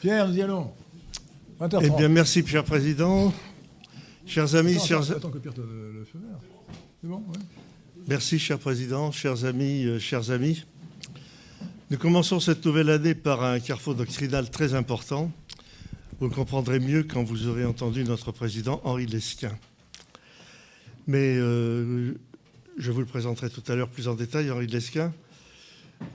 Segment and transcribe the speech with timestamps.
[0.00, 0.72] Pierre, nous y allons.
[1.82, 3.34] Eh bien, merci, Pierre Président.
[4.24, 5.02] Chers amis, attends, chers...
[5.02, 6.38] Attends, attends que Pierre te le, le feu vert.
[7.02, 8.04] C'est bon, ouais.
[8.08, 10.64] Merci, cher Président, chers amis, euh, chers amis.
[11.90, 15.30] Nous commençons cette nouvelle année par un carrefour doctrinal très important.
[16.18, 19.58] Vous le comprendrez mieux quand vous aurez entendu notre président Henri Lesquin.
[21.06, 22.14] Mais euh,
[22.78, 25.12] je vous le présenterai tout à l'heure plus en détail, Henri Lesquin.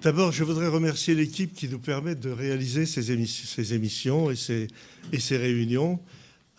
[0.01, 5.99] D'abord, je voudrais remercier l'équipe qui nous permet de réaliser ces, émissions, et, ces, réunions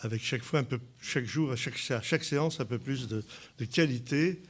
[0.01, 0.63] avec chaque fois
[1.01, 3.25] chaque jour, à chaque, séance, un peu plus de,
[3.65, 4.43] qualité.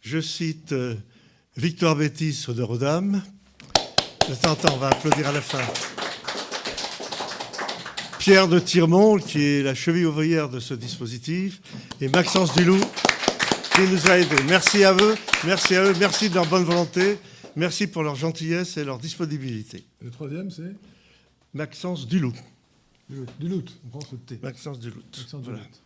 [0.00, 0.94] Je cite euh,
[1.56, 2.58] Victoire Bétis temps
[4.50, 5.62] en temps, on va applaudir à la fin.
[8.18, 11.60] Pierre de Tirmont, qui est la cheville ouvrière de ce dispositif,
[12.00, 12.80] et Maxence Dulou,
[13.74, 14.42] qui nous a aidés.
[14.48, 17.18] Merci à eux, merci à eux, merci de leur bonne volonté.
[17.56, 19.84] Merci pour leur gentillesse et leur disponibilité.
[20.00, 20.74] Le troisième, c'est
[21.54, 22.36] Maxence Duluth.
[23.38, 24.38] Duluth, on prend ce T.
[24.42, 25.18] Maxence Duluth.
[25.18, 25.58] Maxence Voilà.
[25.58, 25.82] Duluth.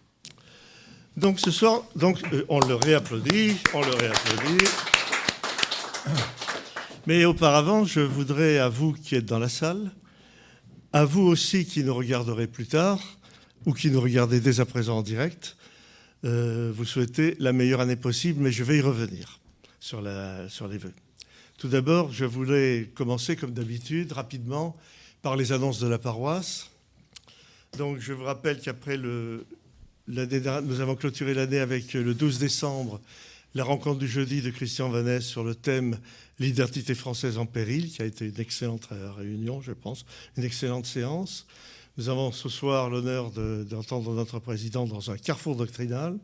[1.17, 4.64] Donc ce soir, donc, euh, on le réapplaudit, on le réapplaudit.
[7.06, 9.91] Mais auparavant, je voudrais à vous qui êtes dans la salle,
[10.92, 13.01] à vous aussi qui nous regarderez plus tard,
[13.64, 15.56] ou qui nous regardez dès à présent en direct,
[16.25, 19.41] euh, vous souhaiter la meilleure année possible, mais je vais y revenir
[19.80, 20.95] sur, la, sur les vœux.
[21.59, 24.77] Tout d'abord, je voulais commencer, comme d'habitude, rapidement,
[25.23, 26.71] par les annonces de la paroisse.
[27.79, 29.47] Donc, je vous rappelle qu'après le,
[30.07, 33.01] nous avons clôturé l'année avec le 12 décembre
[33.55, 35.98] la rencontre du jeudi de Christian Vanès sur le thème
[36.39, 40.05] L'identité française en péril, qui a été une excellente réunion, je pense,
[40.37, 41.47] une excellente séance.
[41.97, 46.19] Nous avons ce soir l'honneur de- d'entendre notre président dans un carrefour doctrinal.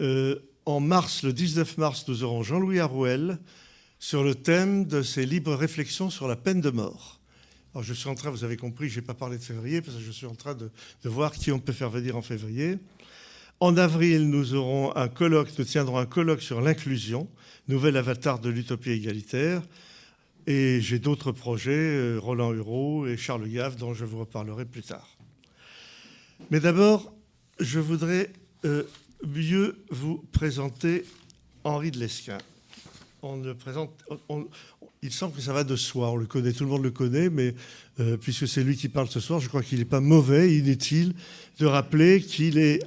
[0.00, 3.40] Euh, en mars, le 19 mars, nous aurons Jean-Louis Arouel
[4.00, 7.20] sur le thème de ses libres réflexions sur la peine de mort.
[7.74, 9.96] Alors je suis en train, vous avez compris, je n'ai pas parlé de février parce
[9.96, 10.70] que je suis en train de,
[11.04, 12.78] voir qui on peut faire venir en février.
[13.60, 17.28] En avril, nous aurons un colloque, nous tiendrons un colloque sur l'inclusion,
[17.68, 19.62] nouvel avatar de l'utopie égalitaire.
[20.46, 24.82] Et j'ai d'autres projets, euh, Roland Hureau et Charles Gave, dont je vous reparlerai plus
[24.82, 25.18] tard.
[26.50, 27.12] Mais d'abord,
[27.60, 28.32] je voudrais
[28.64, 28.84] euh,
[29.28, 31.04] mieux vous présenter
[31.62, 32.38] Henri de Lesquin.
[35.02, 37.30] Il semble que ça va de soi, on le connaît, tout le monde le connaît,
[37.30, 37.54] mais
[38.00, 41.14] euh, puisque c'est lui qui parle ce soir, je crois qu'il n'est pas mauvais, inutile
[41.58, 42.82] de rappeler qu'il est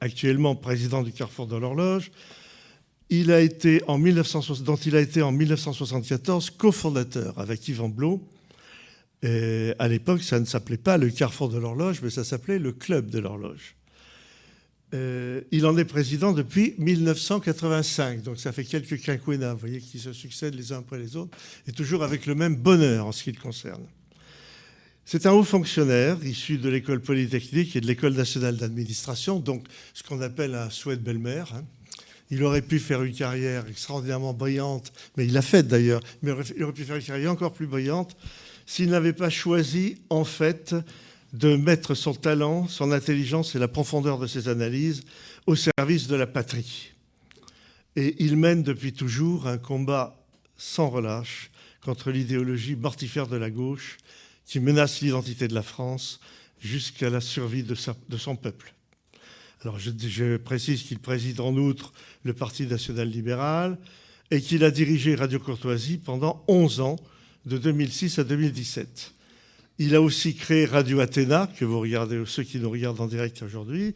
[0.00, 2.10] actuellement président du Carrefour de l'Horloge.
[3.10, 8.20] Il a été en 1960 dont il a été en 1974 cofondateur avec Yvan Blot.
[9.22, 13.10] À l'époque, ça ne s'appelait pas le Carrefour de l'Horloge, mais ça s'appelait le Club
[13.10, 13.76] de l'Horloge.
[14.94, 19.98] Euh, il en est président depuis 1985, donc ça fait quelques quinquennats, vous voyez, qui
[19.98, 21.36] se succèdent les uns après les autres,
[21.66, 23.82] et toujours avec le même bonheur en ce qui le concerne.
[25.04, 30.02] C'est un haut fonctionnaire issu de l'école polytechnique et de l'école nationale d'administration, donc ce
[30.04, 31.52] qu'on appelle un souhait de belle-mère.
[31.54, 31.64] hein.
[32.30, 36.34] Il aurait pu faire une carrière extraordinairement brillante, mais il l'a faite d'ailleurs, mais il
[36.34, 38.16] aurait- il aurait pu faire une carrière encore plus brillante
[38.66, 40.74] s'il n'avait pas choisi, en fait,
[41.32, 45.02] de mettre son talent, son intelligence et la profondeur de ses analyses
[45.46, 46.92] au service de la patrie.
[47.96, 50.22] Et il mène depuis toujours un combat
[50.56, 51.50] sans relâche
[51.82, 53.98] contre l'idéologie mortifère de la gauche
[54.44, 56.20] qui menace l'identité de la France
[56.60, 58.74] jusqu'à la survie de, son peuple.
[59.62, 63.78] Alors je, je précise qu'il préside en outre le Parti national libéral
[64.30, 66.96] et qu'il a dirigé Radio Courtoisie pendant 11 ans,
[67.46, 69.14] de 2006 à 2017.
[69.78, 73.42] Il a aussi créé Radio Athéna, que vous regardez, ceux qui nous regardent en direct
[73.42, 73.92] aujourd'hui,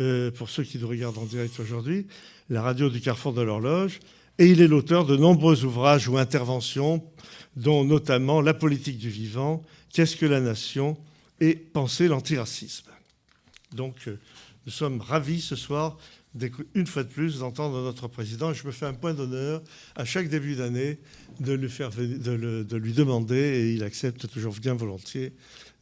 [0.00, 2.06] euh, pour ceux qui nous regardent en direct aujourd'hui,
[2.48, 4.00] la radio du Carrefour de l'Horloge,
[4.38, 7.04] et il est l'auteur de nombreux ouvrages ou interventions,
[7.56, 9.62] dont notamment La politique du vivant,
[9.92, 10.96] Qu'est-ce que la nation
[11.40, 12.90] et Penser l'antiracisme.
[13.74, 14.18] Donc, euh,
[14.64, 15.98] nous sommes ravis ce soir,
[16.74, 18.52] une fois de plus, d'entendre notre président.
[18.52, 19.62] Je me fais un point d'honneur
[19.96, 20.98] à chaque début d'année
[21.40, 25.32] de lui, demander, et il accepte toujours bien volontiers,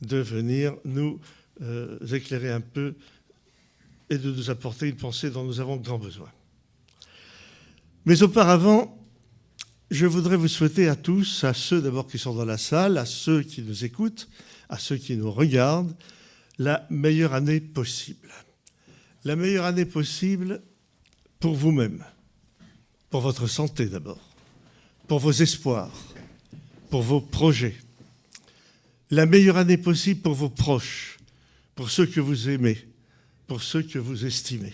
[0.02, 1.20] de venir nous
[1.62, 2.94] euh, éclairer un peu
[4.08, 6.30] et de nous apporter une pensée dont nous avons grand besoin.
[8.06, 8.98] Mais auparavant,
[9.90, 13.04] je voudrais vous souhaiter à tous, à ceux d'abord qui sont dans la salle, à
[13.04, 14.28] ceux qui nous écoutent,
[14.68, 15.94] à ceux qui nous regardent,
[16.58, 18.28] la meilleure année possible.
[19.24, 20.62] La meilleure année possible
[21.40, 22.04] pour vous-même,
[23.10, 24.20] pour votre santé d'abord,
[25.08, 25.92] pour vos espoirs,
[26.88, 27.76] pour vos projets.
[29.10, 31.18] La meilleure année possible pour vos proches,
[31.74, 32.78] pour ceux que vous aimez,
[33.46, 34.72] pour ceux que vous estimez.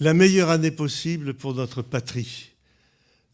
[0.00, 2.50] La meilleure année possible pour notre patrie,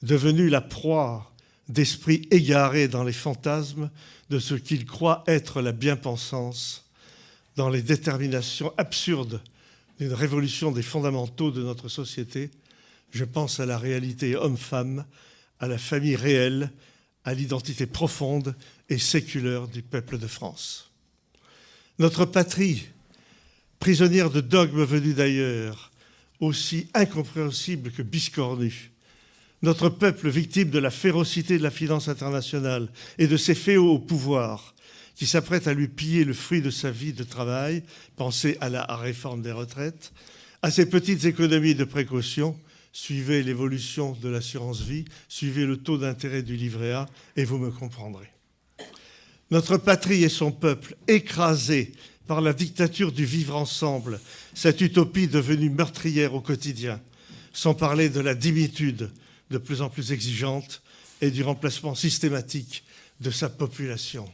[0.03, 1.33] devenue la proie
[1.69, 3.91] d'esprits égarés dans les fantasmes
[4.31, 6.86] de ce qu'ils croient être la bien-pensance,
[7.57, 9.41] dans les déterminations absurdes
[9.99, 12.51] d'une révolution des fondamentaux de notre société.
[13.11, 15.07] Je pense à la réalité homme-femme,
[15.59, 16.71] à la famille réelle,
[17.25, 18.55] à l'identité profonde
[18.89, 20.91] et séculaire du peuple de France.
[21.99, 22.87] Notre patrie,
[23.79, 25.91] prisonnière de dogmes venus d'ailleurs,
[26.41, 28.91] aussi incompréhensibles que biscornus,
[29.63, 32.89] notre peuple victime de la férocité de la finance internationale
[33.19, 34.76] et de ses féaux au pouvoir,
[35.17, 37.83] qui s'apprêtent à lui piller le fruit de sa vie de travail,
[38.17, 40.13] pensez à la réforme des retraites,
[40.63, 42.57] à ces petites économies de précaution,
[42.93, 47.71] suivez l'évolution de l'assurance vie, suivez le taux d'intérêt du livret A, et vous me
[47.71, 48.31] comprendrez.
[49.51, 51.93] Notre patrie et son peuple, écrasés
[52.27, 54.21] par la dictature du vivre ensemble,
[54.55, 57.01] cette utopie devenue meurtrière au quotidien,
[57.53, 59.11] sans parler de la dimitude
[59.51, 60.83] de plus en plus exigeante
[61.23, 62.85] et du remplacement systématique
[63.21, 64.29] de sa population.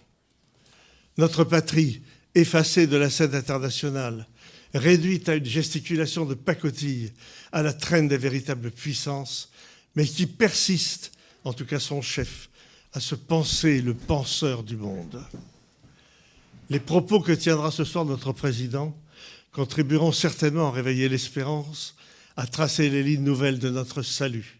[1.19, 2.03] Notre patrie,
[2.35, 4.27] effacée de la scène internationale,
[4.75, 7.13] réduite à une gesticulation de pacotille,
[7.53, 9.51] à la traîne des véritables puissances,
[9.95, 11.13] mais qui persiste,
[11.45, 12.49] en tout cas son chef,
[12.95, 15.23] à se penser le penseur du monde.
[16.71, 18.97] Les propos que tiendra ce soir notre président
[19.53, 21.97] contribueront certainement à réveiller l'espérance,
[22.37, 24.59] à tracer les lignes nouvelles de notre salut.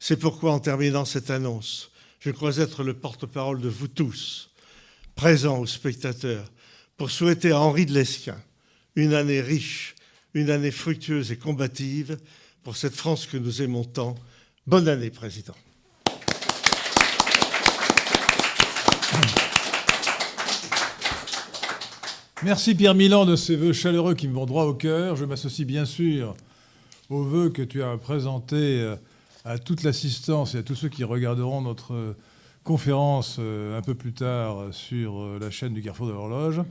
[0.00, 1.90] C'est pourquoi, en terminant cette annonce,
[2.20, 4.50] je crois être le porte-parole de vous tous,
[5.14, 6.50] présents aux spectateurs,
[6.96, 8.36] pour souhaiter à Henri de Lesquin
[8.96, 9.94] une année riche,
[10.34, 12.16] une année fructueuse et combative
[12.62, 14.14] pour cette France que nous aimons tant.
[14.66, 15.54] Bonne année, Président.
[22.42, 25.16] Merci Pierre Milan de ces vœux chaleureux qui me vont droit au cœur.
[25.16, 26.36] Je m'associe bien sûr
[27.08, 28.96] aux vœux que tu as présentés euh,
[29.44, 32.14] à toute l'assistance et à tous ceux qui regarderont notre
[32.64, 36.62] conférence euh, un peu plus tard sur la chaîne du Carrefour de l'Horloge,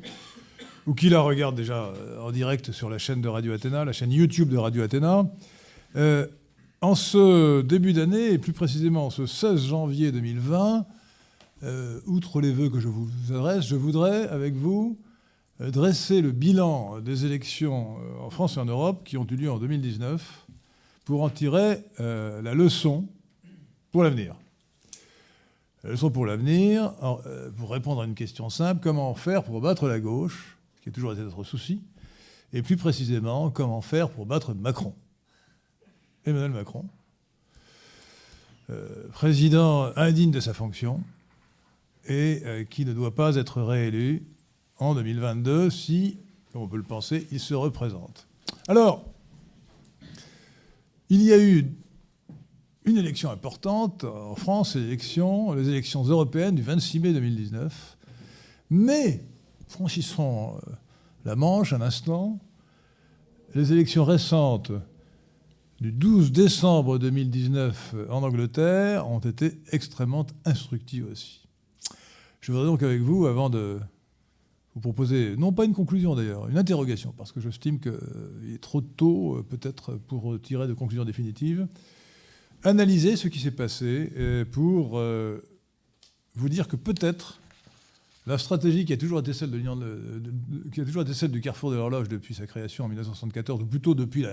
[0.85, 4.11] ou qui la regardent déjà en direct sur la chaîne de Radio Athéna, la chaîne
[4.11, 5.25] YouTube de Radio Athéna.
[6.81, 10.85] en ce début d'année, et plus précisément ce 16 janvier 2020,
[12.07, 14.97] outre les vœux que je vous adresse, je voudrais, avec vous,
[15.61, 19.35] euh, dresser le bilan des élections euh, en France et en Europe qui ont eu
[19.35, 20.47] lieu en 2019
[21.05, 23.07] pour en tirer euh, la leçon
[23.91, 24.35] pour l'avenir.
[25.83, 26.93] La leçon pour l'avenir,
[27.57, 31.11] pour répondre à une question simple, comment faire pour battre la gauche, qui est toujours
[31.11, 31.81] été notre souci,
[32.53, 34.95] et plus précisément, comment faire pour battre Macron.
[36.25, 36.85] Emmanuel Macron,
[39.11, 41.03] président indigne de sa fonction
[42.07, 44.25] et qui ne doit pas être réélu
[44.77, 46.17] en 2022 si,
[46.53, 48.27] comme on peut le penser, il se représente.
[48.69, 49.03] Alors,
[51.09, 51.73] il y a eu
[52.85, 57.97] une élection importante en France, les élections, européennes du 26 mai 2019.
[58.69, 59.23] Mais,
[59.67, 60.71] franchissons euh,
[61.25, 62.39] la Manche un instant,
[63.55, 64.71] les élections récentes
[65.79, 71.47] du 12 décembre 2019 en Angleterre ont été extrêmement instructives aussi.
[72.41, 73.79] Je voudrais donc avec vous, avant de
[74.75, 78.81] vous proposer, non pas une conclusion d'ailleurs, une interrogation, parce que j'estime qu'il est trop
[78.81, 81.67] tôt euh, peut-être pour tirer de conclusions définitives,
[82.63, 84.11] analyser ce qui s'est passé
[84.51, 85.41] pour euh,
[86.35, 87.39] vous dire que peut-être
[88.25, 92.87] la stratégie qui a toujours été celle, du Carrefour de l'horloge depuis sa création en
[92.87, 94.25] 1974, ou plutôt depuis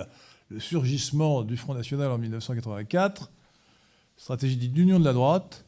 [0.48, 3.32] le surgissement du Front National en 1984,
[4.16, 5.64] stratégie dite d'union de la droite,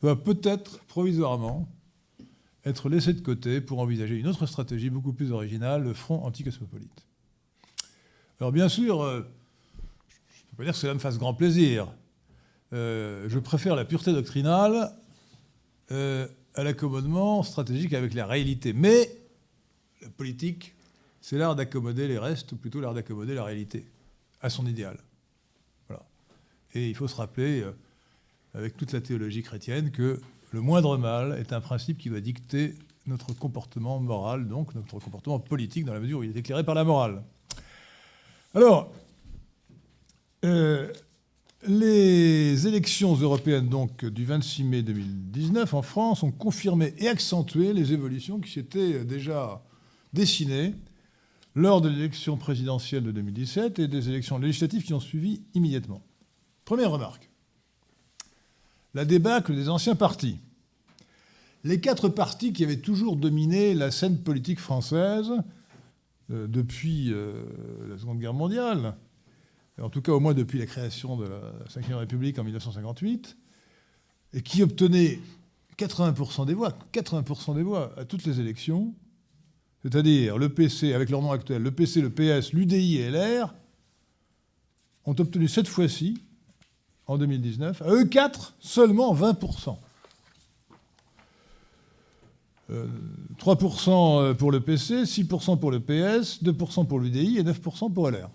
[0.00, 1.68] va peut-être provisoirement
[2.64, 7.06] être laissé de côté pour envisager une autre stratégie beaucoup plus originale, le front anticosmopolite.
[8.40, 11.92] Alors bien sûr, euh, je ne peux pas dire que cela me fasse grand plaisir.
[12.72, 14.92] Euh, je préfère la pureté doctrinale
[15.90, 18.72] euh, à l'accommodement stratégique avec la réalité.
[18.72, 19.10] Mais
[20.00, 20.74] la politique,
[21.20, 23.86] c'est l'art d'accommoder les restes, ou plutôt l'art d'accommoder la réalité
[24.40, 24.98] à son idéal.
[26.74, 27.62] Et il faut se rappeler,
[28.54, 30.18] avec toute la théologie chrétienne, que
[30.52, 32.74] le moindre mal est un principe qui va dicter
[33.06, 36.74] notre comportement moral, donc notre comportement politique, dans la mesure où il est éclairé par
[36.74, 37.22] la morale.
[38.54, 38.92] Alors,
[40.44, 40.92] euh,
[41.66, 47.92] les élections européennes donc, du 26 mai 2019 en France ont confirmé et accentué les
[47.92, 49.62] évolutions qui s'étaient déjà
[50.12, 50.74] dessinées
[51.54, 56.02] lors de l'élection présidentielle de 2017 et des élections législatives qui ont suivi immédiatement.
[56.64, 57.28] Première remarque
[58.94, 60.38] la débâcle des anciens partis.
[61.64, 65.30] Les quatre partis qui avaient toujours dominé la scène politique française
[66.30, 67.44] euh, depuis euh,
[67.88, 68.96] la Seconde Guerre mondiale,
[69.80, 71.40] en tout cas au moins depuis la création de la
[71.80, 73.36] Ve République en 1958,
[74.34, 75.18] et qui obtenait
[75.78, 78.94] 80% des voix, 80% des voix à toutes les élections,
[79.82, 83.54] c'est-à-dire le PC, avec leur nom actuel, le PC, le PS, l'UDI et LR,
[85.04, 86.22] ont obtenu cette fois-ci,
[87.06, 89.76] en 2019, à eux quatre, seulement 20%.
[93.38, 98.30] 3% pour le PC, 6% pour le PS, 2% pour l'UDI et 9% pour LR.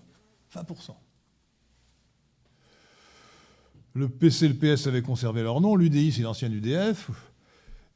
[0.54, 0.94] 20%.
[3.94, 7.10] Le PC et le PS avaient conservé leur nom, l'UDI c'est l'ancien UDF,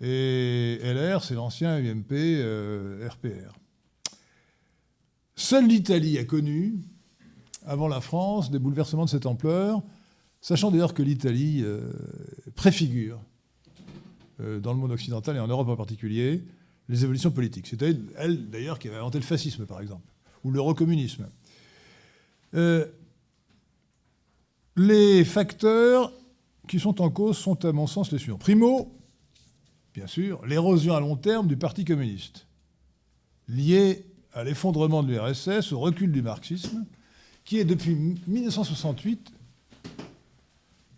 [0.00, 3.54] et LR c'est l'ancien UMP euh, RPR.
[5.36, 6.74] Seule l'Italie a connu,
[7.66, 9.82] avant la France, des bouleversements de cette ampleur,
[10.40, 11.92] sachant d'ailleurs que l'Italie euh,
[12.54, 13.20] préfigure
[14.40, 16.42] euh, dans le monde occidental et en Europe en particulier,
[16.88, 17.66] les évolutions politiques.
[17.66, 20.06] C'était elle, d'ailleurs, qui avait inventé le fascisme, par exemple,
[20.44, 21.28] ou l'eurocommunisme.
[22.54, 22.86] Euh,
[24.76, 26.12] les facteurs
[26.68, 28.38] qui sont en cause sont, à mon sens, les suivants.
[28.38, 28.92] Primo,
[29.94, 32.46] bien sûr, l'érosion à long terme du Parti communiste,
[33.48, 36.84] liée à l'effondrement de l'URSS, au recul du marxisme,
[37.44, 37.94] qui est depuis
[38.26, 39.32] 1968,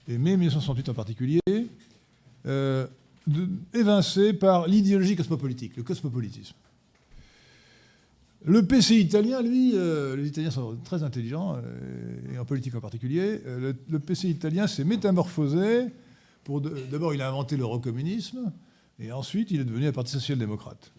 [0.08, 1.40] et mai 1968 en particulier,
[2.46, 2.86] euh,
[3.72, 6.54] évincé par l'idéologie cosmopolitique, le cosmopolitisme.
[8.46, 12.80] Le PC italien, lui, euh, les Italiens sont très intelligents, euh, et en politique en
[12.80, 15.86] particulier, euh, le, PC italien s'est métamorphosé.
[16.90, 18.52] D'abord, il a inventé l'eurocommunisme,
[19.00, 20.92] et ensuite, il est devenu un parti social-démocrate.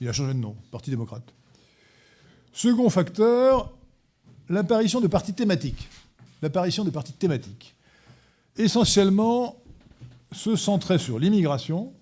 [0.00, 1.24] Il a changé de nom, Parti démocrate.
[2.52, 3.72] Second facteur,
[4.48, 5.88] l'apparition de partis thématiques.
[6.42, 7.74] L'apparition de partis thématiques.
[8.56, 9.56] Essentiellement
[10.30, 11.92] se centrait sur l'immigration,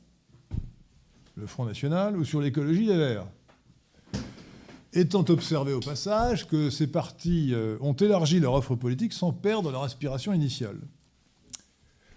[1.37, 3.27] le Front National, ou sur l'écologie des Verts.
[4.97, 9.73] Étant observé au passage que ces partis euh, ont élargi leur offre politique sans perdre
[9.73, 10.79] leur aspiration initiale.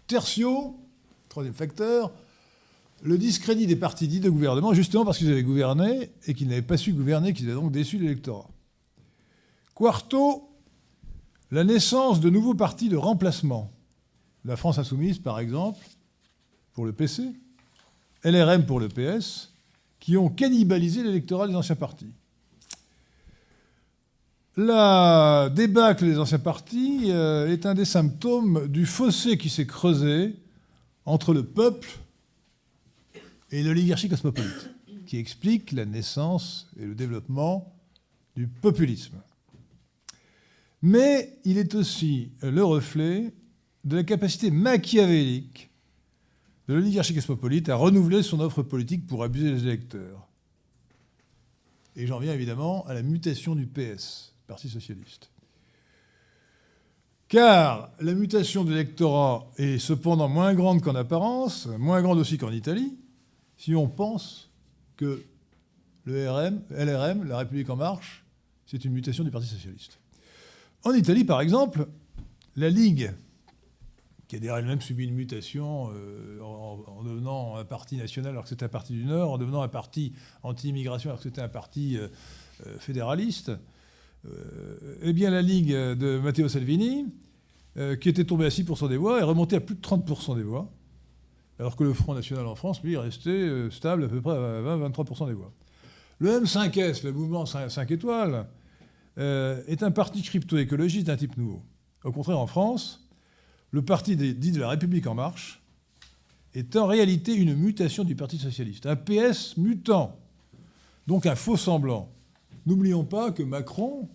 [0.06, 0.80] Tertio,
[1.28, 2.12] troisième facteur,
[3.02, 6.62] le discrédit des partis dits de gouvernement, justement parce qu'ils avaient gouverné et qu'ils n'avaient
[6.62, 8.48] pas su gouverner, qu'ils avaient donc déçu l'électorat.
[9.74, 10.48] Quarto,
[11.50, 13.72] la naissance de nouveaux partis de remplacement.
[14.46, 15.84] La France insoumise, par exemple,
[16.74, 17.24] pour le PC,
[18.24, 19.52] LRM pour le PS,
[20.00, 22.14] qui ont cannibalisé l'électorat des anciens partis.
[24.60, 30.36] La débâcle des anciens partis euh, est un des symptômes du fossé qui s'est creusé
[31.06, 31.88] entre le peuple
[33.52, 34.72] et l'oligarchie cosmopolite,
[35.06, 37.72] qui explique la naissance et le développement
[38.36, 39.22] du populisme.
[40.82, 43.32] Mais il est aussi le reflet
[43.84, 45.70] de la capacité machiavélique
[46.68, 50.28] de l'oligarchie cosmopolite à renouveler son offre politique pour abuser les électeurs.
[51.96, 55.30] Et j'en viens évidemment à la mutation du PS, Parti socialiste.
[57.28, 62.52] Car la mutation de l'électorat est cependant moins grande qu'en apparence, moins grande aussi qu'en
[62.52, 62.98] Italie,
[63.58, 64.50] si on pense
[64.96, 65.24] que
[66.06, 68.24] le RM, LRM, la République en marche,
[68.66, 70.00] c'est une mutation du Parti socialiste.
[70.84, 71.88] En Italie, par exemple,
[72.56, 73.14] la Ligue
[74.28, 78.50] qui a d'ailleurs elle-même subi une mutation euh, en, devenant un parti national alors que
[78.50, 80.14] c'était un parti du Nord, en devenant un parti
[80.44, 82.08] anti-immigration alors que c'était un parti euh,
[82.66, 83.52] euh, fédéraliste,
[85.02, 87.06] eh bien la Ligue de Matteo Salvini,
[88.02, 90.72] qui était tombé à 6% des voix, est remontée à plus de 30% des voix,
[91.60, 94.62] alors que le Front National en France, lui, est resté stable à peu près à
[94.62, 95.54] 20-23% des voix.
[96.20, 98.48] Le M5S, le mouvement 5 étoiles,
[99.18, 101.64] est un parti crypto-écologiste d'un type nouveau.
[102.04, 103.08] Au contraire, en France,
[103.72, 105.62] le parti dit de la République en marche
[106.54, 110.18] est en réalité une mutation du Parti socialiste, un PS mutant,
[111.06, 112.12] donc un faux semblant.
[112.68, 114.10] N'oublions pas que Macron,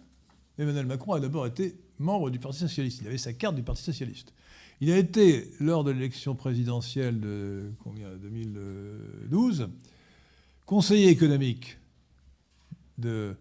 [0.58, 3.00] Emmanuel Macron, a d'abord été membre du Parti socialiste.
[3.00, 4.34] Il avait sa carte du Parti socialiste.
[4.82, 7.72] Il a été, lors de l'élection présidentielle de
[8.20, 9.70] 2012,
[10.66, 11.78] conseiller économique
[12.98, 13.34] de,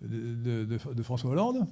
[0.00, 1.66] de François Hollande.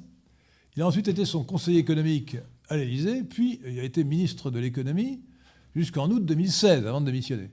[0.76, 2.36] Il a ensuite été son conseiller économique
[2.68, 5.22] à l'Élysée, puis il a été ministre de l'économie
[5.74, 7.48] jusqu'en août 2016, avant de démissionner.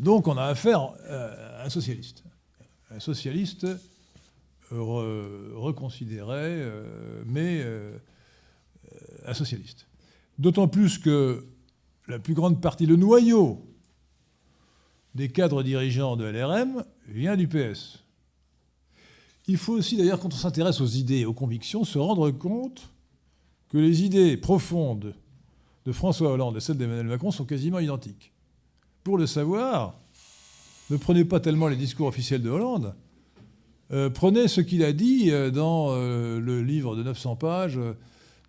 [0.00, 2.24] Donc on a affaire euh, à un socialiste.
[2.90, 3.68] Un socialiste
[4.80, 7.96] reconsidéré, euh, mais euh,
[9.26, 9.86] un socialiste.
[10.38, 11.46] D'autant plus que
[12.08, 13.64] la plus grande partie, le noyau
[15.14, 18.04] des cadres dirigeants de LRM vient du PS.
[19.46, 22.90] Il faut aussi, d'ailleurs, quand on s'intéresse aux idées et aux convictions, se rendre compte
[23.68, 25.14] que les idées profondes
[25.84, 28.32] de François Hollande et celles d'Emmanuel Macron sont quasiment identiques.
[29.02, 29.98] Pour le savoir,
[30.90, 32.94] ne prenez pas tellement les discours officiels de Hollande,
[33.92, 37.78] euh, prenez ce qu'il a dit euh, dans euh, le livre de 900 pages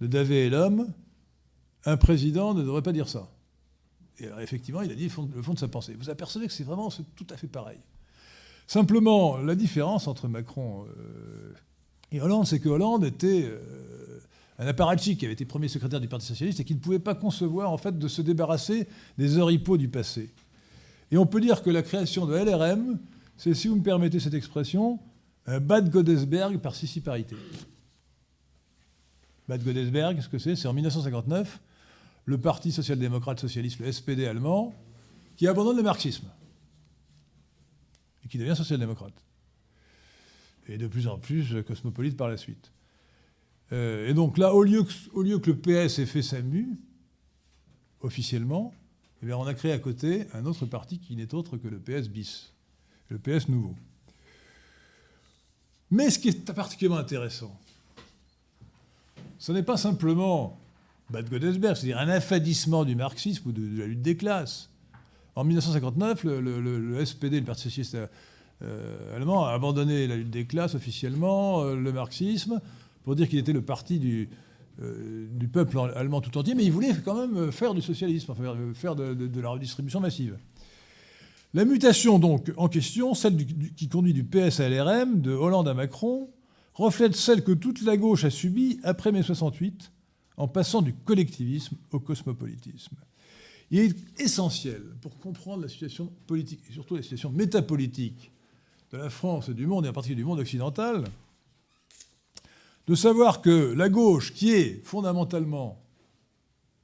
[0.01, 0.87] de Davé et l'homme.
[1.85, 3.29] Un président ne devrait pas dire ça.
[4.19, 5.95] Et alors, effectivement, il a dit le fond, de sa pensée.
[5.99, 7.79] Vous apercevez que c'est vraiment tout à fait pareil.
[8.65, 10.85] Simplement, la différence entre Macron
[12.11, 13.51] et Hollande, c'est que Hollande était
[14.57, 17.13] un apparatchik qui avait été premier secrétaire du Parti socialiste et qui ne pouvait pas
[17.13, 18.87] concevoir en fait de se débarrasser
[19.17, 20.31] des oripeaux du passé.
[21.11, 22.97] Et on peut dire que la création de LRM,
[23.37, 24.99] c'est, si vous me permettez cette expression,
[25.47, 27.35] Bad Godesberg par sissiparité.
[29.47, 30.55] Bad Godesberg, ce que c'est?
[30.55, 31.59] C'est en 1959,
[32.25, 34.73] le Parti social-démocrate socialiste, le SPD allemand,
[35.35, 36.27] qui abandonne le marxisme
[38.23, 39.13] et qui devient social-démocrate.
[40.67, 42.71] Et de plus en plus cosmopolite par la suite.
[43.71, 46.77] Euh, et donc là, au lieu, que, le PS ait fait sa mue,
[48.01, 48.73] officiellement,
[49.23, 52.09] eh on a créé à côté un autre parti qui n'est autre que le PS
[52.09, 52.53] bis,
[53.09, 53.75] le PS nouveau.
[55.95, 57.57] Mais ce qui est particulièrement intéressant,
[59.39, 60.59] ce n'est pas simplement
[61.09, 64.69] Bad Godesberg, c'est-à-dire un affadissement du marxisme ou de, la lutte des classes.
[65.37, 67.97] En 1959, le, SPD, le Parti socialiste
[68.61, 72.59] euh, allemand, a abandonné la lutte des classes officiellement, euh, le marxisme,
[73.05, 74.27] pour dire qu'il était le parti du,
[74.81, 78.33] euh, du, peuple allemand tout entier, mais il voulait quand même faire du socialisme,
[78.73, 80.35] faire, de, la redistribution massive.
[81.55, 83.37] La mutation donc en question, celle
[83.77, 86.29] qui conduit du PS à LRM, de Hollande à Macron,
[86.73, 89.89] reflète celle que toute la gauche a subie après mai 68,
[90.35, 92.97] en passant du collectivisme au cosmopolitisme.
[93.71, 98.33] Il est essentiel pour comprendre la situation politique, et surtout la situation métapolitique
[98.91, 101.05] de la France et du monde, et en particulier du monde occidental,
[102.85, 105.81] de savoir que la gauche, qui est fondamentalement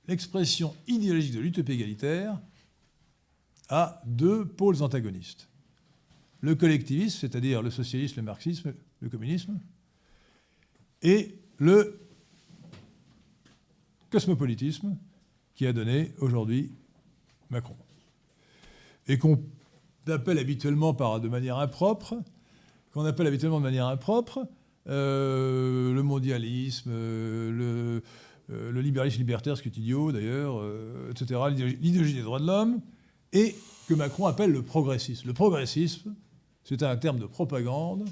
[0.07, 2.39] l'expression idéologique de l'utopie égalitaire,
[3.71, 5.47] a deux pôles antagonistes.
[6.41, 9.59] Le collectivisme, c'est-à-dire le socialisme, le marxisme, le communisme,
[11.01, 11.99] et le
[14.11, 14.97] cosmopolitisme
[15.55, 16.71] qui a donné aujourd'hui
[17.49, 17.75] Macron.
[19.07, 19.39] Et qu'on
[20.07, 22.15] appelle habituellement de manière impropre,
[22.93, 24.47] qu'on appelle habituellement de manière impropre,
[24.87, 28.01] euh, le mondialisme, euh,
[28.49, 31.39] le, le, libéralisme libertaire, ce qui est idiot d'ailleurs, euh, etc.,
[31.79, 32.81] l'idéologie des droits de l'homme,
[33.33, 33.55] et
[33.87, 35.27] que Macron appelle le progressisme.
[35.27, 36.13] Le progressisme,
[36.63, 38.07] c'est un terme de propagande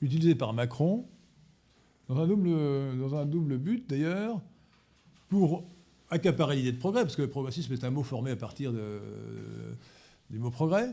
[0.00, 1.06] utilisé par Macron
[2.08, 2.22] dans
[3.14, 4.40] un double, but d'ailleurs,
[5.28, 5.64] pour
[6.10, 10.38] accaparer l'idée de progrès, parce que le progressisme est un mot formé à partir du
[10.38, 10.90] mot progrès,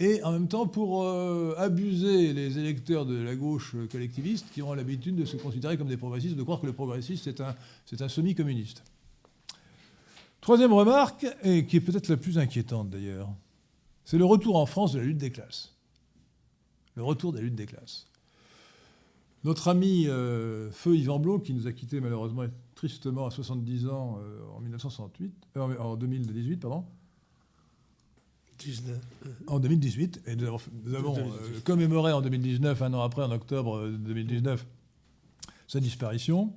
[0.00, 4.72] et en même temps pour euh, abuser les électeurs de la gauche collectiviste qui ont
[4.72, 7.54] l'habitude de se considérer comme des progressistes, de croire que le progressiste c'est un,
[8.00, 8.82] un semi-communiste.
[10.40, 13.28] Troisième remarque, et qui est peut-être la plus inquiétante d'ailleurs,
[14.04, 15.74] c'est le retour en France de la lutte des classes.
[16.96, 18.06] Le retour de la lutte des classes.
[19.44, 24.18] Notre ami euh, Feu Yvan Blot, qui nous a quittés malheureusement tristement à 70 ans
[24.20, 26.84] euh, en 1968, euh, en 2018, pardon.
[29.46, 31.16] En 2018, et nous avons,
[31.64, 34.66] commémoré en 2019, un an après, en octobre 2019,
[35.66, 36.52] sa disparition,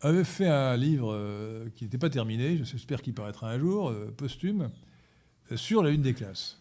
[0.00, 4.70] avait fait un livre qui n'était pas terminé, j'espère qu'il paraîtra un jour, posthume,
[5.54, 6.60] sur la lutte des classes.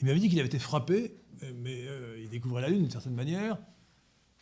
[0.00, 1.18] Il m'avait dit qu'il avait été frappé
[1.56, 3.58] mais euh, il découvrait la Lune d'une certaine manière.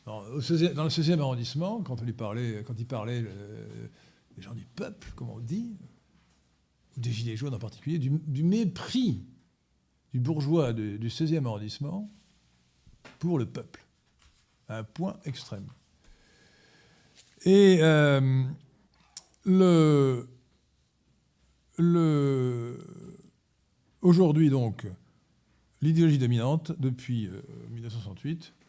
[0.04, 2.62] Dans, le 16e arrondissement, quand il parlait
[4.36, 5.76] des gens du peuple, comme on dit,
[6.96, 9.24] ou des Gilets jaunes en particulier, du, mépris
[10.12, 12.08] du bourgeois du 16e arrondissement
[13.18, 13.84] pour le peuple,
[14.68, 15.66] à un point extrême.
[17.46, 18.42] Et euh,
[19.44, 20.28] le,
[21.78, 22.76] le,
[24.02, 24.84] aujourd'hui, donc,
[25.80, 27.30] l'idéologie dominante depuis
[27.70, 28.64] 1968, euh,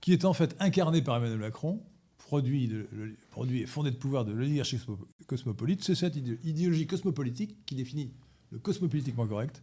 [0.00, 1.80] qui est en fait incarnée par Emmanuel Macron,
[2.18, 2.88] produit, de,
[3.30, 4.80] produit et fondé de pouvoir de l'oligarchie
[5.28, 8.10] cosmopolite, c'est cette idéologie cosmopolitique qui définit
[8.50, 9.62] le cosmopolitiquement correct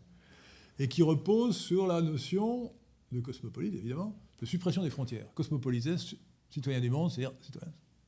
[0.79, 2.71] et qui repose sur la notion
[3.11, 5.27] de cosmopolite, évidemment, de suppression des frontières.
[5.33, 5.89] Cosmopolite,
[6.49, 7.33] citoyen du monde, c'est-à-dire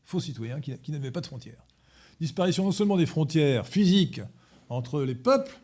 [0.04, 1.66] faux citoyen qui, n'avait pas de frontières.
[2.20, 4.22] Disparition non seulement des frontières physiques
[4.70, 5.60] entre les peuples,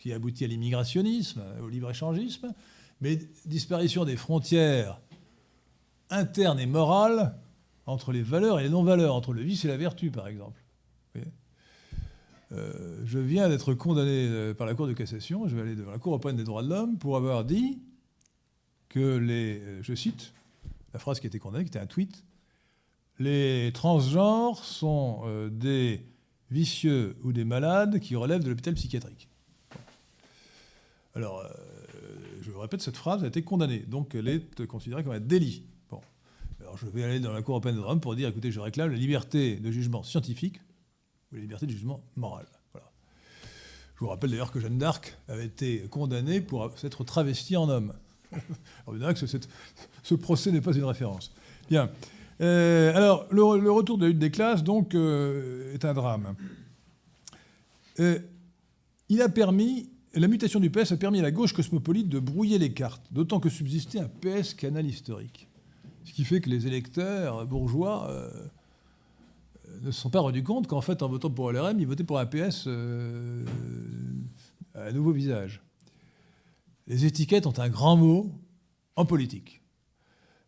[0.00, 2.54] qui aboutit à l'immigrationnisme, au libre-échangisme,
[3.00, 5.00] mais disparition des frontières
[6.08, 7.36] internes et morales
[7.86, 10.60] entre les valeurs et les non-valeurs, entre le vice et la vertu, par exemple.
[12.52, 15.92] Euh, je viens d'être condamné euh, par la Cour de cassation, je vais aller devant
[15.92, 17.80] la Cour européenne des droits de l'homme pour avoir dit
[18.88, 20.32] que les, euh, je cite
[20.92, 22.24] la phrase qui a été condamnée, qui était un tweet,
[23.20, 26.02] les transgenres sont des
[26.50, 29.28] vicieux ou des malades qui relèvent de l'hôpital psychiatrique.
[31.14, 31.48] Alors, euh,
[32.40, 35.64] je vous répète, cette phrase a été condamnée, donc elle est considérée comme un délit.
[35.90, 36.00] Bon.
[36.60, 38.90] Alors, je vais aller dans la Cour européenne des droits pour dire, écoutez, je réclame
[38.90, 40.60] la liberté de jugement scientifique,
[41.30, 42.46] ou la liberté de jugement moral.
[42.74, 47.92] Je vous rappelle d'ailleurs que Jeanne d'Arc avait été condamnée pour s'être travestie en homme.
[48.86, 49.26] Alors, que
[50.02, 51.34] ce procès n'est pas une référence.
[51.68, 51.90] Bien.
[52.40, 56.34] Euh, alors, le, retour de la lutte des classes, donc, euh, est un drame.
[57.98, 58.18] Euh,
[59.08, 62.58] il a permis, la mutation du PS a permis à la gauche cosmopolite de brouiller
[62.58, 65.48] les cartes, d'autant que subsistait un PS canal historique.
[66.04, 68.10] Ce qui fait que les électeurs bourgeois
[69.82, 72.18] ne se sont pas rendus compte qu'en fait, en votant pour LRM, ils votaient pour
[72.18, 72.68] un PS
[74.74, 75.60] à nouveau visage.
[76.86, 78.32] Les étiquettes ont un grand mot
[78.96, 79.59] en politique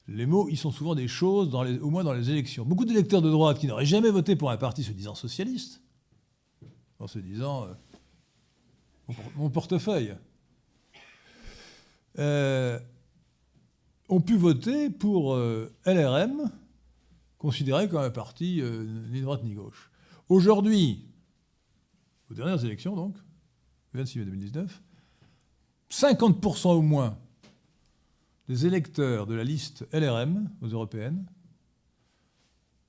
[0.09, 2.65] les mots, ils sont souvent des choses, au moins dans les élections.
[2.65, 5.81] Beaucoup d'électeurs de droite qui n'auraient jamais voté pour un parti se disant socialiste,
[6.99, 10.17] en se disant euh, mon portefeuille,
[12.19, 12.79] euh,
[14.09, 16.51] ont pu voter pour euh, LRM,
[17.39, 18.63] considéré comme un parti
[19.11, 19.91] ni droite ni gauche.
[20.29, 21.07] Aujourd'hui,
[22.31, 23.17] aux dernières élections donc,
[23.95, 24.83] 26 mai 2019,
[25.91, 27.19] 50% au moins
[28.53, 31.25] les électeurs de la liste LRM aux européennes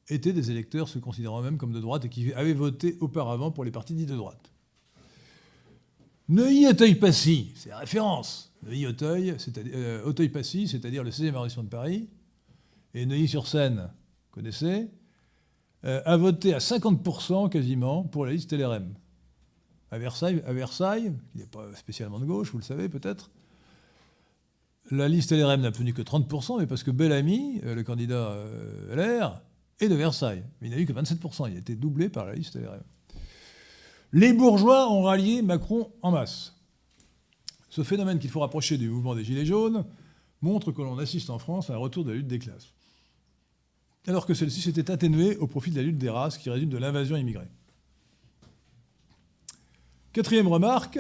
[0.10, 3.64] étaient des électeurs se considérant même comme de droite et qui avaient voté auparavant pour
[3.64, 4.52] les partis dits de droite.
[6.28, 8.54] Neuilly-Auteuil-Passy, c'est la référence.
[8.64, 12.10] Neuilly-Auteuil, c'est-à-dire euh, c'est-à-dire le 16e arrondissement de Paris,
[12.94, 13.90] et Neuilly-sur-Seine,
[14.32, 14.90] connaissez,
[15.86, 18.94] euh, a voté à 50% quasiment pour la liste LRM.
[19.92, 20.44] À Versailles,
[21.32, 23.32] qui n'est pas spécialement de gauche, vous le savez peut-être,
[24.92, 28.96] la liste LRM n'a obtenu que 30%, mais parce que Bellamy, euh, le candidat euh,
[28.96, 29.42] LR,
[29.80, 30.44] est de Versailles.
[30.62, 31.50] Il n'a eu que 27%.
[31.50, 32.84] Il a été doublé par la liste LRM.
[34.12, 36.56] Les bourgeois ont rallié Macron en masse.
[37.70, 39.86] Ce phénomène qu'il faut rapprocher du mouvement des Gilets jaunes
[40.42, 42.74] montre que l'on assiste en France à un retour de la lutte des classes.
[44.06, 46.78] Alors que celle-ci s'était atténuée au profit de la lutte des races qui résulte de
[46.78, 47.48] l'invasion immigrée.
[50.12, 51.00] Quatrième remarque,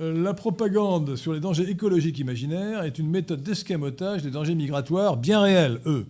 [0.00, 5.40] la propagande sur les dangers écologiques imaginaires est une méthode d'escamotage des dangers migratoires bien
[5.40, 6.06] réels, eux.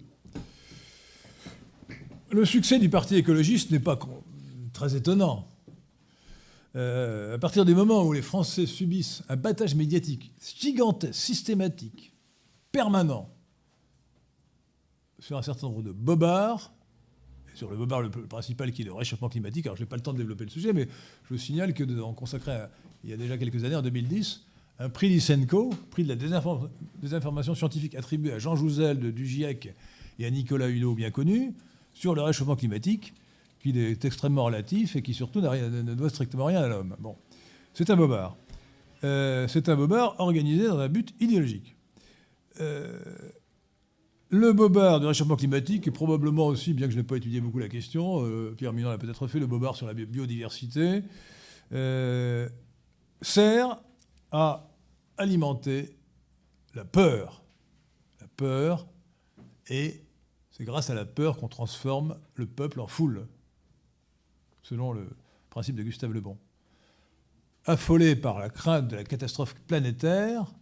[2.31, 3.99] Le succès du Parti écologiste n'est pas
[4.73, 5.49] très étonnant.
[6.77, 12.13] Euh, à partir du moment où les Français subissent un battage médiatique gigantesque, systématique,
[12.73, 13.31] permanent,
[15.21, 16.73] sur un certain nombre de bobards,
[17.55, 19.67] sur le bobard le principal qui est le réchauffement climatique.
[19.67, 20.89] Alors, je n'ai pas le temps de développer le sujet, mais
[21.31, 22.53] je signale que en consacré
[23.05, 24.45] il y a déjà quelques années, en 2010,
[24.79, 29.75] un prix Lysenko, prix de la désinformation scientifique attribué à Jean Jouzel du GIEC
[30.19, 31.55] et à Nicolas Hulot, bien connu,
[31.93, 33.15] sur le réchauffement climatique,
[33.61, 36.97] qui est extrêmement relatif et qui surtout ne doit strictement rien à l'homme.
[36.99, 37.17] Bon,
[37.73, 38.37] c'est un bobard.
[39.05, 41.77] Euh, c'est un bobard organisé dans un but idéologique.
[42.61, 42.99] Euh,
[44.31, 47.59] le bobard du réchauffement climatique, et probablement aussi, bien que je n'ai pas étudié beaucoup
[47.59, 51.03] la question, euh, Pierre Minon l'a peut-être fait, le bobard sur la biodiversité,
[51.73, 52.49] euh,
[53.23, 53.81] sert
[54.33, 54.71] à
[55.17, 55.97] alimenter
[56.75, 57.45] la peur.
[58.21, 58.87] La peur,
[59.69, 60.03] et
[60.51, 63.27] c'est grâce à la peur qu'on transforme le peuple en foule,
[64.63, 65.09] selon le
[65.51, 66.39] principe de Gustave Le Bon.
[67.67, 70.53] Affolés par la crainte de la catastrophe planétaire,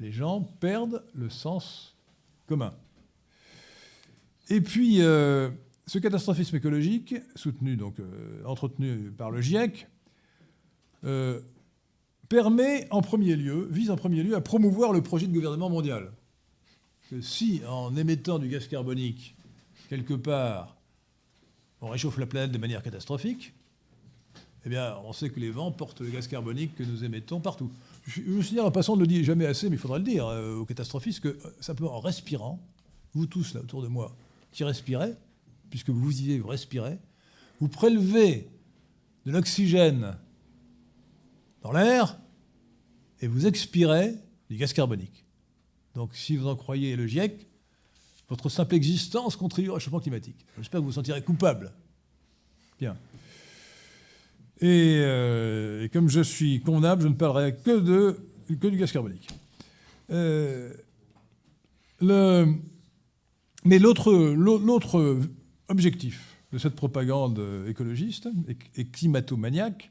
[0.00, 1.93] les gens perdent le sens
[2.46, 2.74] commun.
[4.50, 5.50] Et puis, euh,
[5.86, 9.86] ce catastrophisme écologique, soutenu, donc euh, entretenu par le GIEC,
[11.04, 11.40] euh,
[12.28, 16.12] permet en premier lieu, vise en premier lieu à promouvoir le projet de gouvernement mondial.
[17.20, 19.36] Si, en émettant du gaz carbonique,
[19.88, 20.76] quelque part,
[21.80, 23.52] on réchauffe la planète de manière catastrophique,
[24.66, 27.70] eh bien, on sait que les vents portent le gaz carbonique que nous émettons partout.
[28.06, 30.04] Je vous signale en passant, on ne le dit jamais assez, mais il faudra le
[30.04, 32.60] dire euh, aux catastrophistes, que euh, simplement en respirant,
[33.14, 34.14] vous tous là autour de moi,
[34.52, 35.14] qui respirez,
[35.70, 36.98] puisque vous y vous respirez,
[37.60, 38.48] vous prélevez
[39.24, 40.16] de l'oxygène
[41.62, 42.18] dans l'air
[43.20, 44.14] et vous expirez
[44.50, 45.24] du gaz carbonique.
[45.94, 47.46] Donc si vous en croyez le GIEC,
[48.28, 50.44] votre simple existence contribue au réchauffement climatique.
[50.58, 51.72] J'espère que vous vous sentirez coupable.
[52.78, 52.96] Bien.
[54.64, 59.28] Euh, et, comme je suis convenable, je ne parlerai que, de, que du gaz carbonique.
[60.10, 60.72] Euh,
[63.64, 65.20] mais l'autre
[65.68, 68.28] objectif de cette propagande écologiste
[68.76, 69.90] et, climatomaniaque,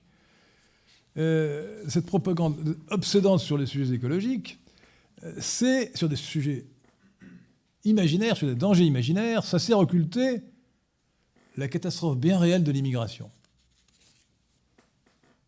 [1.18, 4.60] euh, cette propagande obsédante sur les sujets écologiques,
[5.40, 6.66] c'est sur des sujets
[7.86, 10.42] imaginaires, sur des dangers imaginaires, ça sert occulter
[11.58, 13.30] la catastrophe bien réelle de l'immigration.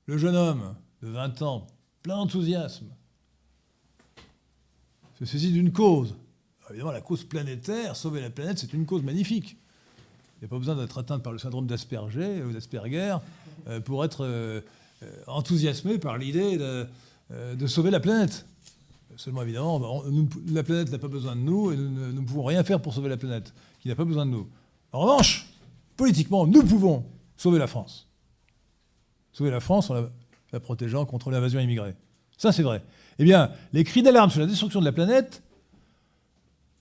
[0.08, 1.68] Le jeune homme de 20 ans,
[2.04, 2.86] plein d'enthousiasme,
[5.20, 6.16] se saisit d'une cause.
[6.70, 9.58] évidemment, la cause planétaire, sauver la planète, c'est une cause magnifique.
[10.38, 13.18] Il n'y a pas besoin d'être atteint par le syndrome d'Asperger ou d'Asperger
[13.68, 14.62] euh, pour être euh,
[15.02, 18.46] euh, enthousiasmé par l'idée de, sauver la planète.
[19.16, 20.04] Seulement, évidemment,
[20.52, 23.10] la planète n'a pas besoin de nous et nous ne pouvons rien faire pour sauver
[23.10, 24.48] la planète, qui n'a pas besoin de nous.
[24.92, 25.48] En revanche,
[25.96, 27.06] politiquement, nous pouvons
[27.38, 28.08] sauver la France.
[29.36, 29.96] Sauver la France en
[30.54, 31.94] la, protégeant contre l'invasion immigrée.
[32.38, 32.82] Ça, c'est vrai.
[33.20, 35.44] Eh bien, les cris d'alarme sur la destruction de la planète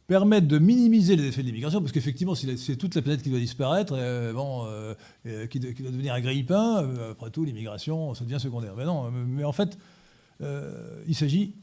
[0.07, 3.31] permettent de minimiser les effets de l'immigration, parce qu'effectivement, si c'est toute la planète qui
[3.31, 4.95] doit disparaître, euh, euh,
[5.27, 8.77] euh, qui, doit devenir un après tout, l'immigration, ça devient secondaire.
[8.77, 9.77] Mais non, mais en fait,
[10.40, 11.57] il s'agit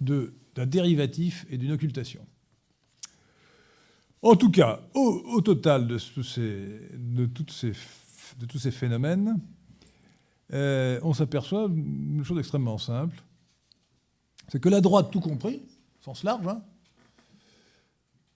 [0.00, 2.26] d'un dérivatif et d'une occultation.
[4.20, 9.38] En tout cas, au, total de, de, ces, de tous ces phénomènes,
[10.52, 13.22] on s'aperçoit d'une chose extrêmement simple,
[14.48, 15.62] c'est que la droite, tout compris,
[16.00, 16.62] sens large, hein,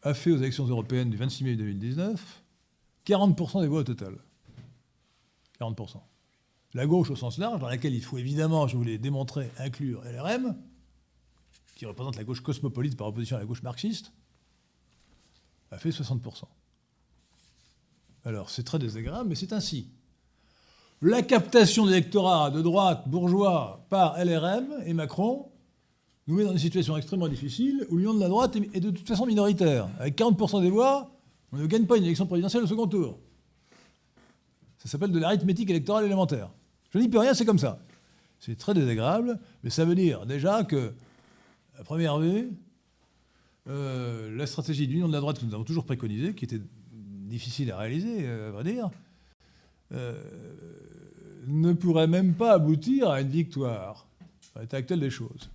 [0.03, 2.43] a fait aux élections européennes du 26 mai 2019
[3.07, 4.17] 40% des voix au total.
[5.61, 6.01] 40%.
[6.75, 10.57] La gauche au sens large, dans laquelle il faut évidemment, je voulais démontrer, inclure LRM,
[11.77, 14.13] qui représente la gauche cosmopolite par opposition à la gauche marxiste,
[15.71, 16.45] a fait 60%.
[18.25, 19.89] Alors c'est très désagréable, mais c'est ainsi.
[21.03, 25.51] La captation d'électorat de droite bourgeois par LRM et Macron
[26.27, 29.07] nous met dans une situation extrêmement difficile où l'union de la droite est de toute
[29.07, 29.91] façon minoritaire.
[29.99, 31.11] Avec 40% des voix,
[31.53, 33.19] on ne gagne pas une élection présidentielle au second tour.
[34.79, 36.49] Ça s'appelle de l'arithmétique électorale élémentaire.
[36.91, 37.79] Je n'y peux rien, c'est comme ça.
[38.41, 40.95] C'est très désagréable, mais ça veut dire déjà que,
[41.79, 42.53] à première vue,
[43.69, 47.71] euh, la stratégie d'union de la droite que nous avons toujours préconisée, qui était difficile
[47.71, 48.89] à réaliser, euh, à vrai dire,
[49.91, 54.07] ne pourrait même pas aboutir à une victoire,
[54.55, 55.51] à l'état actuel des choses.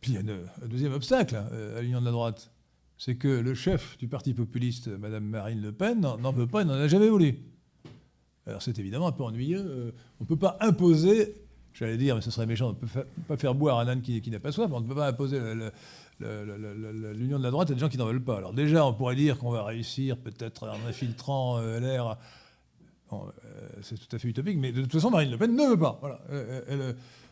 [0.00, 2.50] Puis il y a un deuxième obstacle hein, à l'union de la droite,
[2.98, 6.64] c'est que le chef du parti populiste, Mme Marine Le Pen, n'en veut pas et
[6.64, 7.38] n'en a jamais voulu.
[8.46, 9.64] Alors c'est évidemment un peu ennuyeux.
[9.64, 11.34] Euh, on ne peut pas imposer,
[11.72, 14.30] j'allais dire, mais ce serait méchant, on ne peut pas faire boire un âne qui,
[14.30, 15.40] n'a pas soif, on ne peut pas imposer
[16.20, 18.36] l'union de la droite à des gens qui n'en veulent pas.
[18.36, 21.80] Alors déjà, on pourrait dire qu'on va réussir peut-être en infiltrant euh,
[23.22, 25.78] Euh, c'est tout à fait utopique, mais de toute façon, Marine Le Pen ne veut
[25.78, 25.98] pas.
[26.00, 26.20] Voilà.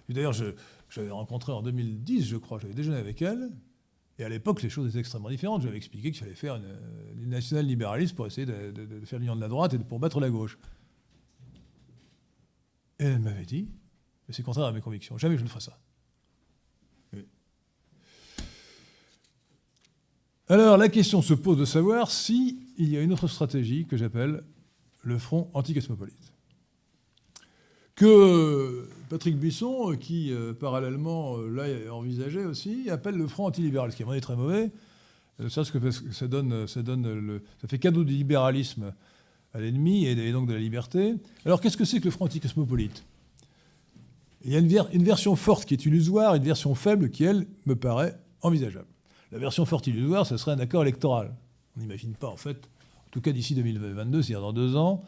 [0.08, 0.46] D'ailleurs, je,
[0.90, 3.50] j'avais rencontré en 2010, je crois, j'avais déjeuné avec elle.
[4.18, 5.62] Et à l'époque, les choses étaient extrêmement différentes.
[5.62, 9.40] Je lui avais expliqué qu'il fallait faire une, national-libéralisme pour essayer de, faire l'union de
[9.40, 10.58] la droite et pour battre la gauche.
[12.98, 13.68] Et elle m'avait dit,
[14.28, 15.78] c'est contraire à mes convictions, jamais je ne ferai ça.
[20.48, 24.42] Alors la question se pose de savoir si y a une autre stratégie que j'appelle
[25.02, 26.32] le front anticosmopolite.
[27.94, 33.92] Que Patrick Buisson, euh, qui euh, parallèlement euh, là envisagé aussi, appelle le front antilibéral,
[33.92, 34.70] ce qui est vraiment très mauvais.
[35.48, 38.92] Ça, que ça donne, ça donne ça fait cadeau du libéralisme
[39.52, 41.14] à l'ennemi et, donc de la liberté.
[41.44, 43.04] Alors qu'est-ce que c'est que le front anticosmopolite?
[44.44, 47.46] Il y a une, une, version forte qui est illusoire, une version faible qui, elle,
[47.66, 48.86] me paraît envisageable.
[49.32, 51.34] La version forte illusoire, ce serait un accord électoral.
[51.76, 52.68] On n'imagine pas, en fait,
[53.12, 55.04] tout cas d'ici 2022, c'est-à-dire dans deux ans,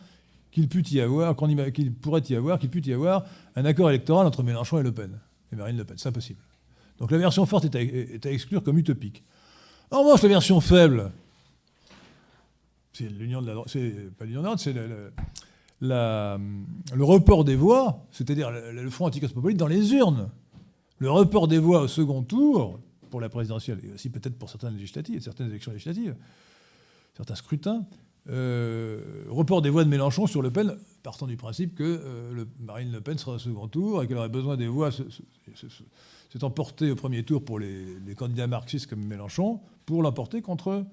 [0.52, 1.34] qu'il y avoir,
[1.72, 3.24] qu'il pourrait y avoir, qu'il pût y avoir
[3.56, 5.18] un accord électoral entre Mélenchon et Le Pen,
[5.52, 5.96] et Marine Le Pen.
[5.98, 6.38] C'est impossible.
[6.98, 9.24] Donc la version forte est à, exclure comme utopique.
[9.90, 11.10] En revanche, la version faible,
[12.92, 14.74] c'est l'union de la c'est pas l'union de la c'est
[15.80, 20.30] le, report des voix, c'est-à-dire le, front anticosmopolite dans les urnes.
[20.98, 22.78] Le report des voix au second tour,
[23.10, 26.14] pour la présidentielle, et aussi peut-être pour certaines législatives, certaines élections législatives,
[27.14, 27.86] certains scrutins,
[28.30, 32.90] euh, report des voix de Mélenchon sur Le Pen, partant du principe que euh, Marine
[32.90, 36.96] Le Pen sera au second tour et qu'elle aurait besoin des voix s'est emporté au
[36.96, 40.86] premier tour pour les, candidats marxistes comme Mélenchon pour l'emporter contre,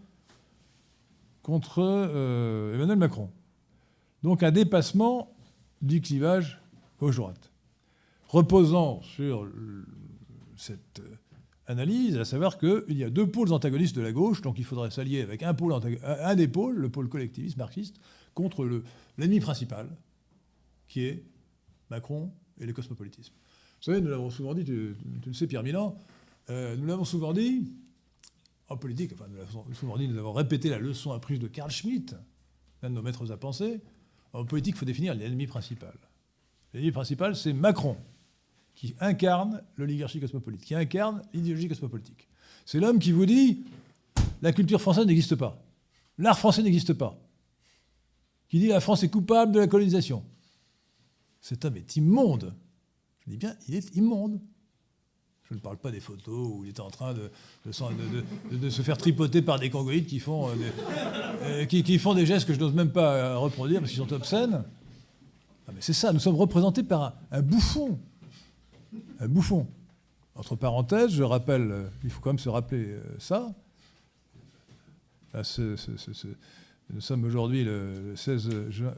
[1.41, 3.29] contre euh, Emmanuel Macron.
[4.23, 5.33] Donc un dépassement
[5.81, 6.61] du clivage
[6.99, 7.51] gauche-droite,
[8.27, 9.47] reposant sur
[10.57, 11.01] cette
[11.71, 14.91] analyse, à savoir qu'il y a deux pôles antagonistes de la gauche, donc il faudrait
[14.91, 17.95] s'allier avec un, pôle un des pôles, le pôle collectiviste marxiste,
[18.33, 18.83] contre
[19.17, 19.89] l'ennemi principal,
[20.87, 21.23] qui est
[21.89, 23.33] Macron et le cosmopolitisme.
[23.33, 25.97] Vous savez, nous l'avons souvent dit, tu, le sais Pierre Milan,
[26.49, 27.71] euh, nous l'avons souvent dit,
[28.67, 31.71] en politique, enfin nous l'avons souvent dit, nous avons répété la leçon apprise de Carl
[31.71, 32.15] Schmitt,
[32.83, 33.81] l'un de nos maîtres à penser,
[34.33, 35.97] en politique, il faut définir l'ennemi principal.
[36.73, 37.97] L'ennemi principal, c'est Macron
[38.81, 42.27] qui incarne l'oligarchie cosmopolite, qui incarne l'idéologie cosmopolitique.
[42.65, 43.63] C'est l'homme qui vous dit
[44.41, 45.63] la culture française n'existe pas,
[46.17, 47.15] l'art français n'existe pas,
[48.49, 50.23] qui dit la France est coupable de la colonisation.
[51.41, 52.55] Cet homme est immonde.
[53.19, 54.39] Je dis bien, il est immonde.
[55.43, 57.29] Je ne parle pas des photos où il était en train de,
[57.71, 60.71] se faire tripoter par des congoïdes qui font, euh, des,
[61.43, 64.11] euh, qui, font des gestes que je n'ose même pas euh, reproduire parce qu'ils sont
[64.11, 64.63] obscènes.
[65.67, 67.13] mais c'est ça, nous sommes représentés par.
[67.29, 67.99] Un bouffon.
[70.35, 73.53] Entre parenthèses, je rappelle, il faut quand même se rappeler ça.
[75.33, 78.49] nous sommes aujourd'hui le, 16,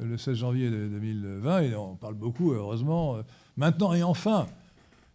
[0.02, 3.18] le 16 janvier 2020 et on parle beaucoup, heureusement,
[3.58, 4.48] maintenant et enfin,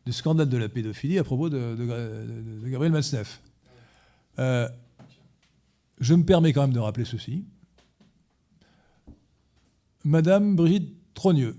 [0.09, 1.77] du scandale de la pédophilie à propos de,
[2.65, 3.43] Gabriel Matzneff.
[4.39, 4.67] Euh,
[6.01, 7.45] je me permets quand même de rappeler ceci.
[10.05, 11.57] Madame Brigitte Trogneux,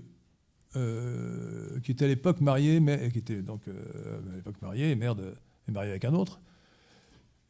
[0.76, 5.16] euh, qui était à l'époque mariée, mais, qui était donc euh, à l'époque mariée, mère
[5.16, 5.34] de,
[5.68, 6.40] et mariée avec un autre,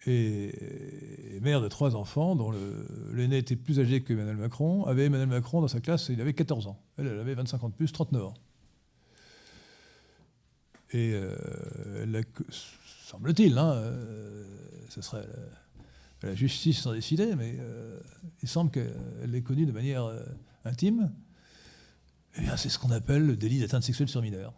[0.07, 2.51] et, mère de trois enfants, dont
[3.13, 6.33] l'aîné était plus âgé que Emmanuel Macron, avait Emmanuel Macron dans sa classe, il avait
[6.33, 6.81] 14 ans.
[6.97, 8.35] Elle, elle avait 25 ans de plus, 39 ans.
[10.93, 11.37] Et euh,
[13.05, 14.45] semble-t-il, hein, euh,
[14.89, 15.27] ce serait
[16.23, 17.59] la, justice sans décider, mais
[18.43, 18.91] il semble qu'elle
[19.27, 20.11] l'ait connue de manière
[20.65, 21.13] intime.
[22.37, 24.55] Eh bien, c'est ce qu'on appelle le délit d'atteinte sexuelle sur mineur.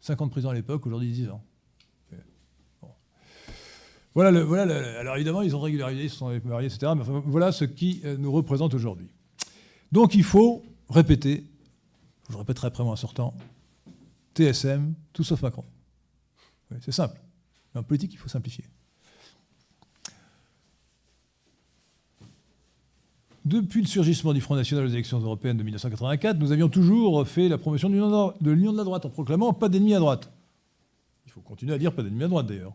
[0.00, 1.44] 50 prison à l'époque, aujourd'hui 10 ans.
[4.14, 6.92] Voilà, le, voilà alors évidemment, ils ont régularisé, ils se sont mariés, etc.
[6.94, 9.08] Mais voilà ce qui nous représente aujourd'hui.
[9.90, 11.44] Donc il faut répéter,
[12.28, 13.34] je répéterai après moi en sortant,
[14.34, 15.64] TSM, tout sauf Macron.
[16.80, 17.18] c'est simple.
[17.74, 18.64] en politique, il faut simplifier.
[23.44, 27.48] Depuis le surgissement du Front National aux élections européennes de 1984, nous avions toujours fait
[27.48, 30.30] la promotion de l'union de la droite en proclamant pas d'ennemis à droite.
[31.26, 32.74] Il faut continuer à dire pas d'ennemis à droite d'ailleurs.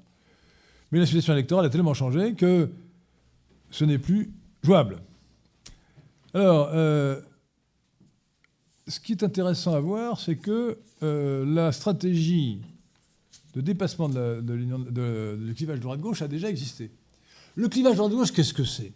[0.91, 2.69] Mais la situation électorale a tellement changé que
[3.71, 4.97] ce n'est plus jouable.
[6.33, 7.21] Alors, euh,
[8.87, 12.59] ce qui est intéressant à voir, c'est que euh, la stratégie
[13.55, 14.41] de dépassement de,
[15.35, 16.91] du clivage droite-gauche a déjà existé.
[17.55, 18.91] Le clivage droite-gauche, qu'est-ce que c'est?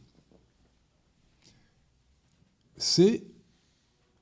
[2.81, 3.23] C'est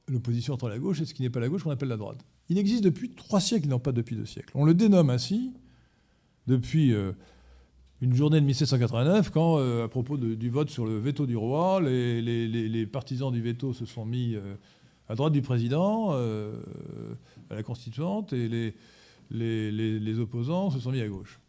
[0.09, 2.25] l'opposition entre la gauche et ce qui n'est pas la gauche qu'on appelle la droite.
[2.49, 4.51] Il existe depuis trois siècles, non pas depuis deux siècles.
[4.53, 5.53] On le dénomme ainsi
[6.45, 7.13] depuis euh,
[8.01, 11.79] une journée de 1789, quand, euh, à propos du vote sur le veto du roi,
[11.79, 14.35] les, partisans du veto se sont mis
[15.07, 16.61] à droite du président, euh,
[17.49, 18.73] à la constituante, et
[19.31, 21.39] les, opposants se sont mis à gauche.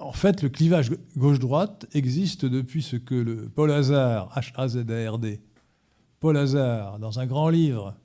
[0.00, 5.40] En fait, le clivage gauche-droite existe depuis ce que le Paul Hazard, H-A-Z-A-R-D,
[6.20, 7.96] Paul Hazard, dans un grand livre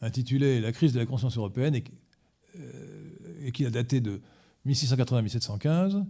[0.00, 1.84] intitulé La crise de la conscience européenne, et,
[2.56, 4.20] euh, qui a daté de
[4.66, 6.04] 1680-1715,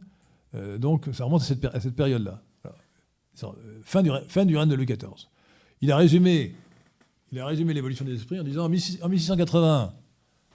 [0.54, 2.42] euh, donc ça remonte à cette, période-là.
[3.82, 5.28] Fin du, fin du règne de Louis XIV.
[5.80, 6.54] Il a résumé
[7.32, 9.94] il a résumé l'évolution des esprits en disant en 1680,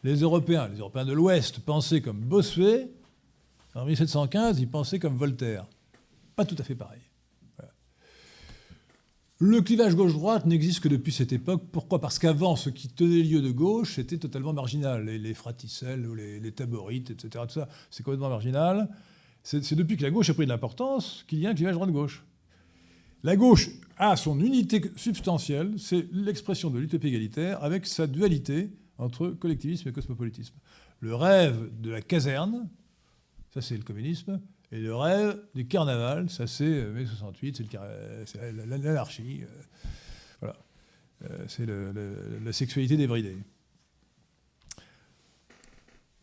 [0.04, 2.90] les Européens, les Européens de l'Ouest, pensaient comme Bossuet.
[3.76, 5.68] En 1715, ils pensaient comme Voltaire.
[6.36, 7.02] Pas tout à fait pareil.
[9.38, 11.64] Le clivage gauche-droite n'existe que depuis cette époque.
[11.74, 12.00] Pourquoi?
[12.00, 15.06] Parce qu'avant, ce qui tenait lieu de gauche était totalement marginal.
[15.06, 17.44] Les, les fraticelles les, taborites, etc.
[17.46, 18.90] Tout ça, c'est complètement marginal.
[19.44, 22.24] C'est depuis que la gauche a pris de l'importance qu'il y a un clivage droite-gauche.
[23.24, 29.30] La gauche a son unité substantielle, c'est l'expression de l'utopie égalitaire avec sa dualité entre
[29.30, 30.56] collectivisme et cosmopolitisme.
[31.02, 32.70] Le rêve de la caserne,
[33.56, 34.40] ça c'est le communisme,
[34.72, 37.64] et le rêve du carnaval, ça c'est euh, mai 68,
[38.26, 39.42] c'est l'anarchie.
[39.44, 39.48] Euh,
[40.42, 40.56] voilà.
[41.24, 43.38] Euh, c'est la sexualité débridée.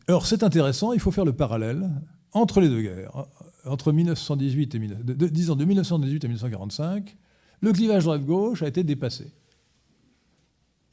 [0.07, 1.89] Alors c'est intéressant, il faut faire le parallèle
[2.33, 3.25] entre les deux guerres
[3.65, 7.17] entre 1918 et de 1918 et 1945,
[7.61, 9.31] le clivage droite-gauche a été dépassé.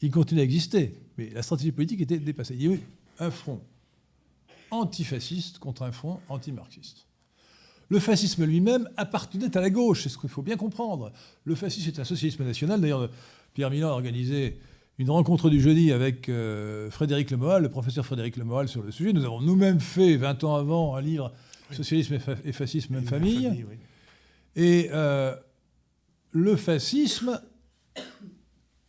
[0.02, 2.54] Il continue à exister, mais la stratégie politique était dépassée.
[2.54, 2.80] Il y a eu
[3.18, 3.60] un front
[4.70, 7.06] antifasciste contre un front anti-marxiste.
[7.88, 11.12] Le fascisme lui-même appartenait à la gauche, c'est ce qu'il faut bien comprendre.
[11.44, 12.80] Le fascisme est un socialisme national.
[12.80, 13.10] D'ailleurs,
[13.52, 14.60] Pierre Milan a organisé
[14.98, 19.12] une rencontre du jeudi avec euh, Frédéric Lemoal, le professeur Frédéric Lemoal, sur le sujet.
[19.12, 21.32] Nous avons nous-mêmes fait, 20 ans avant, un livre
[21.72, 23.64] Socialisme et, fascisme, même famille.
[24.56, 25.34] Et euh,
[26.32, 27.40] le fascisme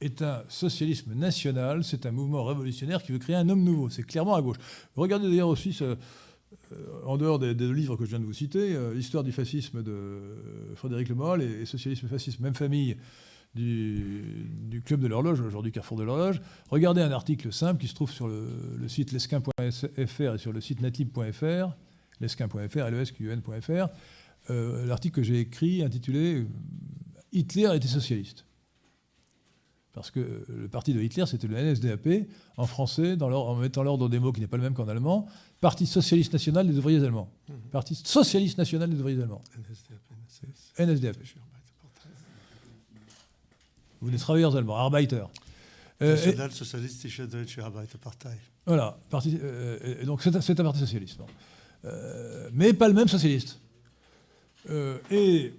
[0.02, 3.90] est un socialisme national, c'est un mouvement révolutionnaire qui veut créer un homme nouveau.
[3.90, 4.58] C'est clairement à gauche.
[4.96, 5.96] Regardez d'ailleurs aussi, euh,
[7.06, 10.74] en dehors des, livres que je viens de vous citer, euh, l'histoire du fascisme de
[10.76, 12.98] Frédéric Lemoll et, Socialisme et fascisme, même famille.
[13.54, 16.42] Du, Club de l'horloge, aujourd'hui Carrefour de l'horloge.
[16.70, 20.82] Regardez un article simple qui se trouve sur le, site lesquin.fr et sur le site
[20.82, 21.76] natib.fr
[22.22, 23.88] lesquin.fr, lesqun.fr,
[24.50, 26.46] euh, l'article que j'ai écrit intitulé
[27.34, 28.46] Hitler était socialiste.
[29.94, 32.28] Parce que le parti de Hitler, c'était le NSDAP,
[32.58, 35.28] en français, en mettant l'ordre des mots qui n'est pas le même qu'en allemand,
[35.62, 37.32] Parti socialiste national des ouvriers allemands.
[37.48, 37.56] Mhm.
[37.72, 39.44] Parti socialiste national des ouvriers allemands.
[40.80, 40.90] NSDAP.
[40.90, 41.18] NSDAP.
[44.02, 45.24] Ou des travailleurs allemands, Arbeiter.
[46.02, 48.30] Euh, National Sozialistische Deutsche Arbeiterpartei.
[48.66, 51.20] Voilà, parti, euh, donc c'est un parti socialiste.
[51.86, 53.60] Euh, mais pas le même socialiste.
[55.12, 55.54] et,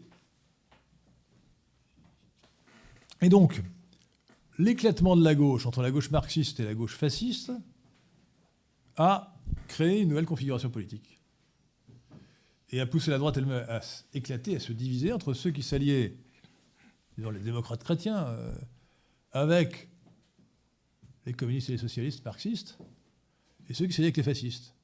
[3.20, 3.62] et donc,
[4.58, 7.52] l'éclatement de la gauche entre la gauche marxiste et la gauche fasciste
[8.96, 9.34] a
[9.68, 11.20] créé une nouvelle configuration politique.
[12.70, 13.80] Et a poussé la droite elle-même à
[14.14, 16.16] éclater, à se diviser entre ceux qui s'alliaient,
[17.18, 18.54] les démocrates chrétiens, euh,
[19.32, 19.88] avec
[21.26, 22.78] les communistes et les socialistes marxistes,
[23.68, 24.74] et ceux qui s'alliaient avec les fascistes.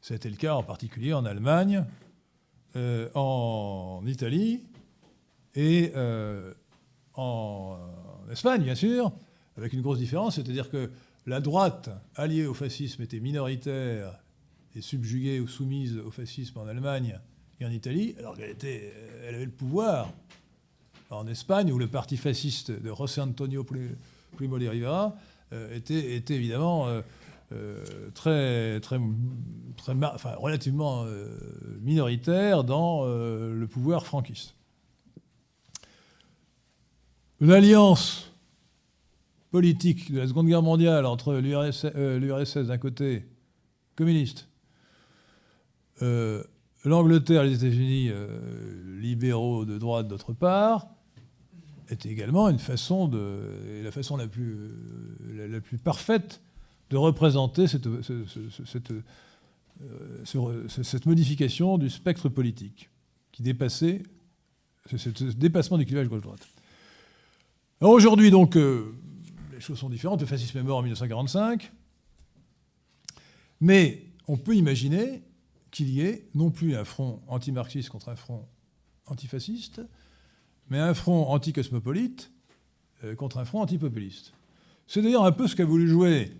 [0.00, 1.84] C'était le cas en particulier en Allemagne,
[2.76, 4.62] euh, en Italie
[5.56, 6.54] et euh,
[7.14, 7.76] en
[8.30, 9.12] Espagne, bien sûr,
[9.56, 10.90] avec une grosse différence, c'est-à-dire que
[11.26, 14.18] la droite, alliée au fascisme, était minoritaire
[14.74, 17.18] et subjuguée ou soumise au fascisme en Allemagne
[17.60, 20.10] et en Italie, alors qu'elle elle avait le pouvoir
[21.10, 23.66] en Espagne, où le parti fasciste de José Antonio
[24.36, 25.16] Primo de Rivera
[25.52, 27.02] euh, était, était, évidemment euh,
[27.52, 27.84] euh,
[28.14, 28.98] très, très
[29.78, 31.04] enfin, relativement
[31.80, 34.54] minoritaire dans le pouvoir franquiste.
[37.40, 38.32] L'alliance
[39.50, 43.24] politique de la Seconde Guerre mondiale entre l'URSS d'un côté,
[43.96, 44.46] communiste,
[46.84, 48.10] l'Angleterre et les États-Unis
[49.00, 50.88] libéraux de droite d'autre part,
[51.88, 56.42] est également une façon de, la façon la plus, parfaite
[56.90, 58.24] de représenter euh,
[60.24, 62.90] cette, modification du spectre politique
[63.32, 64.02] qui dépassait,
[64.94, 66.46] ce dépassement du clivage gauche-droite.
[67.80, 68.94] Aujourd'hui, donc, euh,
[69.54, 70.20] les choses sont différentes.
[70.20, 71.72] Le fascisme est mort en 1945.
[73.62, 75.22] Mais on peut imaginer
[75.70, 78.46] qu'il y ait non plus un front anti-marxiste contre un front
[79.06, 79.80] antifasciste,
[80.68, 82.30] mais un front anticosmopolite
[83.04, 84.34] euh, contre un front antipopuliste.
[84.86, 86.32] C'est d'ailleurs un peu ce qu'a voulu jouer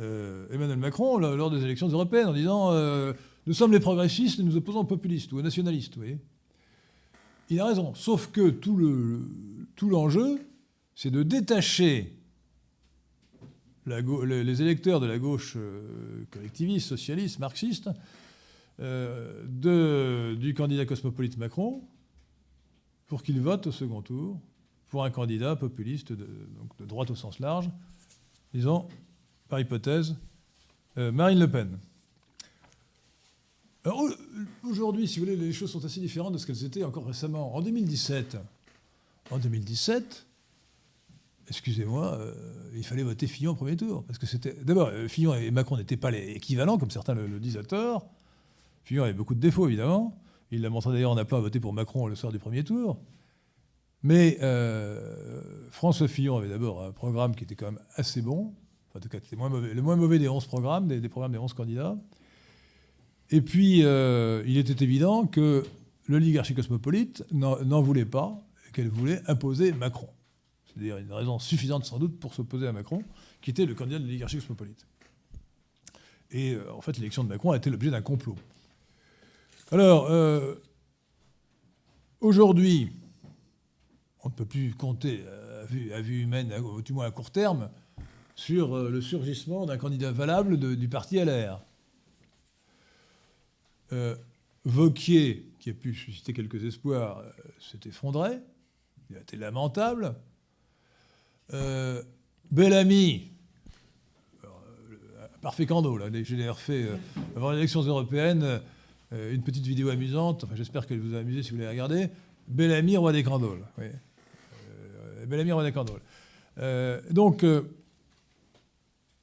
[0.00, 3.12] euh, Emmanuel Macron lors des élections européennes en disant euh,
[3.46, 5.94] Nous sommes les progressistes et nous opposons aux populistes ou aux nationalistes.
[5.94, 6.18] Vous voyez
[7.50, 10.40] Il a raison, sauf que tout l'enjeu,
[10.94, 12.16] c'est de détacher
[13.86, 15.56] les électeurs de la gauche
[16.30, 17.90] collectiviste, socialiste, marxiste,
[18.78, 21.82] de, du candidat cosmopolite Macron
[23.08, 24.40] pour qu'il vote au second tour
[24.88, 26.28] pour un candidat populiste de,
[26.78, 27.70] de droite au sens large,
[28.54, 28.86] disons,
[29.48, 30.16] par hypothèse,
[30.98, 31.78] euh, Marine Le Pen.
[34.62, 37.54] aujourd'hui, si vous voulez, les choses sont assez différentes de ce qu'elles étaient encore récemment.
[37.54, 38.36] En 2017,
[39.30, 40.26] en 2017,
[41.52, 42.34] excusez-moi, euh,
[42.74, 44.04] il fallait voter Fillon au premier tour.
[44.04, 44.54] Parce que c'était.
[44.64, 48.08] D'abord, euh, Fillon et Macron n'étaient pas les équivalents, comme certains le, disent à tort.
[48.84, 50.18] Fillon avait beaucoup de défauts, évidemment.
[50.50, 52.98] Il l'a montré d'ailleurs, on n'a pas voté pour Macron le soir du premier tour.
[54.02, 58.52] Mais euh, François Fillon avait d'abord un programme qui était quand même assez bon.
[58.94, 61.96] en tout cas, le moins mauvais des 11 programmes, des, programmes des 11 candidats.
[63.30, 65.64] Et puis, il était évident que
[66.08, 68.36] l'oligarchie cosmopolite n'en voulait pas,
[68.72, 70.08] qu'elle voulait imposer Macron.
[70.74, 73.02] C'est-à-dire une raison suffisante sans doute pour s'opposer à Macron,
[73.40, 74.86] qui était le candidat de l'oligarchie cosmopolite.
[76.30, 78.36] Et euh, en fait, l'élection de Macron a été l'objet d'un complot.
[79.70, 80.54] Alors, euh,
[82.20, 82.92] aujourd'hui,
[84.22, 85.24] on ne peut plus compter
[85.94, 86.52] à vue, humaine,
[86.84, 87.70] du moins à court terme,
[88.34, 91.60] sur euh, le surgissement d'un candidat valable du parti LR.
[93.92, 94.14] Euh,
[94.64, 97.22] Vauquier, qui a pu susciter quelques espoirs,
[97.58, 98.38] s'est effondré.
[99.10, 100.14] Il a été lamentable.
[102.50, 103.30] Bellamy,
[105.40, 106.86] parfait cando, là, j'ai d'ailleurs fait,
[107.36, 108.60] avant les élections européennes,
[109.12, 112.08] euh, une petite vidéo amusante, enfin j'espère qu'elle vous a amusé si vous l'avez regardée.
[112.48, 113.66] Bellamy, roi des candoles.
[113.76, 113.84] Oui.
[113.84, 116.00] Euh, Bellamy, roi des candoles.
[116.58, 117.44] Euh, donc,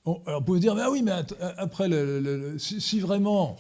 [0.05, 1.13] on, alors peut dire, mais ah oui, mais
[1.57, 1.89] après,
[2.59, 3.57] si, vraiment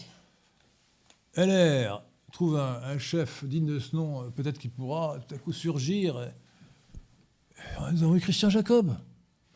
[1.35, 6.31] LR trouve un, chef digne de ce nom, peut-être qu'il pourra tout à coup surgir.
[7.91, 8.87] Nous avons eu Christian Jacob.
[8.87, 8.95] Vous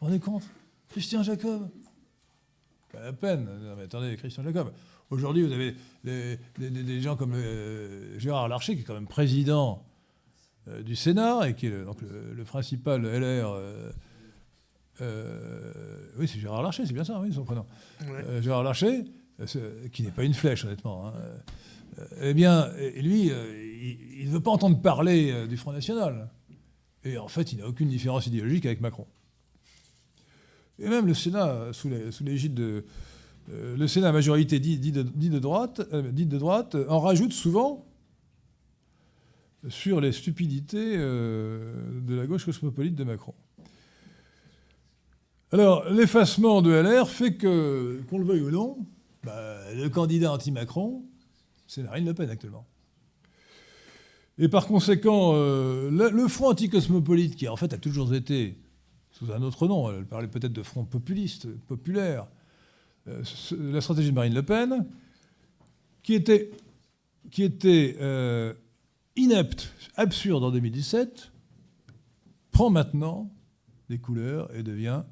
[0.02, 0.44] vous rendez compte?
[0.90, 1.70] Christian Jacob.
[2.92, 3.46] Pas la peine.
[3.46, 4.72] Non, mais attendez, Christian Jacob.
[5.10, 9.84] Aujourd'hui, vous avez des, gens comme euh, Gérard Larcher, qui est quand même président
[10.68, 13.56] euh, du Sénat et qui est le, donc le, principal LR.
[15.02, 17.66] Euh, oui, c'est Gérard Larcher, c'est bien ça, oui, son prénom.
[18.42, 19.04] Gérard Larcher,
[19.92, 21.08] qui n'est pas une flèche, honnêtement.
[21.08, 21.14] Hein,
[22.22, 23.32] eh bien, lui,
[24.20, 26.30] il ne veut pas entendre parler du Front National.
[27.06, 29.08] Et en fait, il n'a aucune différence idéologique avec Macron.
[30.80, 31.90] Et même le Sénat, sous
[32.24, 32.86] l'égide de.
[33.52, 35.82] Euh, le Sénat, majorité dit, de, droite,
[36.12, 37.86] dit de droite, en rajoute souvent
[39.68, 43.34] sur les stupidités de la gauche cosmopolite de Macron.
[45.54, 48.78] Alors, l'effacement de LR fait que, qu'on le veuille ou non,
[49.24, 51.04] bah, le candidat anti-Macron,
[51.68, 52.66] c'est Marine Le Pen actuellement.
[54.40, 58.58] Et par conséquent, euh, le, front anticosmopolite, qui en fait a toujours été
[59.12, 62.26] sous un autre nom, elle parlait peut-être de front populiste, populaire,
[63.08, 63.22] euh,
[63.52, 64.88] la stratégie de Marine Le Pen,
[66.02, 66.50] qui était,
[68.02, 68.54] euh,
[69.16, 71.32] inepte, absurde en 2017,
[72.52, 73.32] prend maintenant
[73.90, 75.04] des couleurs et devient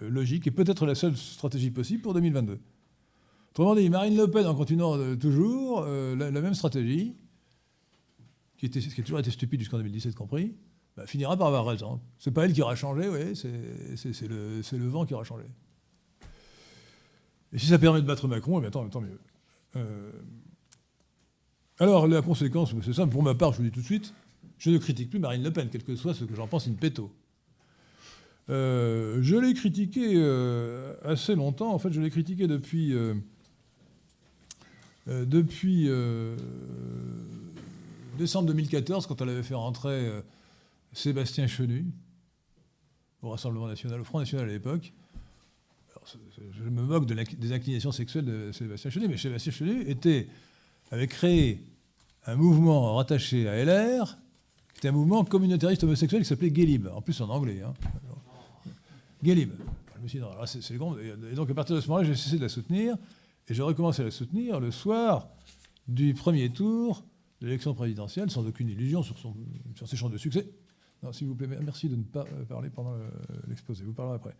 [0.00, 2.58] logique et peut-être la seule stratégie possible pour 2022.
[3.50, 7.14] Autrement dit, Marine Le Pen, en continuant toujours la, même stratégie,
[8.68, 10.54] qui, qui a toujours été stupide jusqu'en 2017 compris,
[10.96, 12.00] bah, finira par avoir raison.
[12.18, 15.44] C'est pas elle qui aura changé, oui, c'est le, le, vent qui aura changé.
[17.52, 19.18] Et si ça permet de battre Macron, eh bien, tant, mieux.
[19.76, 20.12] Euh,
[21.78, 24.14] alors, la conséquence, c'est simple, pour ma part, je vous dis tout de suite,
[24.58, 26.74] je ne critique plus Marine Le Pen, quel que soit ce que j'en pense in
[26.74, 27.10] petto.
[28.50, 32.94] Euh, je l'ai critiqué euh, assez longtemps, en fait, je l'ai critiqué depuis,
[35.06, 35.88] depuis
[38.18, 40.22] décembre 2014, quand elle avait fait rentrer euh,
[40.92, 41.86] Sébastien Chenu
[43.22, 44.92] au Rassemblement national, au Front national à l'époque,
[46.58, 49.86] je me moque des inclinations sexuelles de Sébastien Chenu, mais Sébastien Chenu
[50.90, 51.64] avait créé
[52.26, 54.18] un mouvement rattaché à LR,
[54.72, 57.62] qui était un mouvement communautariste homosexuel qui s'appelait Gélib, en plus en anglais.
[57.62, 57.72] Hein.
[59.24, 62.16] Je me suis dit, non, c'est le Et donc à partir de ce moment-là, j'ai
[62.16, 62.96] cessé de la soutenir,
[63.48, 65.28] et j'ai recommencé à la soutenir le soir
[65.86, 67.04] du premier tour
[67.42, 69.16] l'élection présidentielle sans aucune illusion sur,
[69.74, 70.48] sur ses chances de succès.
[71.02, 72.94] Non, s'il vous plaît, merci de ne pas euh, parler pendant
[73.48, 73.84] l'exposé.
[73.84, 74.34] Vous parlerez après.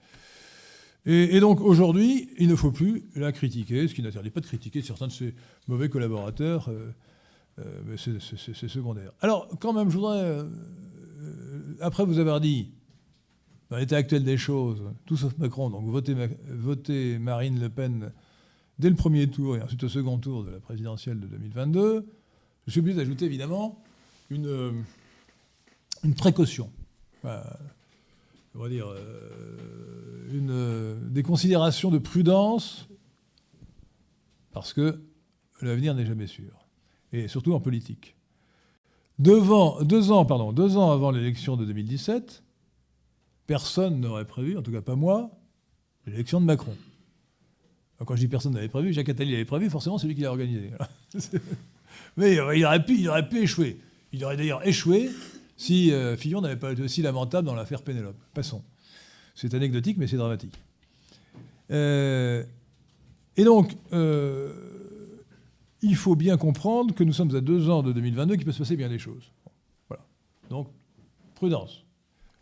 [1.04, 4.82] Et, donc aujourd'hui, il ne faut plus la critiquer, ce qui n'interdit pas de critiquer
[4.82, 5.34] certains de ses
[5.66, 6.92] mauvais collaborateurs, euh,
[7.58, 9.12] euh, mais c'est secondaire.
[9.20, 10.46] Alors, quand même, je voudrais,
[11.80, 12.70] après vous avoir dit,
[13.68, 16.14] dans l'état actuel des choses, tout sauf Macron, donc votez,
[16.48, 18.12] votez Marine Le Pen
[18.78, 22.06] dès le premier tour et ensuite au second tour de la présidentielle de 2022,
[22.66, 23.82] je suis obligé d'ajouter évidemment
[24.30, 24.72] une, euh,
[26.04, 26.70] une précaution.
[27.24, 27.28] on
[28.58, 32.88] va dire euh, une, euh, des considérations de prudence,
[34.52, 35.02] parce que
[35.60, 36.66] l'avenir n'est jamais sûr,
[37.12, 38.16] et surtout en politique.
[39.18, 42.42] Devant, deux, ans, pardon, deux ans avant l'élection de 2017,
[43.46, 45.30] personne n'aurait prévu, en tout cas pas moi,
[46.06, 46.76] l'élection de Macron.
[48.04, 50.30] quand je dis personne n'avait prévu, Jacques Attali l'avait prévu, forcément c'est lui qui l'a
[50.30, 50.72] organisé.
[52.16, 53.78] Mais euh, il, aurait pu, il aurait pu échouer.
[54.12, 55.10] Il aurait d'ailleurs échoué
[55.56, 58.18] si euh, Fillon n'avait pas été aussi lamentable dans l'affaire Pénélope.
[58.34, 58.62] Passons.
[59.34, 60.54] C'est anecdotique, mais c'est dramatique.
[61.70, 62.44] Euh,
[63.36, 63.76] et donc,
[65.82, 68.58] il faut bien comprendre que nous sommes à deux ans de 2022, qu'il peut se
[68.58, 69.32] passer bien des choses.
[69.88, 70.04] Voilà.
[70.50, 70.68] Donc,
[71.34, 71.84] prudence.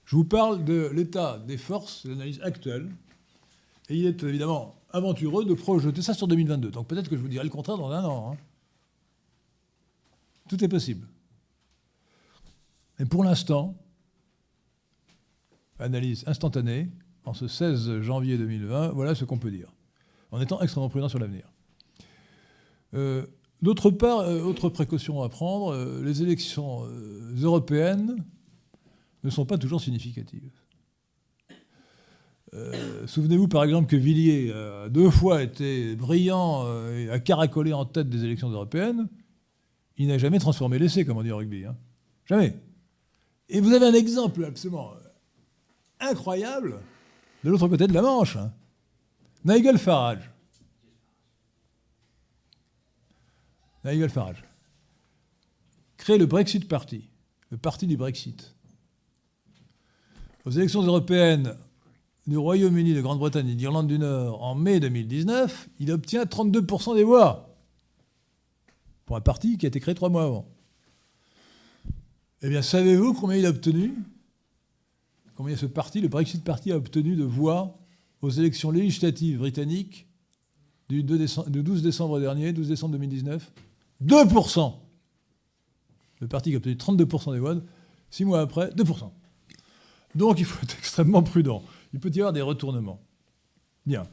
[0.04, 2.90] Je vous parle de l'état des forces, de l'analyse actuelle.
[3.88, 6.70] Et il est évidemment aventureux de projeter ça sur 2022.
[6.70, 8.32] Donc peut-être que je vous dirai le contraire dans un an.
[8.32, 8.36] Hein.
[10.50, 11.06] Tout est possible.
[12.98, 13.76] Mais pour l'instant,
[15.78, 16.90] analyse instantanée,
[17.24, 19.72] en ce 16 janvier 2020, voilà ce qu'on peut dire,
[20.32, 21.44] en étant extrêmement prudent sur l'avenir.
[22.94, 23.26] Euh,
[23.62, 26.84] d'autre part, euh, autre précaution à prendre, euh, les élections
[27.40, 28.16] européennes
[29.22, 30.50] ne sont pas toujours significatives.
[33.06, 38.08] Souvenez-vous par exemple que Villiers a deux fois été brillant et a caracolé en tête
[38.08, 39.08] des élections européennes
[40.00, 41.66] il n'a jamais transformé l'essai, comme on dit au rugby.
[41.66, 41.76] Hein.
[42.24, 42.56] Jamais.
[43.50, 44.92] Et vous avez un exemple absolument
[46.00, 46.80] incroyable
[47.44, 48.36] de l'autre côté de la Manche.
[48.36, 48.50] Hein.
[49.44, 50.30] Nigel Farage.
[53.84, 54.42] Nigel Farage.
[55.98, 57.10] Crée le Brexit Party,
[57.50, 58.54] le parti du Brexit.
[60.46, 61.56] Aux élections européennes
[62.26, 67.04] du Royaume-Uni, de Grande-Bretagne et d'Irlande du Nord en mai 2019, il obtient 32% des
[67.04, 67.49] voix
[69.10, 70.46] pour un parti qui a été créé trois mois avant.
[72.42, 73.92] Eh bien, savez-vous combien il a obtenu
[75.34, 77.76] Combien ce parti, le Brexit Party, a obtenu de voix
[78.22, 80.06] aux élections législatives britanniques
[80.88, 83.52] du 12 décembre dernier, 12 décembre 2019
[84.04, 84.74] 2%
[86.20, 87.56] Le parti qui a obtenu 32% des voix,
[88.10, 89.10] six mois après, 2%.
[90.14, 91.64] Donc il faut être extrêmement prudent.
[91.92, 93.00] Il peut y avoir des retournements.
[93.86, 94.06] Bien.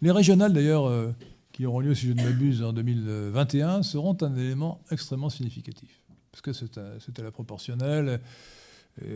[0.00, 1.10] Les régionales, d'ailleurs, euh,
[1.58, 6.00] qui auront lieu, si je ne m'abuse, en 2021, seront un élément extrêmement significatif.
[6.30, 8.20] parce que c'était la proportionnelle,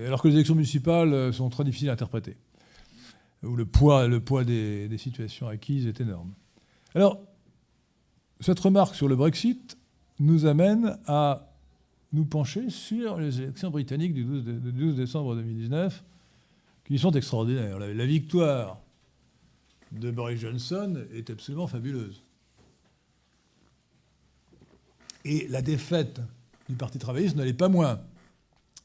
[0.04, 2.36] alors que les élections municipales sont très difficiles à interpréter,
[3.44, 6.32] où le poids, le poids des, des situations acquises est énorme.
[6.96, 7.20] Alors,
[8.40, 9.78] cette remarque sur le Brexit
[10.18, 11.48] nous amène à
[12.12, 16.02] nous pencher sur les élections britanniques du 12, décembre 2019,
[16.84, 17.78] qui sont extraordinaires.
[17.78, 18.78] La, victoire
[19.92, 22.24] de Boris Johnson est absolument fabuleuse.
[25.24, 26.20] Et la défaite
[26.68, 28.00] du Parti travailliste l'est pas moins.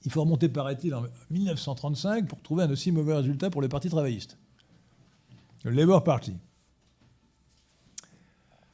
[0.06, 3.90] Il faut remonter, paraît-il, en 1935 pour trouver un aussi mauvais résultat pour le Parti
[3.90, 4.38] travailliste.
[5.64, 6.36] Le Labour Party.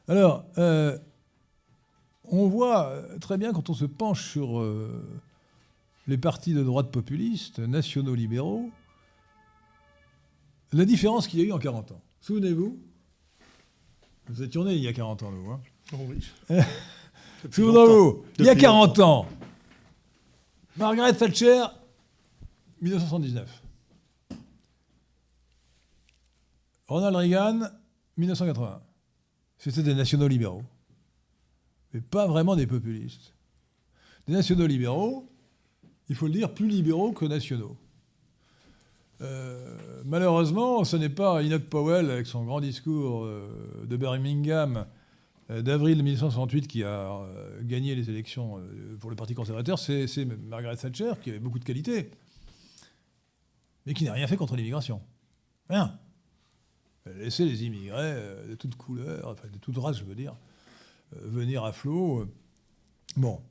[0.07, 0.97] Alors, euh,
[2.26, 5.01] on voit euh, très bien quand on se penche sur euh,
[6.07, 8.70] les partis de droite populistes, nationaux libéraux,
[10.74, 12.01] la différence qu'il y a eu en 40 ans.
[12.20, 12.80] Souvenez-vous,
[14.28, 15.51] vous étions nés il y a 40 ans, nous.
[15.51, 15.61] Hein
[15.93, 16.28] oh oui.
[18.39, 19.27] Il y a 40 ans,
[20.77, 21.65] Margaret Thatcher,
[22.81, 23.61] 1979.
[26.87, 27.61] Ronald Reagan,
[28.17, 28.81] 1981.
[29.57, 30.63] C'était des nationaux libéraux
[31.93, 33.33] mais pas vraiment des populistes.
[34.27, 35.29] Des nationaux libéraux,
[36.09, 37.77] il faut le dire, plus libéraux que nationaux.
[39.21, 44.85] Euh, malheureusement, ce n'est pas Enoch Powell avec son grand discours euh, de Birmingham
[45.49, 47.21] d'avril 1968 qui a
[47.61, 48.61] gagné les élections
[48.99, 52.09] pour le Parti conservateur, c'est Margaret Thatcher qui avait beaucoup de qualités,
[53.85, 55.01] mais qui n'a rien fait contre l'immigration.
[55.69, 55.99] Rien.
[57.05, 58.15] Elle a laissé les immigrés
[58.49, 60.35] de toutes couleurs, enfin de toutes races, je veux dire,
[61.15, 62.27] euh, venir à flot.
[63.17, 63.41] Bon.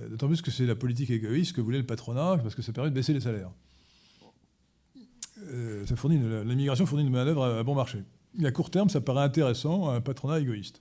[0.00, 2.72] Euh, d'autant plus que c'est la politique égoïste que voulait le patronat, parce que ça
[2.72, 3.50] permet de baisser les salaires.
[5.48, 5.84] Euh,
[6.44, 8.02] l'immigration fournit une manœuvre à, bon marché.
[8.40, 10.80] Et à court terme, ça paraît intéressant à un patronat égoïste.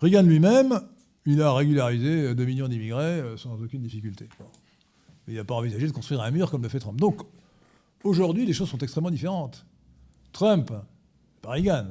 [0.00, 0.80] Reagan lui-même,
[1.26, 4.28] il a régularisé 2 millions d'immigrés sans aucune difficulté.
[5.28, 6.98] Il n'a pas envisagé de construire un mur comme le fait Trump.
[6.98, 7.20] Donc,
[8.02, 9.66] aujourd'hui, les choses sont extrêmement différentes.
[10.32, 10.72] Trump,
[11.42, 11.88] pas Reagan.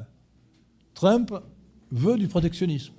[0.93, 1.33] Trump
[1.91, 2.93] veut du protectionnisme.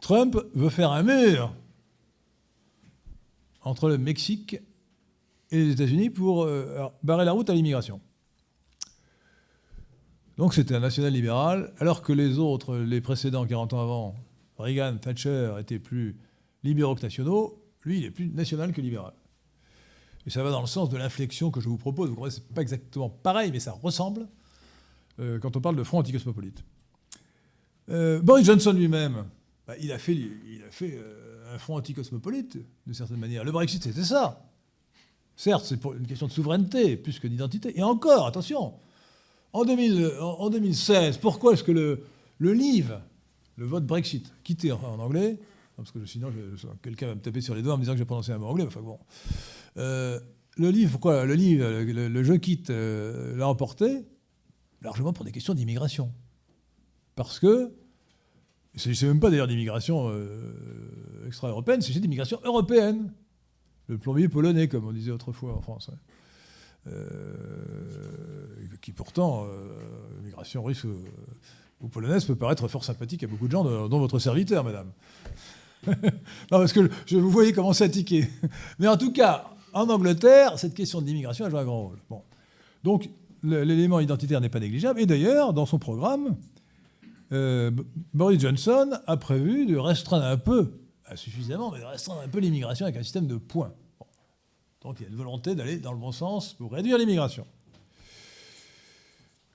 [0.00, 1.54] Trump veut faire un mur
[3.62, 4.56] entre le Mexique
[5.50, 8.00] et les États-Unis pour euh, barrer la route à l'immigration.
[10.36, 14.14] Donc c'était un national libéral, alors que les autres, les précédents 40 ans avant,
[14.58, 16.16] Reagan, Thatcher, étaient plus
[16.64, 19.12] libéraux que nationaux, lui, il est plus national que libéral.
[20.26, 22.08] Et ça va dans le sens de l'inflexion que je vous propose.
[22.08, 24.26] Vous comprenez, c'est pas exactement pareil, mais ça ressemble.
[25.20, 26.64] Euh, quand on parle de front anticosmopolite.
[27.90, 29.26] Euh, Boris Johnson lui-même,
[29.66, 30.16] bah, il a fait,
[30.82, 33.44] euh, un front anticosmopolite, de certaine manière.
[33.44, 34.50] Le Brexit, c'était ça.
[35.36, 37.78] Certes, c'est pour une question de souveraineté plus que d'identité.
[37.78, 38.74] Et encore, attention,
[39.54, 42.04] en, 2016, pourquoi est-ce que le,
[42.38, 43.00] le livre,
[43.56, 45.38] le vote Brexit, quitté en, anglais,
[45.76, 46.30] parce que sinon
[46.82, 48.46] quelqu'un va me taper sur les doigts en me disant que j'ai prononcé un mot
[48.46, 48.98] anglais, enfin bon.
[49.76, 50.20] le
[50.70, 54.04] livre, pourquoi Le livre, le, le jeu quitte l'a emporté?
[54.82, 56.12] Largement pour des questions d'immigration.
[57.14, 57.72] Parce que,
[58.76, 63.12] c'est même pas d'ailleurs d'immigration euh, extra-européenne, c'est d'immigration européenne.
[63.86, 65.90] Le plombier polonais, comme on disait autrefois en France.
[65.92, 65.98] Hein.
[66.86, 67.24] Euh,
[68.80, 69.68] qui pourtant, euh,
[70.18, 74.64] l'immigration russe ou, polonaise peut paraître fort sympathique à beaucoup de gens, dont votre serviteur,
[74.64, 74.90] madame.
[75.86, 75.92] non,
[76.50, 78.28] parce que je vous voyez commencer à tiquer.
[78.78, 81.98] Mais en tout cas, en Angleterre, cette question de l'immigration a joué un grand rôle.
[82.08, 82.22] Bon.
[82.84, 83.10] Donc,
[83.42, 85.00] l'élément identitaire n'est pas négligeable.
[85.00, 86.36] Et d'ailleurs, dans son programme,
[87.32, 87.70] euh,
[88.12, 90.72] Boris Johnson a prévu de restreindre un peu,
[91.14, 93.72] suffisamment, mais de restreindre un peu l'immigration avec un système de points.
[94.84, 97.46] Donc il y a une volonté d'aller dans le bon sens pour réduire l'immigration.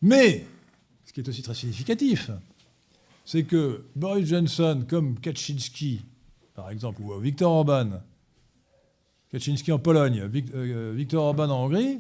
[0.02, 0.46] Mais,
[1.06, 2.32] ce qui est aussi très significatif,
[3.26, 6.02] c'est que Boris Johnson, comme Kaczynski,
[6.56, 8.02] par exemple, ou Viktor Orban,
[9.32, 12.00] Kaczynski en Pologne, euh, Viktor Orban en Hongrie,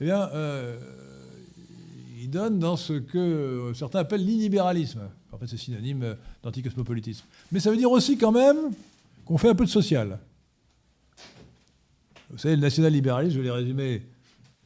[0.00, 0.78] eh bien, euh,
[2.20, 5.00] il donne dans ce que certains appellent l'illibéralisme.
[5.32, 7.24] En fait, c'est synonyme d'anticosmopolitisme.
[7.50, 8.72] Mais ça veut dire aussi quand même
[9.24, 10.18] qu'on fait un peu de social.
[12.30, 14.02] Vous savez, le national-libéralisme, je vais les résumer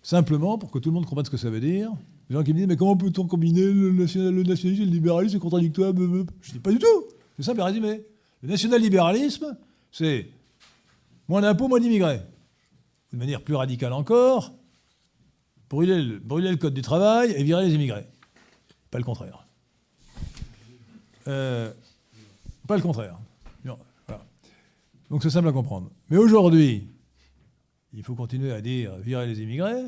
[0.03, 1.91] simplement pour que tout le monde comprenne ce que ça veut dire.
[2.29, 5.39] Les gens qui me disent, mais comment peut-on combiner le, nationalisme et le libéralisme C'est
[5.39, 5.93] contradictoire.
[6.41, 7.05] Je dis pas du tout.
[7.37, 8.03] C'est simple à résumer.
[8.43, 9.57] Le national-libéralisme,
[9.91, 10.29] c'est
[11.29, 12.21] moins d'impôts, moins d'immigrés.
[13.13, 14.53] De manière plus radicale encore,
[15.69, 18.07] brûler le, code du travail et virer les immigrés.
[18.91, 19.47] Pas le contraire.
[21.29, 21.71] Euh,
[22.67, 23.19] pas le contraire.
[25.13, 25.91] Donc c'est simple à comprendre.
[26.09, 26.89] Mais aujourd'hui,
[27.93, 29.85] il faut continuer à dire virer les immigrés,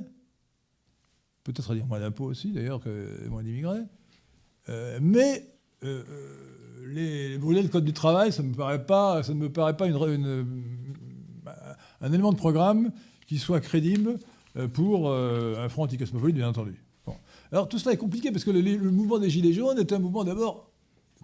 [1.43, 3.83] peut-être à dire moins d'impôts aussi d'ailleurs que moins d'immigrés,
[4.69, 5.45] euh, mais
[6.87, 9.21] les, brûler le code du travail, ça ne me paraît pas,
[12.01, 12.91] un élément de programme
[13.27, 14.19] qui soit crédible
[14.73, 16.83] pour un front anticosmopolite, bien entendu.
[17.53, 20.25] Alors tout cela est compliqué parce que le, mouvement des Gilets jaunes est un mouvement
[20.25, 20.71] d'abord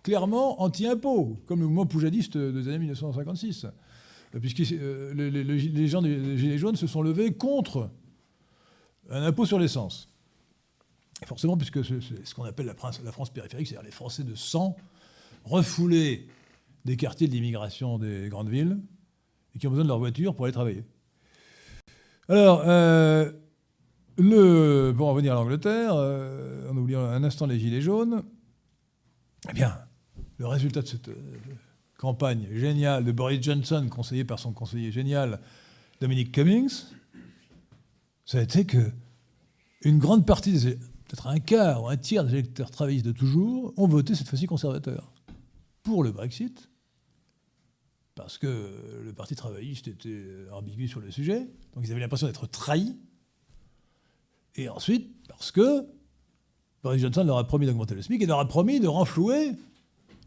[0.02, 3.66] clairement anti-impôt, comme le mouvement poujadiste des années 1956.
[4.38, 7.90] Puisque les, gens des Gilets jaunes se sont levés contre
[9.10, 10.08] un impôt sur l'essence.
[11.26, 14.76] Forcément, puisque c'est ce qu'on appelle la, France périphérique, c'est-à-dire les Français de sang
[15.44, 16.28] refoulés
[16.84, 18.78] des quartiers de l'immigration des grandes villes
[19.54, 20.84] et qui ont besoin de leur voiture pour aller travailler.
[22.28, 23.32] Alors, euh,
[24.16, 28.22] le, pour en venir à l'Angleterre, euh, en oubliant un instant les Gilets jaunes,
[29.48, 29.74] eh bien,
[30.38, 31.14] le résultat de cette euh,
[32.00, 35.38] campagne géniale de Boris Johnson, conseillé par son conseiller génial
[36.00, 36.86] Dominic Cummings,
[38.24, 38.90] ça a été que
[39.82, 43.86] une grande partie, peut-être un quart ou un tiers des électeurs travaillistes de toujours, ont
[43.86, 45.12] voté cette fois-ci conservateur
[45.82, 46.70] pour le Brexit,
[48.14, 51.40] parce que le Parti travailliste était ambigu sur le sujet,
[51.74, 52.96] donc ils avaient l'impression d'être trahis.
[54.54, 55.86] Et ensuite, parce que
[56.82, 59.52] Boris Johnson leur a promis d'augmenter le SMIC et leur a promis de renflouer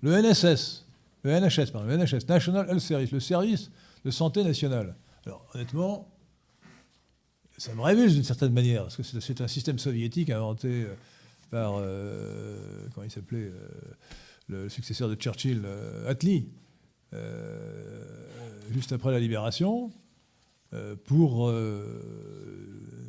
[0.02, 0.83] le NSS,
[1.24, 3.72] le NHS, pardon, le NHS, National Health Service, le service
[4.04, 4.96] de santé nationale.
[5.26, 6.14] Alors, honnêtement,
[7.58, 10.94] ça me révulse d'une certaine manière, parce que c'est un système soviétique inventé euh,
[11.50, 12.58] par, euh,
[12.94, 13.70] comment il s'appelait, euh,
[14.50, 15.62] le successeur de Churchill,
[16.06, 16.50] Attlee,
[18.74, 19.90] juste après la libération,
[21.06, 21.50] pour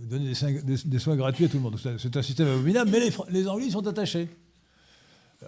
[0.08, 1.76] donner des, soins gratuits à tout le monde.
[1.98, 3.00] C'est un système abominable, mais
[3.30, 4.28] les, Anglais sont attachés.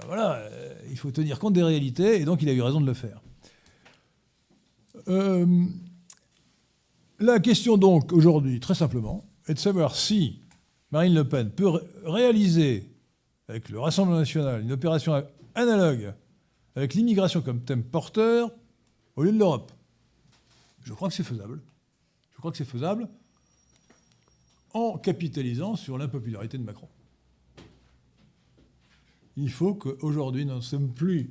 [0.07, 2.87] Voilà, euh, il faut tenir compte des réalités, et donc il a eu raison de
[2.87, 3.21] le faire.
[5.09, 5.65] Euh,
[7.19, 10.41] la question donc aujourd'hui, très simplement, est de savoir si
[10.91, 12.91] Marine Le Pen peut réaliser
[13.49, 15.25] avec le Rassemblement national une opération
[15.55, 16.13] analogue
[16.75, 18.51] avec l'immigration comme thème porteur
[19.17, 19.73] au lieu de l'Europe.
[20.83, 21.63] Je crois que c'est faisable.
[22.33, 23.09] Je crois que c'est faisable
[24.75, 26.89] en capitalisant sur l'impopularité de Macron.
[29.37, 31.31] Il faut qu'aujourd'hui, nous ne sommes plus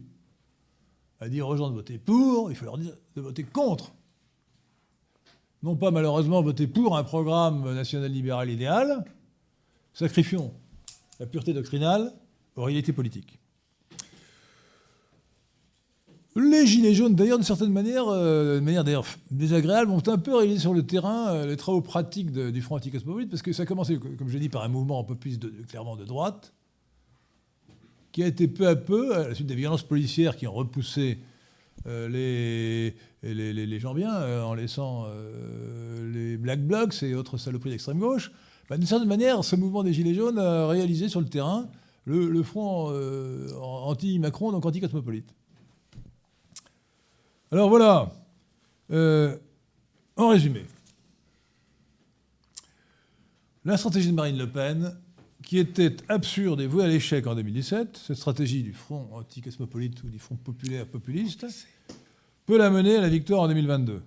[1.19, 3.93] à dire aux gens de voter pour, il faut leur dire de voter contre.
[5.63, 9.05] Non pas malheureusement voter pour un programme national libéral idéal,
[9.93, 10.53] sacrifions
[11.19, 12.13] la pureté doctrinale
[12.55, 13.39] aux réalités politiques.
[16.35, 20.59] Les Gilets jaunes, d'ailleurs, d'une certaine manière, euh, manière d'ailleurs désagréable, ont un peu réalisé
[20.59, 23.97] sur le terrain euh, les travaux pratiques du Front anticosmopolite, parce que ça a commencé,
[23.97, 25.39] comme je l'ai dit, par un mouvement un peu plus
[25.69, 26.53] clairement de droite,
[28.15, 31.19] qui a été peu à peu, à la suite des violences policières qui ont repoussé
[31.85, 32.95] euh, les,
[33.65, 35.05] les, gens bien, en laissant
[36.13, 38.31] les black blocs et autres saloperies d'extrême gauche,
[38.69, 41.67] bah, d'une certaine manière, ce mouvement des Gilets jaunes a réalisé sur le terrain
[42.05, 42.87] le, le front
[43.59, 45.35] anti-Macron, donc anti-cosmopolite.
[47.51, 48.13] Alors voilà,
[48.91, 49.35] euh,
[50.15, 50.63] en résumé,
[53.65, 54.97] la stratégie de Marine Le Pen,
[55.45, 60.09] qui était absurde et vouée à l'échec en 2017, cette stratégie du front anti-cosmopolite ou
[60.09, 61.45] du front populaire populiste,
[62.47, 64.01] peut la mener à la victoire en 2022.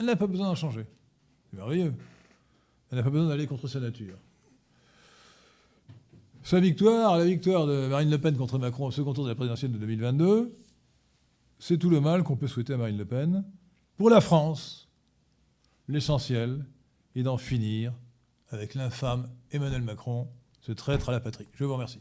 [0.00, 0.86] Elle n'a pas besoin d'en changer.
[1.50, 1.94] C'est merveilleux.
[2.90, 4.16] Elle n'a pas besoin d'aller contre sa nature.
[6.42, 9.34] Sa victoire, la victoire de Marine Le Pen contre Macron au second tour de la
[9.34, 10.56] présidentielle de 2022,
[11.58, 13.44] c'est tout le mal qu'on peut souhaiter à Marine Le Pen.
[13.98, 14.88] Pour la France,
[15.86, 16.64] l'essentiel
[17.14, 17.92] est d'en finir
[18.50, 20.28] avec l'infâme Emmanuel Macron,
[20.60, 21.46] ce traître à la patrie.
[21.54, 22.00] Je vous remercie.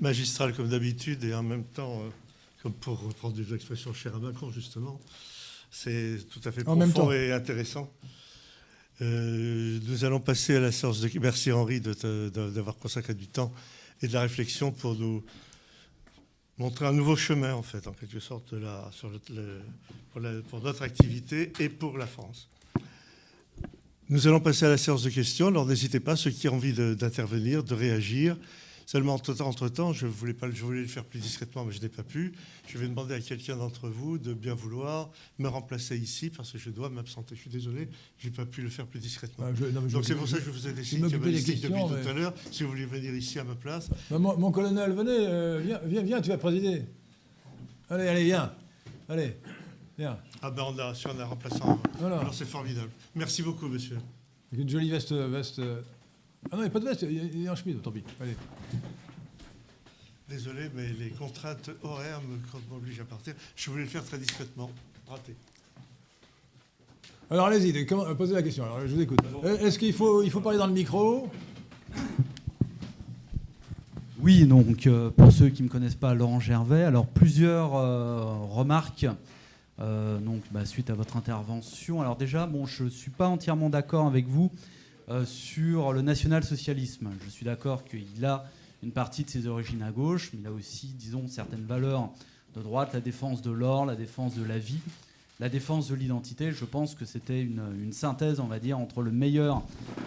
[0.00, 2.08] Magistral comme d'habitude et en même temps, euh,
[2.62, 4.98] comme pour reprendre des expressions chères à Macron justement,
[5.70, 7.90] c'est tout à fait profond et intéressant.
[9.02, 11.10] Euh, nous allons passer à la séance de...
[11.20, 13.52] Merci Henri d'avoir consacré du temps
[14.02, 15.22] et de la réflexion pour nous
[16.58, 18.90] montrer un nouveau chemin, en fait, en quelque sorte, là,
[20.50, 22.48] pour, notre activité et pour la France.
[24.08, 25.48] Nous allons passer à la séance de questions.
[25.48, 28.36] Alors n'hésitez pas, ceux qui ont envie d'intervenir, de réagir.
[28.86, 32.02] Seulement, entre-temps, je voulais, pas, je voulais le faire plus discrètement, mais je n'ai pas
[32.02, 32.32] pu.
[32.66, 36.58] Je vais demander à quelqu'un d'entre vous de bien vouloir me remplacer ici, parce que
[36.58, 37.34] je dois m'absenter.
[37.34, 39.46] Je suis désolé, je n'ai pas pu le faire plus discrètement.
[39.48, 42.62] Ah, Donc c'est pour ça que je vous ai décidé depuis tout à l'heure, si
[42.62, 43.88] vous voulez venir ici à ma place.
[44.10, 46.82] Bah, mon, colonel, venez, euh, viens, viens, viens, tu vas présider.
[47.88, 48.52] Allez, allez, viens.
[49.08, 49.36] Allez,
[49.98, 50.18] viens.
[50.40, 51.80] Ah ben on a, si on a remplaçant.
[52.02, 52.90] Alors c'est formidable.
[53.14, 53.96] Merci beaucoup, monsieur.
[54.52, 55.60] Avec une jolie veste, veste
[56.50, 58.04] ah non, il n'y a pas de veste, il y a un chemise, tant pis.
[58.20, 58.36] Allez.
[60.28, 62.20] Désolé, mais les contraintes horaires
[62.70, 63.34] m'obligent à partir.
[63.56, 64.70] Je voulais le faire très discrètement.
[65.06, 65.34] Raté.
[67.30, 67.84] Alors allez-y,
[68.16, 68.64] posez la question.
[68.64, 69.18] Alors, je vous écoute.
[69.60, 71.30] Est-ce qu'il faut, il faut parler dans le micro?
[74.20, 78.24] Oui, donc euh, pour ceux qui ne me connaissent pas, Laurent Gervais, alors plusieurs euh,
[78.50, 79.06] remarques
[79.80, 82.00] euh, donc, bah, suite à votre intervention.
[82.00, 84.50] Alors déjà, bon, je ne suis pas entièrement d'accord avec vous
[85.24, 87.10] sur le national-socialisme.
[87.24, 88.44] Je suis d'accord qu'il a
[88.84, 92.10] une partie de ses origines à gauche, mais il a aussi, disons, certaines valeurs
[92.54, 94.80] de droite, la défense de l'or, la défense de la vie,
[95.40, 96.52] la défense de l'identité.
[96.52, 99.62] Je pense que c'était une, synthèse, on va dire, entre le meilleur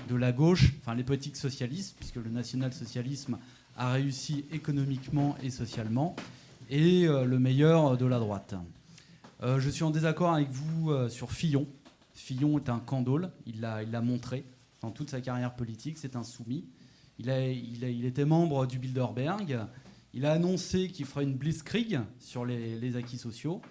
[0.09, 3.37] de la gauche, enfin les politiques socialistes, puisque le national-socialisme
[3.77, 6.15] a réussi économiquement et socialement,
[6.69, 8.55] et euh, le meilleur de la droite.
[9.43, 11.67] Euh, je suis en désaccord avec vous euh, sur Fillon.
[12.13, 14.43] Fillon est un candole, il l'a montré
[14.87, 16.65] dans toute sa carrière politique, c'est un soumis.
[17.19, 19.59] Il, était membre du Bilderberg,
[20.13, 23.61] il a annoncé qu'il ferait une blitzkrieg sur les, acquis sociaux.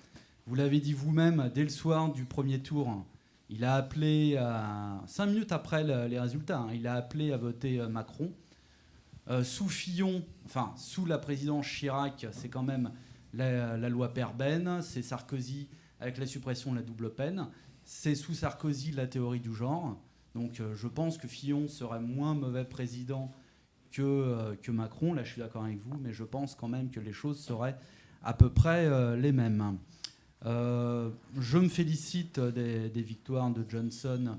[0.47, 3.07] Vous l'avez dit vous-même, dès le soir du premier tour,
[3.49, 4.39] il a appelé,
[5.07, 8.31] cinq minutes après les résultats, hein, il a appelé à voter Macron.
[9.29, 12.93] Euh, sous Fillon, enfin sous la présidence Chirac, c'est quand même
[13.33, 15.67] la, loi Perben, c'est Sarkozy
[15.99, 17.49] avec la suppression de la double peine,
[17.85, 19.99] c'est sous Sarkozy la théorie du genre.
[20.37, 23.33] Donc euh, je pense que Fillon serait moins mauvais président
[23.91, 26.91] que, euh, que Macron, là je suis d'accord avec vous, mais je pense quand même
[26.91, 27.77] que les choses seraient
[28.23, 29.79] à peu près les mêmes.
[30.45, 34.37] je me félicite des, victoires de Johnson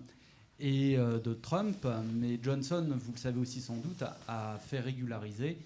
[0.60, 1.88] et euh, de Trump.
[2.14, 5.58] Mais Johnson, vous le savez aussi sans doute, a, fait régulariser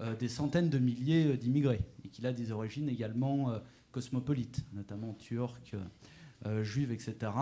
[0.00, 3.52] euh, des centaines de milliers euh, d'immigrés et qu'il a des origines également
[3.92, 5.74] cosmopolites, notamment turques,
[6.62, 7.32] juives, etc.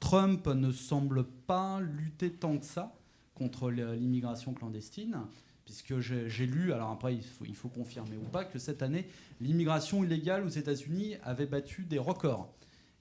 [0.00, 2.94] Trump ne semble pas lutter tant que ça
[3.34, 5.18] contre l'immigration clandestine,
[5.64, 9.08] puisque j'ai lu, alors après il faut, confirmer ou pas, que cette année,
[9.40, 12.52] l'immigration illégale aux États-Unis avait battu des records.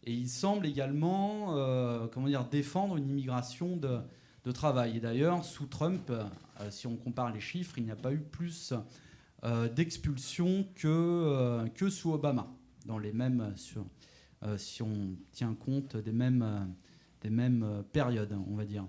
[0.05, 3.99] Et il semble également euh, comment dire, défendre une immigration de,
[4.51, 4.97] travail.
[4.97, 6.25] Et d'ailleurs, sous Trump, euh,
[6.69, 8.73] si on compare les chiffres, il n'y a pas eu plus
[9.45, 12.47] euh, d'expulsions que, que sous Obama,
[12.85, 13.85] dans les mêmes, sur,
[14.57, 16.73] si on tient compte des mêmes,
[17.21, 18.85] des mêmes périodes, on va dire.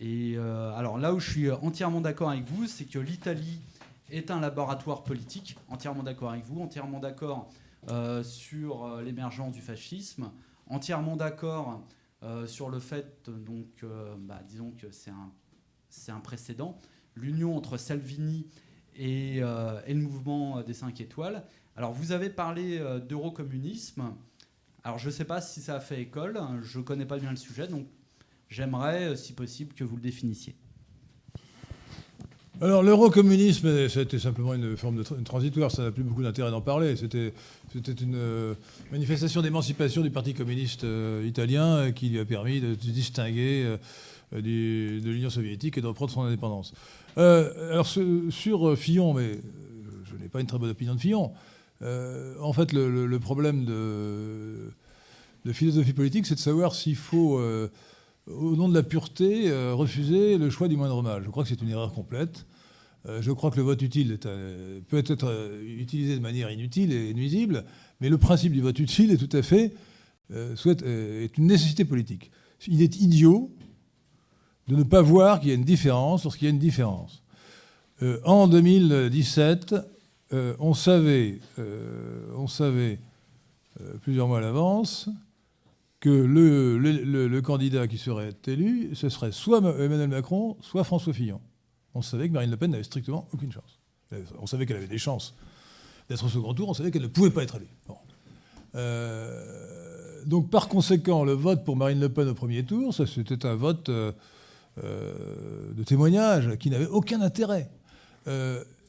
[0.00, 3.60] Et alors là où je suis entièrement d'accord avec vous, c'est que l'Italie
[4.10, 7.50] est un laboratoire politique, entièrement d'accord avec vous, entièrement d'accord
[7.90, 10.30] euh, sur euh, l'émergence du fascisme,
[10.66, 11.82] entièrement d'accord
[12.22, 13.84] euh, sur le fait, donc,
[14.20, 15.32] bah, disons que c'est un,
[15.88, 16.80] c'est un précédent,
[17.14, 18.46] l'union entre Salvini
[18.96, 21.44] et, et, le mouvement des 5 étoiles.
[21.76, 24.14] Alors vous avez parlé d'eurocommunisme.
[24.84, 27.30] Alors je ne sais pas si ça a fait école, je ne connais pas bien
[27.30, 27.86] le sujet, donc
[28.50, 30.54] j'aimerais, si possible, que vous le définissiez.
[32.60, 36.94] Alors l'eurocommunisme, c'était simplement une forme de transitoire, ça n'a plus beaucoup d'intérêt d'en parler.
[36.96, 37.32] C'était
[37.74, 38.54] une euh,
[38.92, 43.76] manifestation d'émancipation du Parti communiste euh, italien euh, qui lui a permis de se distinguer
[44.32, 46.74] de l'Union soviétique et de reprendre son indépendance.
[47.16, 47.86] alors
[48.30, 49.40] sur Fillon, mais
[50.04, 51.32] je n'ai pas une très bonne opinion de Fillon,
[51.84, 54.72] en fait le, problème de,
[55.52, 57.38] philosophie politique, c'est de savoir s'il faut
[58.26, 61.22] au nom de la pureté, euh, refuser le choix du moindre mal.
[61.24, 62.46] Je crois que c'est une erreur complète.
[63.06, 67.12] Euh, je crois que le vote utile euh, peut être utilisé de manière inutile et
[67.12, 67.64] nuisible,
[68.00, 69.74] mais le principe du vote utile est tout à fait
[70.30, 72.30] est une nécessité politique.
[72.66, 73.54] Il est idiot
[74.68, 77.22] de ne pas voir qu'il y a une différence lorsqu'il y a une différence.
[78.24, 79.74] en 2017,
[80.32, 81.40] on savait,
[82.36, 82.98] on savait
[84.02, 85.08] plusieurs mois à l'avance
[86.00, 91.40] que le, candidat qui serait élu, ce serait soit Emmanuel Macron, soit François Fillon.
[91.94, 93.78] On savait que Marine Le Pen n'avait strictement aucune chance.
[94.38, 95.34] On savait qu'elle avait des chances
[96.08, 97.68] d'être au second tour, on savait qu'elle ne pouvait pas être élue.
[98.74, 103.54] Euh, donc par conséquent, le vote pour Marine Le Pen au premier tour, c'était un
[103.54, 104.12] vote euh,
[104.82, 107.70] euh, de témoignage qui n'avait aucun intérêt.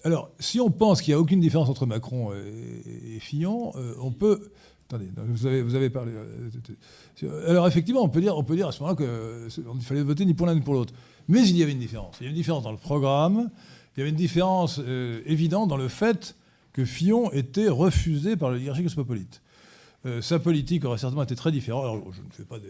[0.05, 4.51] Alors, si on pense qu'il n'y a aucune différence entre Macron et Fillon, on peut
[4.87, 6.11] Attendez, vous avez, vous avez parlé.
[7.23, 10.25] Euh, alors effectivement, on peut dire, on peut dire à ce moment-là qu'il fallait voter
[10.25, 10.93] ni pour l'un ni pour l'autre.
[11.27, 12.17] Mais il y avait une différence.
[12.19, 13.49] Il y avait une différence dans le programme.
[13.95, 16.35] Il y avait une différence euh, évidente dans le fait
[16.71, 19.41] que Fillon était refusé par l'oligarchie cosmopolite.
[20.05, 21.83] Euh, sa politique aurait certainement été très différente.
[21.83, 22.69] Alors, je ne fais pas de,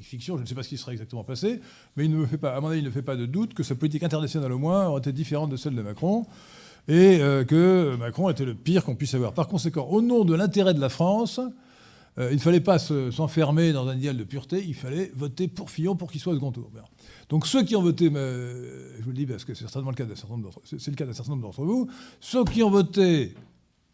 [0.00, 1.60] fiction, je ne sais pas ce qui serait exactement passé,
[1.96, 3.54] mais il ne me fait pas, à mon avis, il ne fait pas de doute
[3.54, 6.26] que sa politique internationale au moins aurait été différente de celle de Macron
[6.88, 9.32] et euh, que Macron était le pire qu'on puisse avoir.
[9.32, 11.40] Par conséquent, au nom de l'intérêt de la France,
[12.18, 15.70] euh, il ne fallait pas s'enfermer dans un idéal de pureté, il fallait voter pour
[15.70, 16.70] Fillon pour qu'il soit au second tour.
[17.28, 20.04] Donc ceux qui ont voté, je vous le dis parce que c'est certainement le cas
[20.04, 21.88] d'un certain nombre d'entre vous,
[22.20, 23.34] ceux qui ont voté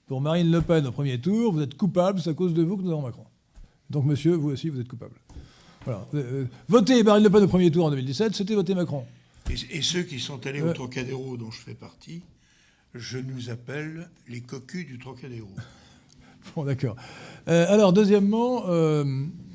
[0.07, 2.77] pour Marine Le Pen au premier tour, vous êtes coupables, c'est à cause de vous
[2.77, 3.25] que nous avons Macron.
[3.89, 5.15] Donc monsieur, vous aussi, vous êtes coupable.
[5.85, 6.07] Voilà.
[6.15, 9.05] Euh, voter Marine Le Pen au premier tour en 2017, c'était voter Macron.
[9.71, 12.23] Et, ceux qui sont allés au Trocadéro, dont je fais partie,
[12.95, 15.49] je nous appelle les cocus du Trocadéro.
[16.57, 16.97] bon, d'accord.
[17.47, 18.65] alors, deuxièmement,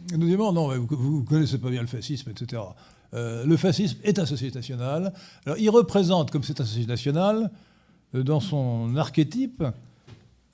[0.10, 2.62] deuxièmement, non, vous, ne connaissez pas bien le fascisme, etc.
[3.14, 5.14] le fascisme est un société national.
[5.46, 7.52] Alors, il représente, comme c'est un société national,
[8.14, 9.64] dans son archétype,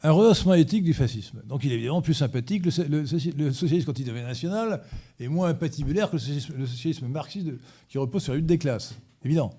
[0.04, 1.42] un rehaussement éthique du fascisme.
[1.46, 2.66] Donc il est évidemment plus sympathique.
[2.66, 3.06] Le,
[3.52, 4.82] socialisme, quand il devient national,
[5.20, 7.48] est moins patibulaire que le socialisme, marxiste
[7.88, 8.96] qui repose sur la lutte des classes.
[9.24, 9.54] Évident.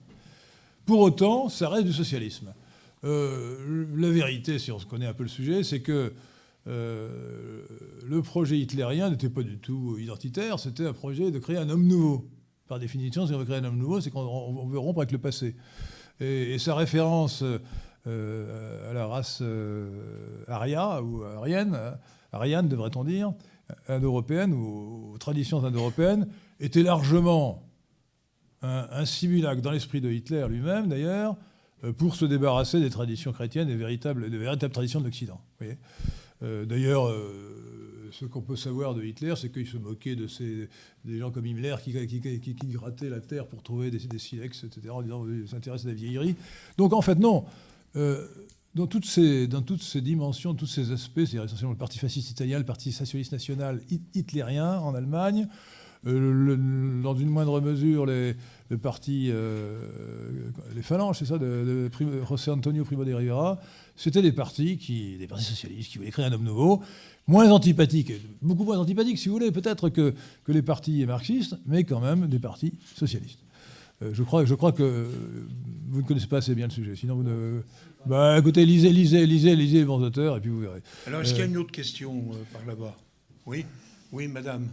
[0.85, 2.53] Pour autant, ça reste du socialisme.
[3.05, 6.13] Euh, la vérité, si on se connaît un peu le sujet, c'est que
[6.69, 7.67] euh,
[8.07, 11.87] le projet hitlérien n'était pas du tout identitaire, c'était un projet de créer un homme
[11.87, 12.29] nouveau.
[12.69, 15.19] Par définition, si on veut créer un homme nouveau, c'est qu'on veut rompre avec le
[15.19, 15.57] passé.
[16.21, 17.43] Et, sa référence
[18.07, 19.43] euh, à la race
[20.47, 21.77] aria ou arienne,
[22.33, 23.33] ariane devrait-on dire,
[23.89, 26.29] indo-européenne ou aux traditions indo-européennes,
[26.61, 27.69] était largement
[28.63, 31.37] un, simulacre dans l'esprit de Hitler lui-même d'ailleurs,
[31.99, 35.41] pour se débarrasser des traditions chrétiennes et véritables, des véritables traditions de l'Occident.
[36.41, 37.13] D'ailleurs,
[38.13, 40.69] ce qu'on peut savoir de Hitler, c'est qu'il se moquait de ces,
[41.05, 41.93] des gens comme Himmler qui,
[42.65, 46.37] grattaient la terre pour trouver des, silex, etc., en disant qu'ils s'intéressent à la vieillerie.
[46.77, 47.45] Donc en fait, non.
[47.97, 48.27] Euh,
[48.75, 52.31] dans, toutes ces, dans toutes ces dimensions, tous ces aspects, c'est-à-dire essentiellement le Parti fasciste
[52.31, 53.81] italien, le Parti socialiste national
[54.15, 55.49] hitlérien en Allemagne,
[56.07, 58.35] euh, dans une moindre mesure les,
[58.71, 59.81] le parti, euh,
[60.75, 61.91] les phalanges, c'est ça, de,
[62.29, 63.61] José Antonio Primo de Rivera,
[63.97, 66.83] c'était des partis, qui, des partis socialistes qui voulaient créer un homme nouveau,
[67.27, 71.85] moins antipathiques, beaucoup moins antipathiques si vous voulez, peut-être que, que les partis marxistes, mais
[71.85, 73.41] quand même des partis socialistes.
[74.03, 75.07] Euh, je, crois, je crois que
[75.89, 76.97] vous ne connaissez pas assez bien le sujet.
[76.97, 77.61] Sinon, vous ne.
[78.07, 80.83] Bah, écoutez, lisez, lisez, lisez, lisez les bons auteurs, et puis vous verrez.
[81.07, 82.97] Alors, est-ce qu'il y a une autre question euh, par là-bas?
[83.47, 83.65] Oui?
[84.11, 84.69] Oui, madame.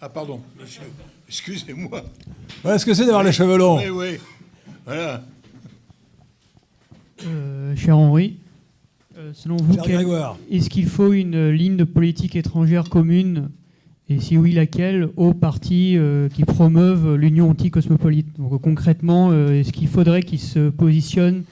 [0.00, 0.82] Ah, pardon, monsieur.
[1.26, 2.04] Excusez-moi.
[2.64, 4.18] est-ce que c'est d'avoir les cheveux longs Oui, oui.
[4.86, 5.22] Voilà.
[7.76, 8.36] cher Henri,
[9.34, 9.76] selon vous,
[10.50, 13.50] est-ce qu'il faut une ligne de politique étrangère commune?
[14.10, 15.08] Et si oui, laquelle?
[15.16, 20.70] Aux partis euh, qui promeuvent l'union anticosmopolite Donc concrètement, euh, est-ce qu'il faudrait qu'ils se
[20.70, 21.42] positionnent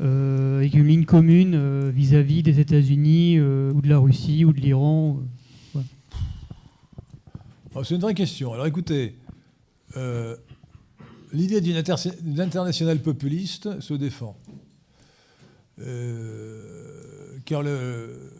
[0.00, 5.18] euh, avec une ligne commune vis-à-vis des États-Unis ou de la Russie ou de l'Iran
[7.82, 8.52] C'est une vraie question.
[8.52, 9.18] Alors écoutez,
[11.32, 14.36] l'idée d'une internationale populiste se défend.
[17.44, 18.32] car le,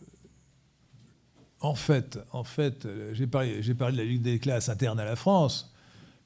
[1.61, 5.16] en fait, en fait j'ai parlé, parlé, de la lutte des classes internes à la
[5.16, 5.74] France,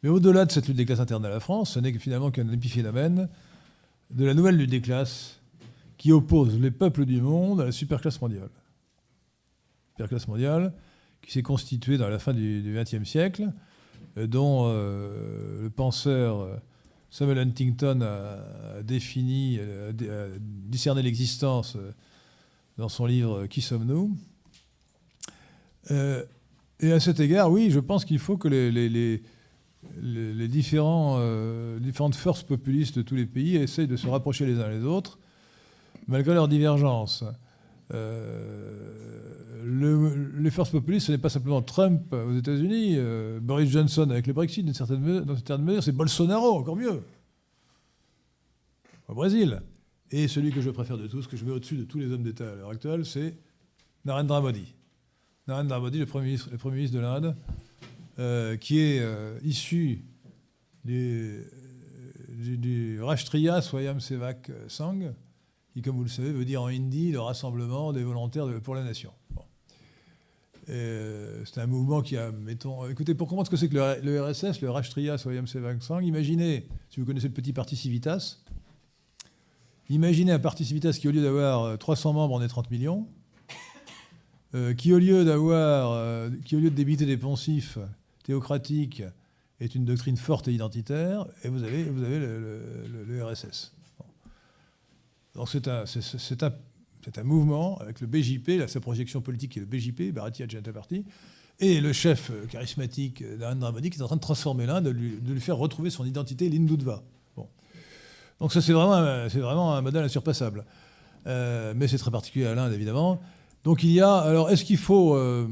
[0.02, 2.50] mais au-delà de cette lutte des classes internes à la France, ce n'est finalement qu'un
[2.50, 3.28] épiphénomène
[4.10, 5.40] de la nouvelle lutte des classes
[5.96, 8.50] qui oppose les peuples du monde à la superclasse mondiale.
[9.92, 10.74] Superclasse mondiale
[11.22, 13.52] qui s'est constituée dans la fin du XXe siècle,
[14.16, 16.56] euh, dont euh, le penseur euh,
[17.10, 19.92] Samuel Huntington a, défini, a
[20.40, 21.78] discerné l'existence
[22.76, 24.14] dans son livre Qui sommes-nous?
[25.90, 29.22] Et à cet égard, oui, je pense qu'il faut que les,
[30.48, 35.18] différentes forces populistes de tous les pays essayent de se rapprocher les uns les autres,
[36.08, 37.24] malgré leurs divergences.
[37.94, 39.64] Euh,
[40.40, 42.98] les forces populistes, ce n'est pas simplement Trump aux États-Unis,
[43.40, 47.02] Boris Johnson avec le Brexit, dans une certaine mesure, c'est Bolsonaro, encore mieux,
[49.08, 49.60] au Brésil.
[50.10, 52.22] Et celui que je préfère de tous, que je mets au-dessus de tous les hommes
[52.22, 53.34] d'État à l'heure actuelle, c'est
[54.04, 54.74] Narendra Modi.
[55.46, 57.36] Narendra Modi, le Premier ministre, de l'Inde,
[58.18, 60.02] euh, qui est euh, issu
[60.84, 61.44] du,
[62.28, 65.12] du, Rashtriya Swayam Sevak Sangh,
[65.78, 68.82] qui, comme vous le savez, veut dire en hindi le rassemblement des volontaires pour la
[68.82, 69.12] nation.
[70.70, 74.20] Euh, c'est un mouvement qui a, mettons, écoutez, pour comprendre ce que c'est que le,
[74.20, 78.38] RSS, le Rashtriya Swayam Sevak imaginez, si vous connaissez le petit parti Civitas,
[79.88, 83.06] imaginez un parti Civitas qui, au lieu d'avoir 300 membres, en est 30 millions.
[84.54, 87.78] Euh, qui au lieu d'avoir, euh, qui au lieu de débiter des poncifs
[88.24, 89.02] théocratiques,
[89.60, 93.77] est une doctrine forte et identitaire, et vous avez, vous avez le, RSS.
[95.38, 99.66] Donc c'est un, un, un, mouvement avec le BJP, sa projection politique qui est le
[99.66, 101.04] BJP, Bharatiya Janata Party,
[101.60, 104.90] et le chef euh, charismatique d'Arendra Modi qui est en train de transformer l'Inde, de
[104.90, 107.02] lui, faire retrouver son identité l'Hindutva.
[107.36, 107.48] Bon.
[108.40, 110.66] Donc ça c'est vraiment, c'est vraiment un modèle insurpassable.
[111.24, 113.20] mais c'est très particulier à l'Inde évidemment.
[113.64, 114.16] Donc il y a.
[114.16, 115.14] Alors, est-ce qu'il faut.
[115.14, 115.48] Euh,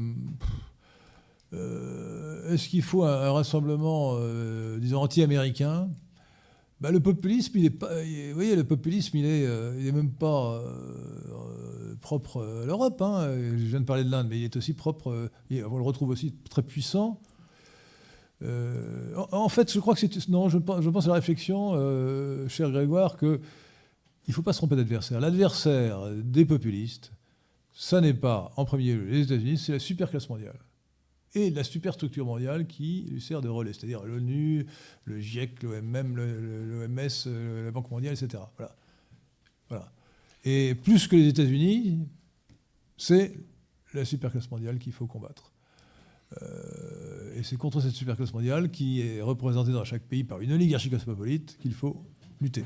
[1.53, 5.89] euh, est-ce qu'il faut un, rassemblement, euh, disons, anti-américain?
[6.81, 7.89] Bah, Le populisme, il est pas.
[8.33, 9.43] Voyez, le populisme, il est,
[9.79, 10.61] il est même pas
[12.01, 13.01] propre à l'Europe.
[13.01, 13.29] Hein.
[13.57, 15.29] Je viens de parler de l'Inde, mais il est aussi propre.
[15.51, 17.19] on le retrouve aussi très puissant
[18.43, 20.29] en, fait, je crois que c'est.
[20.29, 21.73] Non, je, je, pense à la réflexion,
[22.47, 23.39] cher Grégoire, qu'il
[24.27, 25.19] ne faut pas se tromper d'adversaire.
[25.19, 27.11] L'adversaire des populistes,
[27.73, 30.59] ça n'est pas en premier lieu les États-Unis, c'est la superclasse mondiale
[31.37, 34.65] et la superstructure mondiale qui lui sert de relais, c'est-à-dire l'ONU,
[35.05, 38.43] le GIEC, l'OMM, l'OMS, euh, la Banque mondiale, etc.
[38.57, 38.75] Voilà.
[39.69, 39.91] voilà.
[40.43, 41.99] Et plus que les États-Unis,
[42.97, 43.33] c'est
[43.93, 45.51] la superclasse mondiale qu'il faut combattre.
[46.41, 50.51] Euh, et c'est contre cette superclasse mondiale qui est représentée dans chaque pays par une
[50.51, 52.03] oligarchie cosmopolite qu'il faut
[52.41, 52.63] lutter.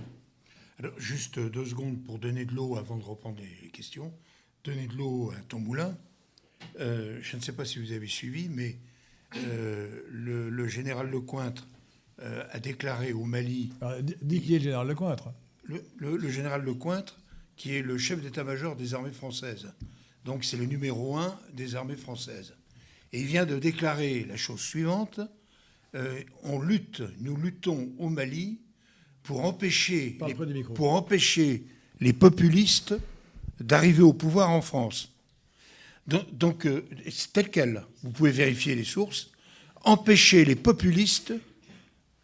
[0.80, 4.12] Alors, juste deux secondes pour donner de l'eau avant de reprendre les questions.
[4.64, 5.96] Donner de l'eau à ton moulin.
[6.80, 8.78] Euh, je ne sais pas si vous avez suivi, mais
[9.36, 11.68] euh, le, général Lecointre
[12.22, 13.72] euh, a déclaré au Mali.
[14.22, 15.32] dis qui est le général Lecointre?
[15.64, 17.20] Le, le, général Lecointre,
[17.56, 19.68] qui est le chef d'état-major des armées françaises.
[20.26, 22.54] Donc c'est le numéro un des armées françaises.
[23.14, 25.20] Et il vient de déclarer la chose suivante
[26.44, 28.62] on lutte, nous luttons au Mali
[29.24, 30.18] pour empêcher,
[30.74, 31.66] pour empêcher
[32.00, 32.96] les populistes
[33.60, 35.11] d'arriver au pouvoir en France.
[36.08, 37.84] Donc, euh, c'est tel quel.
[38.04, 39.32] Vous pouvez vérifier les sources.
[39.84, 41.34] Empêcher les populistes,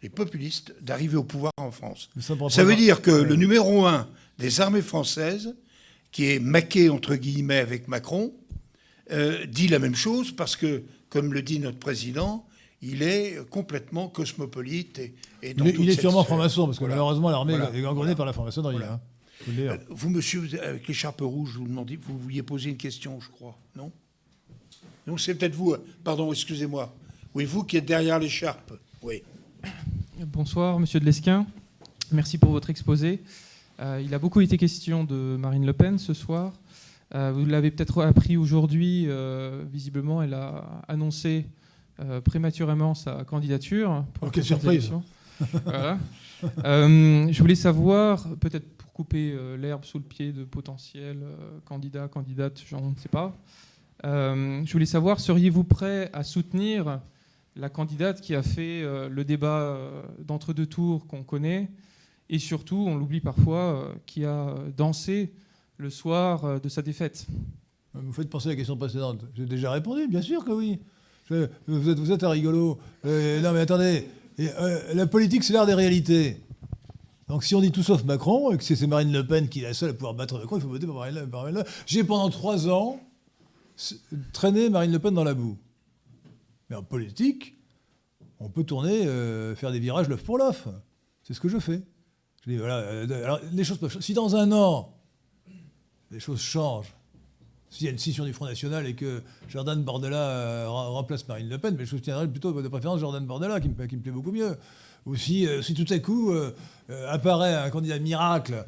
[0.02, 2.08] les populistes d'arriver au pouvoir en France.
[2.50, 4.08] Ça veut dire que le numéro un
[4.38, 5.56] des armées françaises,
[6.12, 8.32] qui est maqué entre guillemets avec Macron,
[9.10, 12.46] euh, dit la même chose parce que, comme le dit notre président,
[12.80, 18.14] il est complètement cosmopolite et, il, est sûrement franc-maçon parce que malheureusement l'armée est gangrenée
[18.14, 18.76] par la franc-maçonnerie.
[18.76, 19.00] Hein.
[19.46, 23.56] Euh, vous, monsieur, avec l'écharpe rouge, vous demandez, vous vouliez poser une question, je crois,
[23.76, 23.92] non?
[25.06, 25.72] Non, c'est peut-être vous.
[25.72, 26.94] Euh, pardon, excusez-moi.
[27.34, 28.74] Oui, vous qui êtes derrière l'écharpe.
[29.02, 29.22] Oui.
[30.18, 31.46] Bonsoir, monsieur de Lesquin.
[32.10, 33.22] Merci pour votre exposé.
[33.80, 36.52] Euh, il a beaucoup été question de Marine Le Pen ce soir.
[37.12, 39.08] vous l'avez peut-être appris aujourd'hui.
[39.70, 41.46] visiblement, elle a annoncé
[42.24, 44.04] prématurément sa candidature.
[44.14, 44.90] Pour oh, quelle surprise
[45.64, 45.98] voilà.
[46.64, 52.60] Je voulais savoir, peut-être couper euh, l'herbe sous le pied de potentiels euh, candidats, candidates,
[52.66, 53.32] je ne sais pas.
[54.04, 57.00] Euh, je voulais savoir, seriez-vous prêt à soutenir
[57.54, 59.78] la candidate qui a fait le débat
[60.24, 61.70] d'entre-deux tours qu'on connaît
[62.28, 65.32] et surtout, on l'oublie parfois, qui a dansé
[65.76, 67.26] le soir de sa défaite?
[67.94, 69.24] Vous faites penser à la question précédente.
[69.34, 70.78] J'ai déjà répondu, bien sûr que oui.
[71.30, 72.78] vous, êtes, vous êtes un rigolo.
[73.04, 74.06] non mais attendez,
[74.94, 76.36] la politique c'est l'art des réalités.
[77.28, 79.62] Donc si on dit tout sauf Macron, et que c'est Marine Le Pen qui est
[79.62, 81.64] la seule à pouvoir battre Macron, il faut voter pour Marine Le Pen.
[81.86, 83.00] J'ai pendant trois ans
[84.32, 85.58] traîné Marine Le Pen dans la boue.
[86.70, 87.54] Mais en politique,
[88.40, 90.68] on peut tourner, euh, faire des virages l'œuf pour l'œuf.
[91.22, 91.82] C'est ce que je fais.
[92.44, 94.94] Je dis, voilà, euh, alors, les choses peuvent Si dans un an,
[96.10, 96.94] les choses changent,
[97.70, 101.48] s'il y a une scission du Front National et que Jordan Bordella euh, remplace Marine
[101.48, 104.56] Le Pen, mais je soutiendrai plutôt de préférence Jordan Bordella, qui me plaît beaucoup mieux
[105.08, 106.54] ou si, euh, si tout à coup euh,
[106.90, 108.64] euh, apparaît un candidat miracle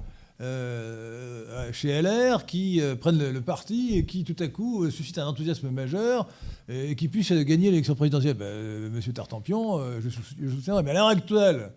[1.72, 6.26] chez LR qui prenne le, parti et qui tout à coup suscite un enthousiasme majeur
[6.70, 8.38] et qui puisse gagner l'élection présidentielle.
[8.38, 10.82] Ben, monsieur Tartampion, je, soutiendrai.
[10.82, 11.72] Mais à l'heure actuelle,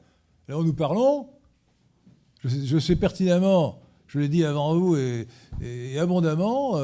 [0.47, 1.27] là où nous parlons,
[2.45, 5.27] je sais, pertinemment, je l'ai dit avant vous et,
[5.99, 6.77] abondamment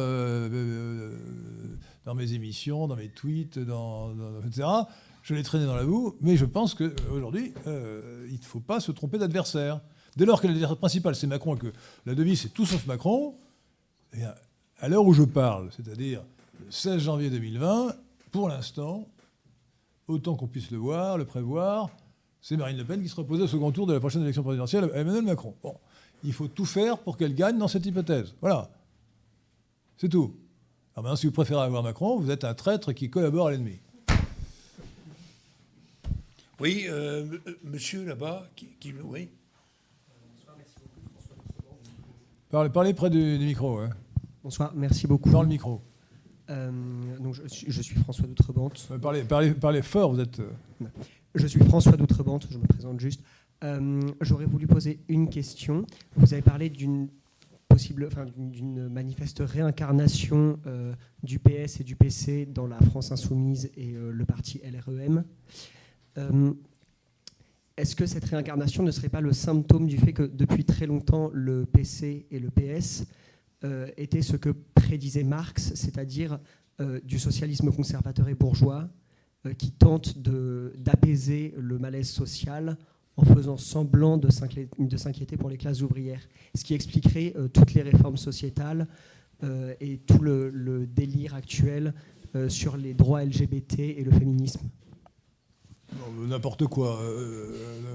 [2.03, 3.57] dans mes émissions, dans mes tweets,
[4.45, 4.67] etc
[5.29, 8.79] je l'ai traîné dans la boue, mais je pense qu'aujourd'hui, euh, il ne faut pas
[8.79, 9.79] se tromper d'adversaire.
[10.15, 11.71] Dès lors que l'adversaire principal, c'est Macron et que
[12.07, 13.35] la devise, c'est tout sauf Macron,
[14.13, 14.23] et
[14.79, 16.23] à l'heure où je parle, c'est-à-dire
[16.65, 17.95] le 16 janvier 2020,
[18.31, 19.07] pour l'instant,
[20.07, 21.89] autant qu'on puisse le voir, le prévoir,
[22.41, 24.89] c'est Marine Le Pen qui se repose au second tour de la prochaine élection présidentielle
[24.95, 25.53] à Emmanuel Macron.
[25.61, 25.75] Bon,
[26.23, 28.33] il faut tout faire pour qu'elle gagne dans cette hypothèse.
[28.41, 28.71] Voilà.
[29.97, 30.33] C'est tout.
[30.95, 33.79] Alors maintenant, si vous préférez avoir Macron, vous êtes un traître qui collabore à l'ennemi.
[36.59, 37.25] Oui, euh,
[37.63, 39.29] monsieur là-bas, qui, oui.
[42.49, 43.79] Parlez, parlez près du, micro.
[44.43, 45.29] Bonsoir, merci beaucoup.
[45.29, 45.81] Dans le micro.
[46.49, 46.71] Euh,
[47.19, 48.87] donc je, suis François d'Outrebante.
[48.91, 50.41] Euh, parlez, parlez, parlez, fort, vous êtes.
[51.33, 53.23] Je suis François d'Outrebante, je me présente juste.
[54.19, 55.85] J'aurais voulu poser une question.
[56.17, 57.07] Vous avez parlé d'une
[57.69, 60.59] possible, enfin, d'une manifeste réincarnation
[61.23, 65.23] du PS et du PC dans la France insoumise et le parti LREM.
[66.19, 66.53] Euh,
[67.77, 71.29] est-ce que cette réincarnation ne serait pas le symptôme du fait que depuis très longtemps,
[71.33, 73.05] le PC et le PS
[73.63, 76.39] euh, étaient ce que prédisait Marx, c'est-à-dire
[76.81, 78.89] euh, du socialisme conservateur et bourgeois,
[79.57, 82.77] qui tente d'apaiser le malaise social
[83.15, 88.17] en faisant semblant de s'inquiéter pour les classes ouvrières, ce qui expliquerait toutes les réformes
[88.17, 88.85] sociétales
[89.79, 91.93] et tout le délire actuel
[92.49, 94.59] sur les droits LGBT et le féminisme
[96.27, 96.99] N'importe quoi.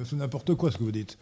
[0.05, 1.19] c'est n'importe quoi ce que vous dites.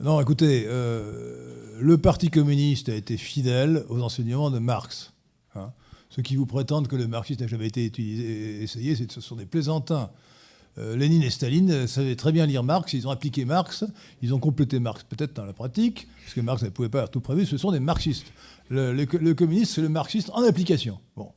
[0.00, 5.12] Non, écoutez, le Parti communiste a été fidèle aux enseignements de Marx.
[5.54, 5.72] Hein.
[6.10, 9.46] Ceux qui vous prétendent que le marxisme n'a jamais été utilisé, essayé, ce sont des
[9.46, 10.10] plaisantins.
[10.78, 13.84] Euh, Lénine et Staline savaient très bien lire Marx, ils ont appliqué Marx,
[14.22, 17.10] ils ont complété Marx peut-être dans la pratique, parce que Marx ne pouvait pas avoir
[17.10, 18.26] tout prévu, ce sont des marxistes.
[18.70, 20.98] Le, communiste, c'est le marxiste en application.
[21.16, 21.30] Bon.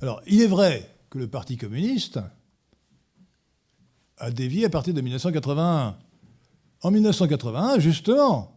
[0.00, 2.20] Alors, il est vrai que le Parti communiste
[4.20, 5.96] a dévié à partir de 1981.
[6.82, 8.56] En 1981, justement,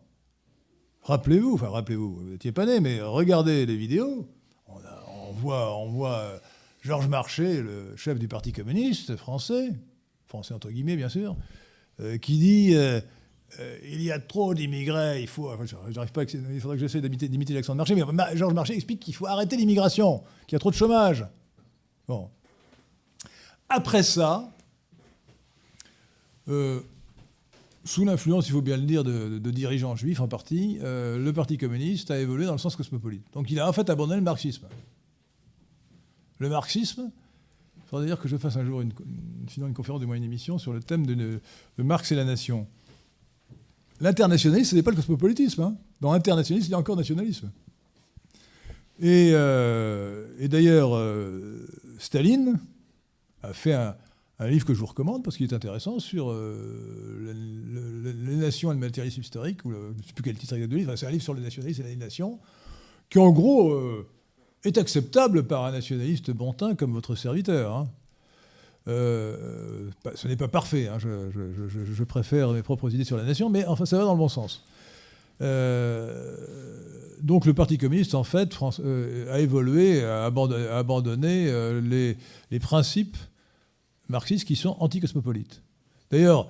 [1.01, 4.27] rappelez-vous, enfin rappelez-vous, vous n'étiez pas né, mais regardez les vidéos,
[5.45, 6.37] on, voit, euh,
[6.81, 9.71] Georges Marchais, le chef du Parti communiste français,
[10.27, 11.35] français entre guillemets bien sûr,
[11.99, 13.01] euh, qui dit euh,
[13.83, 15.51] il y a trop d'immigrés, il faut.
[15.89, 18.03] j'arrive pas, il que j'essaie d'imiter l'accent de Marché, mais
[18.35, 21.25] Georges Marché explique qu'il faut arrêter l'immigration, qu'il y a trop de chômage.
[22.07, 22.29] Bon.
[23.69, 24.49] Après ça,
[26.47, 32.11] sous l'influence, il faut bien le dire, de, dirigeants juifs en partie, le Parti communiste
[32.11, 33.25] a évolué dans le sens cosmopolite.
[33.33, 34.67] Donc il a en fait abandonné le marxisme.
[36.39, 37.11] Le marxisme,
[37.93, 38.91] faudrait dire que je fasse un jour une,
[39.55, 41.39] une conférence de moins une émission sur le thème de,
[41.77, 42.67] Marx et la nation.
[44.01, 45.61] L'internationalisme, ce n'est pas le cosmopolitisme.
[45.61, 45.75] Hein.
[46.01, 47.51] Dans l'internationalisme, il y a encore nationalisme.
[48.99, 51.67] Et, euh, d'ailleurs, euh,
[51.99, 52.59] Staline
[53.43, 53.95] a fait un,
[54.47, 57.33] livre que je vous recommande parce qu'il est intéressant sur euh,
[58.25, 60.75] les nations et le matérialisme historique, ou je ne sais plus quel titre exact de
[60.75, 62.39] livre, c'est un livre sur le nationalisme et les nations,
[63.09, 63.77] qui en gros
[64.63, 67.75] est acceptable par un nationaliste bontin comme votre serviteur.
[67.75, 67.87] Hein.
[68.87, 70.97] Euh, ce n'est pas parfait, hein.
[70.99, 74.27] je, préfère mes propres idées sur la nation, mais enfin ça va dans le bon
[74.27, 74.63] sens.
[75.41, 76.35] Euh,
[77.21, 81.49] donc le Parti communiste, en fait, euh, a évolué, a abandonné,
[82.51, 83.17] les, principes
[84.07, 85.63] marxistes qui sont anticosmopolites.
[86.11, 86.47] D'ailleurs,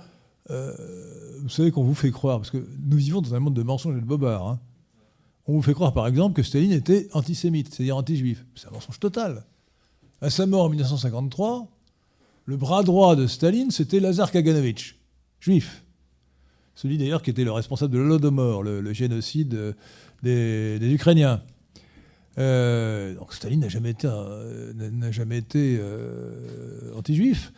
[0.49, 3.97] vous savez qu'on vous fait croire, parce que nous vivons dans un monde de mensonges
[3.97, 4.59] et de bobards, hein.
[5.45, 8.45] On vous fait croire, par exemple, que Staline était antisémite, c'est-à-dire anti-juif.
[8.55, 9.43] C'est un mensonge total.
[10.21, 11.67] À sa mort en 1953,
[12.45, 14.99] le bras droit de Staline, c'était Lazar Kaganovich,
[15.41, 15.83] juif.
[16.75, 19.75] Celui d'ailleurs qui était le responsable de l'Holodomor, le, génocide
[20.23, 21.41] des, Ukrainiens.
[22.37, 24.07] Euh, donc Staline n'a jamais été,
[25.37, 27.53] été euh, anti-juif.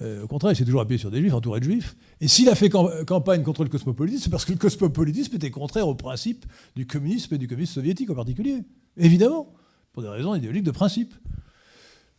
[0.00, 1.96] Euh, au contraire, il s'est toujours appuyé sur des juifs, entouré de juifs.
[2.20, 5.88] Et s'il a fait campagne contre le cosmopolitisme, c'est parce que le cosmopolitisme était contraire
[5.88, 6.46] au principe
[6.76, 8.62] du communisme et du communisme soviétique en particulier.
[8.96, 9.52] Évidemment,
[9.92, 11.14] pour des raisons idéologiques de principe.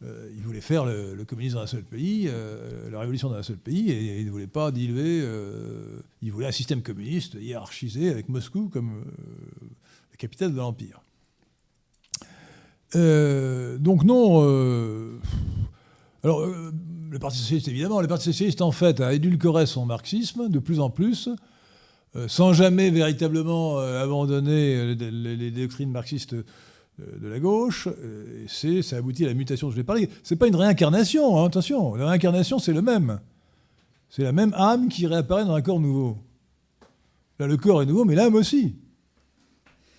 [0.02, 3.44] Euh, il voulait faire le, communisme dans un seul pays, euh, la révolution dans un
[3.44, 5.26] seul pays, et, il ne voulait pas diluer.
[6.22, 9.04] il voulait un système communiste hiérarchisé avec Moscou comme
[10.12, 11.02] la capitale de l'Empire.
[12.94, 14.42] Donc non.
[16.24, 16.46] alors
[17.10, 20.80] le Parti socialiste, évidemment, le Parti socialiste, en fait, a édulcoré son marxisme de plus
[20.80, 21.30] en plus,
[22.16, 27.88] euh, sans jamais véritablement euh, abandonner euh, les, doctrines marxistes de la gauche.
[28.48, 30.10] c'est, ça aboutit à la mutation dont je vais parler.
[30.24, 31.96] Ce n'est pas une réincarnation, hein, attention.
[31.96, 33.20] La réincarnation, c'est le même.
[34.10, 36.18] C'est la même âme qui réapparaît dans un corps nouveau.
[37.40, 38.76] Là, le corps est nouveau, mais l'âme aussi.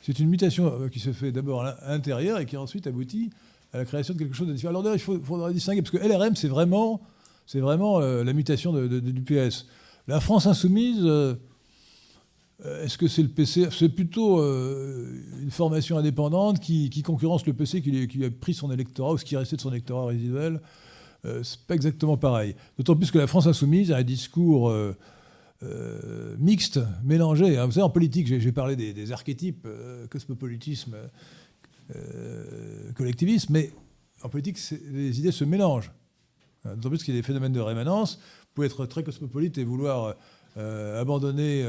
[0.03, 3.31] C'est une mutation qui se fait d'abord à l'intérieur et qui ensuite aboutit
[3.73, 4.79] à la création de quelque chose de différent.
[4.79, 7.01] Alors il faut, faudra distinguer, parce que LRM, c'est vraiment,
[7.47, 9.67] c'est vraiment euh, la mutation du PS.
[10.09, 11.35] La France insoumise, euh,
[12.83, 17.81] est-ce que c'est le PC C'est plutôt euh, une formation indépendante qui, concurrence le PC
[17.81, 20.61] qui, a pris son électorat ou ce qui est resté de son électorat résiduel.
[21.43, 22.57] c'est pas exactement pareil.
[22.77, 24.73] D'autant plus que la France insoumise a un discours
[26.39, 27.59] mixte, mélangé.
[27.59, 27.67] Hein.
[27.67, 29.69] Vous savez, en politique, j'ai parlé des, archétypes,
[30.11, 30.97] cosmopolitisme,
[31.97, 33.71] euh, collectivisme, mais
[34.23, 34.59] en politique,
[34.93, 35.91] les idées se mélangent.
[36.67, 38.17] Euh, d'autant plus qu'il y a des phénomènes de rémanence.
[38.17, 40.15] Vous pouvez être très cosmopolite et vouloir
[40.57, 41.65] euh, abandonner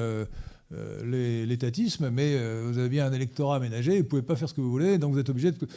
[1.03, 4.61] l'étatisme, mais vous avez bien un électorat aménagé, vous ne pouvez pas faire ce que
[4.61, 5.67] vous voulez, donc vous êtes obligé de,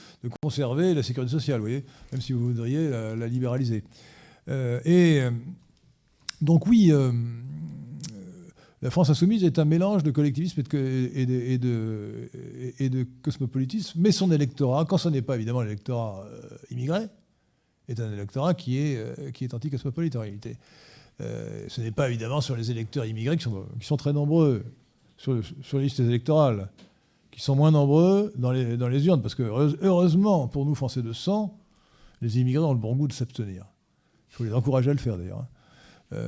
[0.41, 3.82] conserver la sécurité sociale, voyez, même si vous voudriez la libéraliser.
[4.49, 5.23] et
[6.41, 6.93] donc oui,
[8.85, 14.98] la France insoumise est un mélange de collectivisme et de, cosmopolitisme, mais son électorat, quand
[14.98, 17.06] ce n'est pas évidemment l'électorat euh, immigré,
[17.89, 20.59] est un électorat qui est, euh, qui anti-cosmopolite en réalité.
[21.23, 23.44] Euh, ce n'est pas évidemment sur les électeurs immigrés qui
[23.86, 24.62] sont, très nombreux
[25.16, 26.69] sur, les listes électorales,
[27.31, 29.44] qui sont moins nombreux dans les, urnes, parce que
[29.81, 31.59] heureusement pour nous Français de sang,
[32.20, 33.65] les immigrés ont le bon goût de s'abstenir.
[34.31, 35.47] Il faut les encourager à le faire d'ailleurs.
[36.12, 36.19] Hein.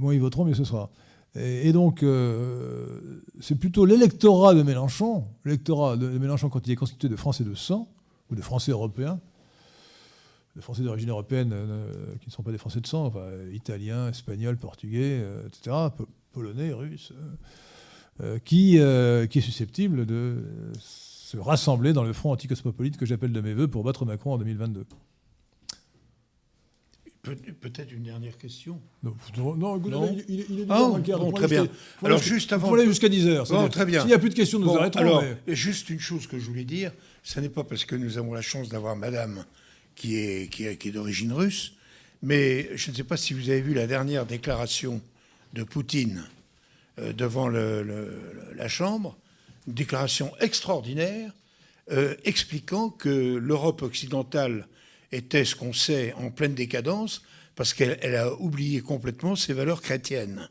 [0.00, 0.90] moins ils voteront, mieux ce sera.
[1.36, 7.08] Et, donc, euh, c'est plutôt l'électorat de Mélenchon, l'électorat de Mélenchon quand il est constitué
[7.08, 7.88] de Français de sang,
[8.30, 9.18] ou de Français européens,
[10.54, 11.52] les Français d'origine européenne
[12.20, 15.76] qui ne sont pas des Français de sang, enfin, italiens, espagnols, portugais, etc.,
[16.32, 17.12] polonais, russes,
[18.44, 20.44] qui, qui est susceptible de
[20.78, 24.38] se rassembler dans le front anticosmopolite que j'appelle de mes voeux pour battre Macron en
[24.38, 24.86] 2022.
[27.24, 28.80] Peut-être une dernière question.
[29.02, 29.14] Non,
[29.56, 29.80] non,
[30.28, 31.66] Il, est ah, bon, très bien.
[32.04, 32.66] alors, juste avant.
[32.66, 33.46] Il faut aller jusqu'à 10 heures.
[33.48, 34.00] Bon, très bien.
[34.00, 34.98] S'il n'y a plus de questions, nous arrêtons.
[34.98, 36.92] Alors, juste une chose que je voulais dire
[37.24, 39.44] ce n'est pas parce que nous avons la chance d'avoir madame
[39.96, 41.72] qui est, qui est, qui est d'origine russe,
[42.22, 45.00] mais je ne sais pas si vous avez vu la dernière déclaration
[45.54, 46.24] de Poutine
[46.98, 49.16] euh, devant le, la Chambre,
[49.66, 51.32] une déclaration extraordinaire
[51.90, 54.68] euh, expliquant que l'Europe occidentale
[55.14, 57.22] était ce qu'on sait en pleine décadence
[57.56, 60.48] parce qu'elle a oublié complètement ses valeurs chrétiennes.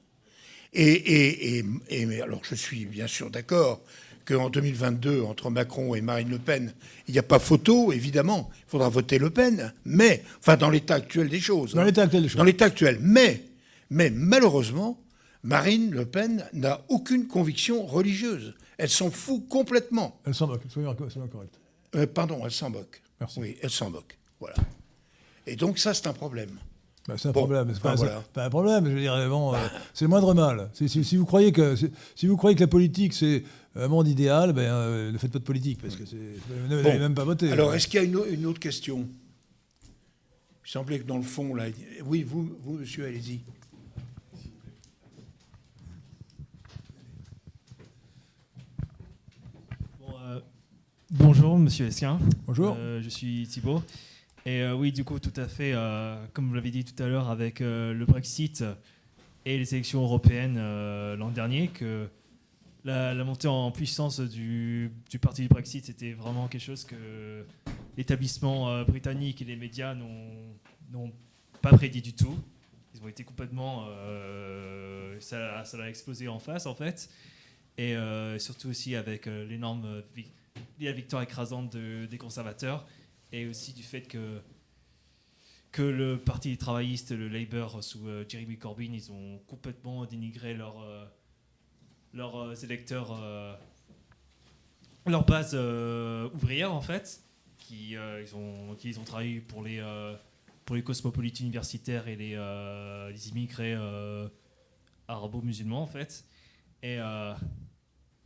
[0.73, 1.59] Et,
[1.89, 3.81] et, alors je suis bien sûr d'accord
[4.25, 6.73] qu'en 2022, entre Macron et Marine Le Pen,
[7.07, 8.49] il n'y a pas photo, évidemment.
[8.67, 11.73] Il faudra voter Le Pen, mais, enfin, dans l'état actuel des choses.
[11.73, 11.85] Dans hein.
[11.85, 12.37] l'état actuel des choses.
[12.37, 12.97] Dans l'état actuel.
[13.01, 13.43] Mais,
[13.89, 14.99] mais malheureusement,
[15.43, 18.55] Marine Le Pen n'a aucune conviction religieuse.
[18.77, 20.19] Elle s'en fout complètement.
[20.25, 21.59] Elle s'en moque, soyons correct.
[21.95, 23.01] Euh, pardon, elle s'en moque.
[23.19, 23.39] Merci.
[23.39, 24.17] Oui, elle s'en moque.
[24.39, 24.55] Voilà.
[25.45, 26.49] Et donc ça, c'est un problème.
[27.07, 27.95] Bah, c'est un problème, c'est pas,
[28.33, 28.85] pas, un problème.
[28.85, 29.57] Je veux dire, bon, euh,
[29.93, 30.69] c'est le moindre mal.
[30.73, 31.75] Si, vous croyez que
[32.15, 33.43] si vous croyez que la politique c'est
[33.75, 37.13] un monde idéal, ben, euh, ne faites pas de politique parce que vous n'avez même
[37.13, 37.51] pas voté.
[37.51, 39.07] Alors, est-ce qu'il y a une, une, autre question?
[40.65, 41.65] Il semblait que dans le fond, là,
[42.05, 43.41] oui, vous, vous monsieur, allez-y.
[51.15, 52.17] Bonjour, monsieur Esquin.
[52.47, 52.75] Bonjour.
[52.79, 53.83] Euh, je suis Thibault.
[54.45, 57.07] Et euh, oui, du coup, tout à fait, euh, comme vous l'avez dit tout à
[57.07, 58.63] l'heure, avec le Brexit
[59.45, 60.57] et les élections européennes
[61.15, 62.09] l'an dernier, que
[62.83, 64.91] la, montée en puissance du,
[65.21, 67.45] parti du Brexit, c'était vraiment quelque chose que
[67.97, 71.11] l'établissement britannique et les médias n'ont
[71.61, 72.37] pas prédit du tout.
[72.95, 73.87] Ils ont été complètement.
[75.19, 77.09] ça, ça a explosé en face, en fait.
[77.77, 77.95] Et
[78.39, 80.03] surtout aussi avec l'énorme
[80.79, 82.85] la victoire écrasante des conservateurs
[83.33, 84.39] et aussi du fait que,
[85.71, 90.81] que le Parti travailliste, le Labour, sous euh, Jeremy Corbyn, ils ont complètement dénigré leur,
[90.81, 91.03] euh,
[92.13, 93.19] leurs euh, électeurs,
[95.07, 97.21] leur base ouvrière en fait,
[97.57, 99.83] qui, ils ont, qui ils ont travaillé pour les,
[100.63, 102.37] pour les cosmopolites universitaires et les,
[103.11, 103.75] les immigrés
[105.07, 106.23] arabo-musulmans en fait.
[106.83, 106.99] Et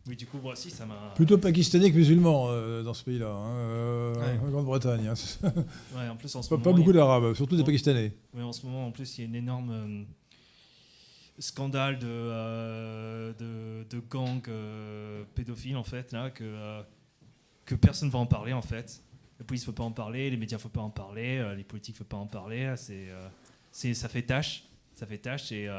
[0.07, 1.11] oui, du coup, moi aussi, ça m'a.
[1.15, 5.07] Plutôt pakistanais que musulmans euh, dans ce pays-là, hein, euh, en Grande-Bretagne.
[5.07, 5.13] Hein.
[5.95, 8.13] Ouais, en plus, en ce pas, moment, pas beaucoup d'Arabes, surtout des Pakistanais.
[8.33, 10.03] Oui, en ce moment, en plus, il y a un énorme euh,
[11.39, 14.41] scandale de, de, de gang
[15.35, 16.81] pédophile, en fait, là, que,
[17.65, 19.03] que personne ne va en parler, en fait.
[19.39, 21.63] La police ne veut pas en parler, les médias ne veulent pas en parler, les
[21.63, 22.73] politiques ne veulent pas en parler.
[22.77, 23.07] C'est,
[23.71, 24.63] c'est, ça fait tâche.
[24.95, 25.69] Ça fait tâche et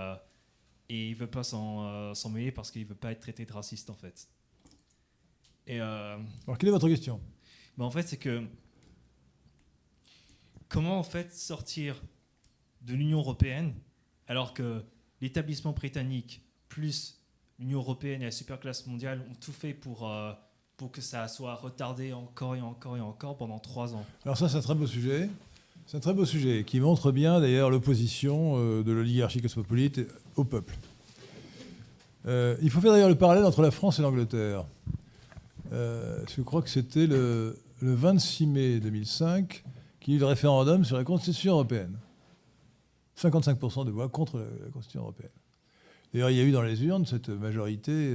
[0.89, 3.90] et il veut pas euh, s'en mêler parce qu'il veut pas être traité de raciste
[3.90, 4.28] en fait.
[5.66, 6.16] Et euh,
[6.47, 7.20] Alors quelle est votre question?
[7.77, 8.43] ben, En fait, c'est que
[10.69, 12.01] comment en fait sortir
[12.82, 13.74] de l'Union européenne
[14.27, 14.85] alors que
[15.20, 17.23] l'établissement britannique plus
[17.59, 20.32] l'Union européenne et la superclasse mondiale ont tout fait pour, euh,
[20.77, 24.06] pour que ça soit retardé encore et encore et encore pendant trois ans?
[24.24, 25.28] Alors ça, c'est un très beau sujet.
[25.89, 30.02] C'est un très beau sujet qui montre bien d'ailleurs l'opposition euh, de l'oligarchie cosmopolite
[30.36, 30.77] au peuple.
[32.27, 34.66] Euh, il faut faire d'ailleurs le parallèle entre la France et l'Angleterre.
[35.73, 39.65] Euh, je crois que c'était le, 26 mai 2005
[39.98, 41.97] qu'il y a eu le référendum sur la Constitution européenne.
[43.19, 45.32] 55% de voix contre la Constitution européenne.
[46.12, 48.15] D'ailleurs, il y a eu dans les urnes cette majorité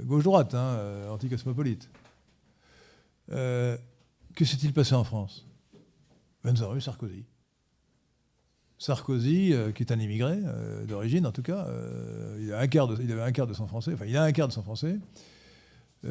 [0.00, 0.78] gauche-droite, hein,
[1.10, 1.90] anticosmopolite.
[3.28, 3.78] que
[4.38, 5.44] s'est-il passé en France?
[6.44, 7.24] Eu Sarkozy.
[8.78, 12.66] Sarkozy, euh, qui est un immigré, euh, d'origine en tout cas, euh, il, a un
[12.66, 14.62] quart de, avait un quart de son français, enfin il a un quart de son
[14.62, 14.98] français.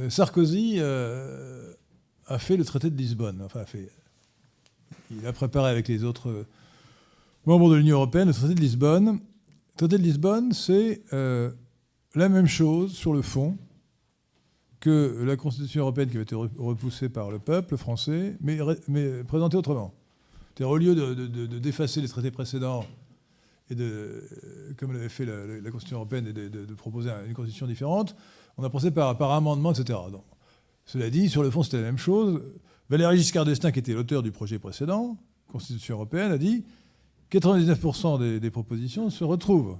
[0.09, 3.91] Sarkozy a fait le traité de Lisbonne, enfin fait,
[5.11, 6.47] il a préparé avec les autres
[7.45, 9.19] membres de l'Union européenne le traité de Lisbonne.
[9.19, 13.55] Le traité de Lisbonne, c'est la même chose sur le fond
[14.79, 18.57] que la Constitution européenne qui avait été repoussée par le peuple français, mais
[19.25, 19.93] présentée autrement
[20.61, 20.95] au lieu
[21.59, 22.85] d'effacer les traités précédents
[23.69, 24.23] et de,
[24.77, 28.15] comme l'avait fait la, Constitution européenne, et de, proposer une constitution différente,
[28.57, 29.97] on a procédé par, par amendement, etc.
[30.85, 32.41] Cela dit, sur le fond, c'était la même chose.
[32.89, 35.17] Valéry Giscard d'Estaing, qui était l'auteur du projet précédent,
[35.47, 36.63] Constitution européenne, a dit
[37.31, 39.77] 99% des, propositions se retrouvent.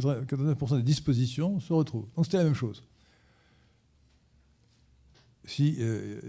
[0.00, 2.08] 99% des dispositions se retrouvent.
[2.16, 2.82] Donc c'était la même chose.
[5.46, 5.78] Si,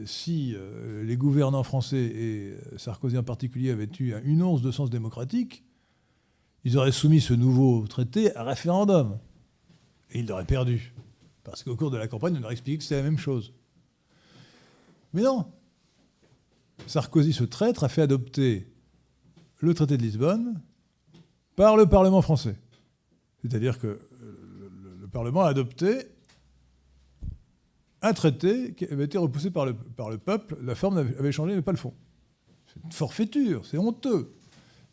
[0.05, 0.55] si
[1.03, 5.63] les gouvernants français, et Sarkozy en particulier, avaient eu une once de sens démocratique,
[6.63, 9.17] ils auraient soumis ce nouveau traité à référendum.
[10.11, 10.93] Et ils l'auraient perdu.
[11.43, 13.53] Parce qu'au cours de la campagne, on leur expliqué que c'était la même chose.
[15.13, 15.51] Mais non.
[16.85, 18.67] Sarkozy, ce traître, a fait adopter
[19.59, 20.61] le traité de Lisbonne
[21.55, 22.57] par le Parlement français.
[23.41, 23.99] C'est-à-dire que
[24.99, 26.05] le, Parlement a adopté
[28.07, 30.57] un traité qui avait été repoussé par le, peuple.
[30.63, 31.93] La forme avait changé, mais pas le fond.
[32.67, 34.33] C'est une forfaiture, c'est honteux.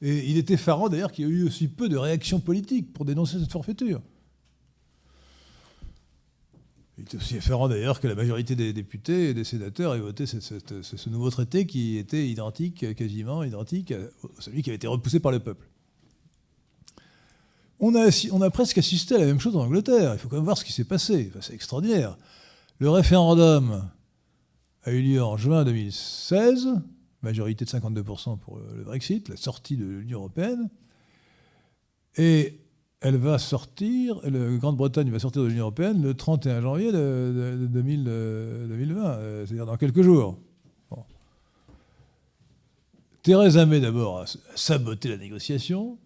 [0.03, 3.05] Et il était effarant d'ailleurs qu'il y ait eu aussi peu de réactions politiques pour
[3.05, 4.03] dénoncer cette forfaiture.
[6.99, 10.27] Il était aussi effarant d'ailleurs que la majorité des députés et des sénateurs aient voté
[10.27, 13.99] ce, nouveau traité qui était identique, quasiment identique à
[14.39, 15.67] celui qui avait été repoussé par le peuple.
[17.81, 20.15] On a presque assisté à la même chose en Angleterre.
[20.15, 21.33] Il faut quand même voir ce qui s'est passé.
[21.41, 22.17] c'est extraordinaire.
[22.81, 23.89] Le référendum
[24.83, 26.69] a eu lieu en juin 2016,
[27.23, 30.69] majorité de 52% pour le Brexit, la sortie de l'Union européenne.
[32.17, 32.61] Et
[33.01, 39.05] elle va sortir, la Grande-Bretagne va sortir de l'Union européenne le 31 janvier de, 2020,
[39.05, 40.39] euh, c'est-à-dire dans quelques jours.
[43.23, 44.25] Theresa May d'abord a
[44.55, 45.99] saboté la négociation.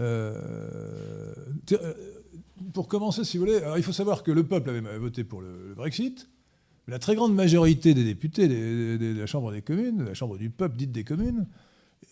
[0.00, 1.34] Euh,
[1.72, 1.94] euh,
[2.72, 5.74] pour commencer, si vous voulez, il faut savoir que le peuple avait voté pour le,
[5.74, 6.28] Brexit.
[6.88, 10.50] la très grande majorité des députés de la Chambre des communes, de la Chambre du
[10.50, 11.46] peuple dite des communes,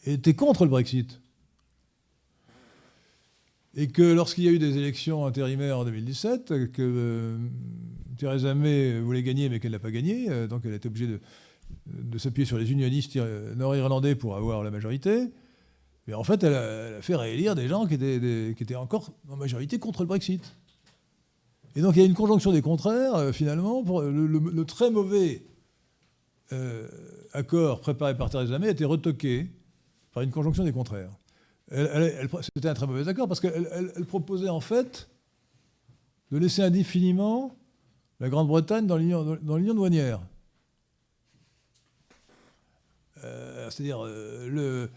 [0.05, 1.21] était contre le Brexit
[3.77, 7.37] et que lorsqu'il y a eu des élections intérimaires en 2017, que euh,
[8.17, 11.07] Theresa May voulait gagner mais qu'elle n'a pas gagné, donc elle a été obligée
[11.87, 13.17] de, s'appuyer sur les unionistes
[13.57, 15.29] nord-irlandais pour avoir la majorité.
[16.09, 20.01] Mais en fait, elle a, fait réélire des gens qui étaient, encore en majorité contre
[20.03, 20.55] le Brexit.
[21.77, 25.43] Et donc il y a une conjonction des contraires, euh, finalement, le, très mauvais
[27.35, 29.47] accord préparé par Theresa May a été retoqué
[30.13, 31.11] par une conjonction des contraires.
[31.71, 35.09] C'était un très mauvais accord parce qu'elle proposait en fait
[36.33, 37.55] de laisser indéfiniment
[38.21, 40.21] la Grande-Bretagne dans l'union douanière.
[43.25, 44.89] Euh, c'est-à-dire euh,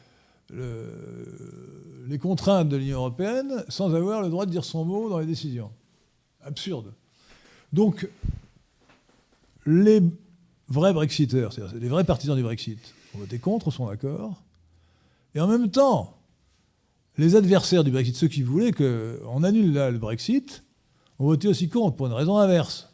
[0.52, 5.26] les contraintes de l'Union européenne sans avoir le droit de dire son mot dans les
[5.26, 5.72] décisions.
[6.44, 6.94] Absurde.
[7.72, 8.10] Donc,
[9.66, 10.02] les
[10.68, 12.80] vrais Brexiteurs, c'est-à-dire les vrais partisans du Brexit,
[13.16, 14.42] ont voté contre son accord.
[15.36, 16.18] Et en même temps,
[17.18, 20.64] les adversaires du Brexit, ceux qui voulaient qu'on annule là le Brexit,
[21.20, 22.90] ont voté aussi contre pour une raison inverse.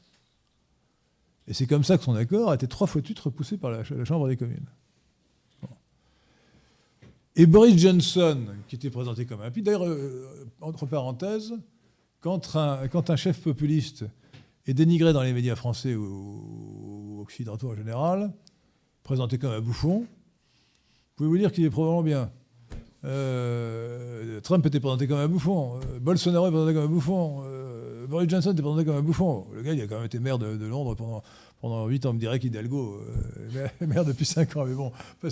[1.47, 3.71] Et c'est comme ça que son accord a été trois fois de suite repoussé par
[3.71, 4.67] la, Chambre des communes.
[7.39, 11.53] Et Boris Johnson, qui était présenté comme un d'ailleurs, euh, entre parenthèses,
[12.19, 14.05] quand un, chef populiste
[14.65, 18.33] est dénigré dans les médias français ou, occidentaux en général,
[19.03, 22.31] présenté comme un bouffon, vous pouvez vous dire qu'il est probablement bien?
[23.05, 25.75] Euh, Trump était présenté comme un bouffon.
[25.75, 27.43] Euh, Bolsonaro était présenté comme un bouffon.
[27.45, 29.45] Euh, Boris Johnson était présenté comme un bouffon.
[29.53, 31.21] Le gars, il a quand même été maire de, Londres pendant,
[31.61, 32.09] pendant 8 ans.
[32.09, 32.99] On me dirait qu'Hidalgo,
[33.81, 34.65] maire depuis 5 ans.
[34.65, 34.91] Mais bon,
[35.23, 35.29] de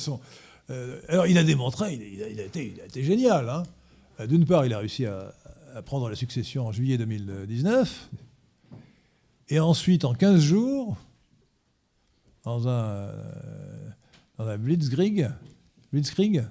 [0.67, 0.91] façon.
[1.07, 3.49] alors, il a démontré, il a, été, génial.
[3.49, 3.63] Hein.
[4.27, 5.33] D'une part, il a réussi à,
[5.85, 8.09] prendre la succession en juillet 2019.
[9.49, 10.97] Et ensuite, en 15 jours,
[12.43, 13.09] dans un,
[14.37, 15.29] dans un blitzkrieg,
[15.91, 16.45] blitzkrieg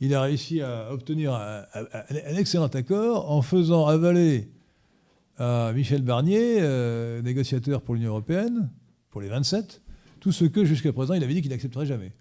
[0.00, 1.64] il a réussi à obtenir un,
[2.36, 4.50] excellent accord en faisant avaler
[5.38, 8.70] à Michel Barnier, euh, négociateur pour l'Union européenne,
[9.10, 9.82] pour les 27,
[10.20, 12.12] tout ce que jusqu'à présent il avait dit qu'il n'accepterait jamais.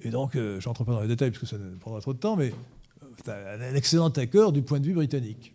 [0.00, 2.18] Et donc, euh, je n'entre pas dans les détails parce que ça prendra trop de
[2.18, 2.52] temps, mais
[3.24, 5.52] c'est un, excellent accord du point de vue britannique.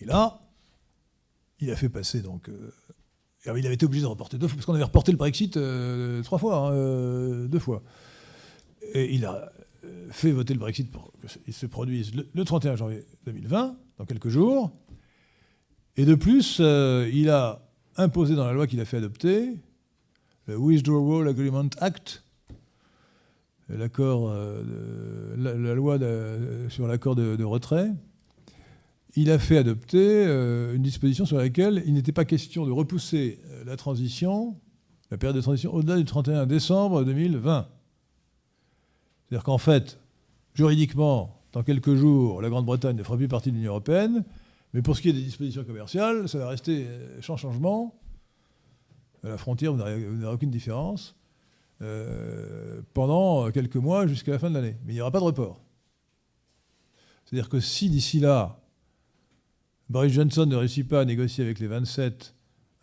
[0.00, 0.40] Et là,
[1.60, 2.48] il a fait passer donc.
[2.48, 2.72] Euh,
[3.46, 5.58] il avait été obligé de reporter deux fois, parce qu'on avait reporté le Brexit
[6.22, 7.82] trois fois, hein, deux fois.
[8.94, 9.52] Et il a
[9.84, 11.12] euh, fait voter le Brexit pour
[11.44, 14.70] qu'il se produise le 31 janvier 2020, dans quelques jours.
[15.96, 17.62] Et de plus, euh, il a
[17.96, 19.56] imposé dans la loi qu'il a fait adopter,
[20.46, 22.23] le Withdrawal Agreement Act,
[23.68, 25.98] l'accord, euh, la, loi
[26.68, 27.90] sur l'accord de, retrait,
[29.16, 30.24] il a fait adopter
[30.74, 34.56] une disposition sur laquelle il n'était pas question de repousser la transition,
[35.10, 37.68] la période de transition, au-delà du 31 décembre 2020.
[39.28, 40.00] C'est-à-dire qu'en fait,
[40.54, 44.24] juridiquement, dans quelques jours, la Grande-Bretagne ne fera plus partie de l'Union européenne,
[44.72, 46.86] mais pour ce qui est des dispositions commerciales, ça va rester
[47.20, 47.94] sans changement.
[49.22, 51.16] À la frontière, vous n'aurez aucune différence.
[51.82, 54.76] Euh, pendant quelques mois jusqu'à la fin de l'année.
[54.84, 55.60] Mais il n'y aura pas de report.
[57.24, 58.60] C'est-à-dire que si d'ici là,
[59.88, 62.34] Boris Johnson ne réussit pas à négocier avec les 27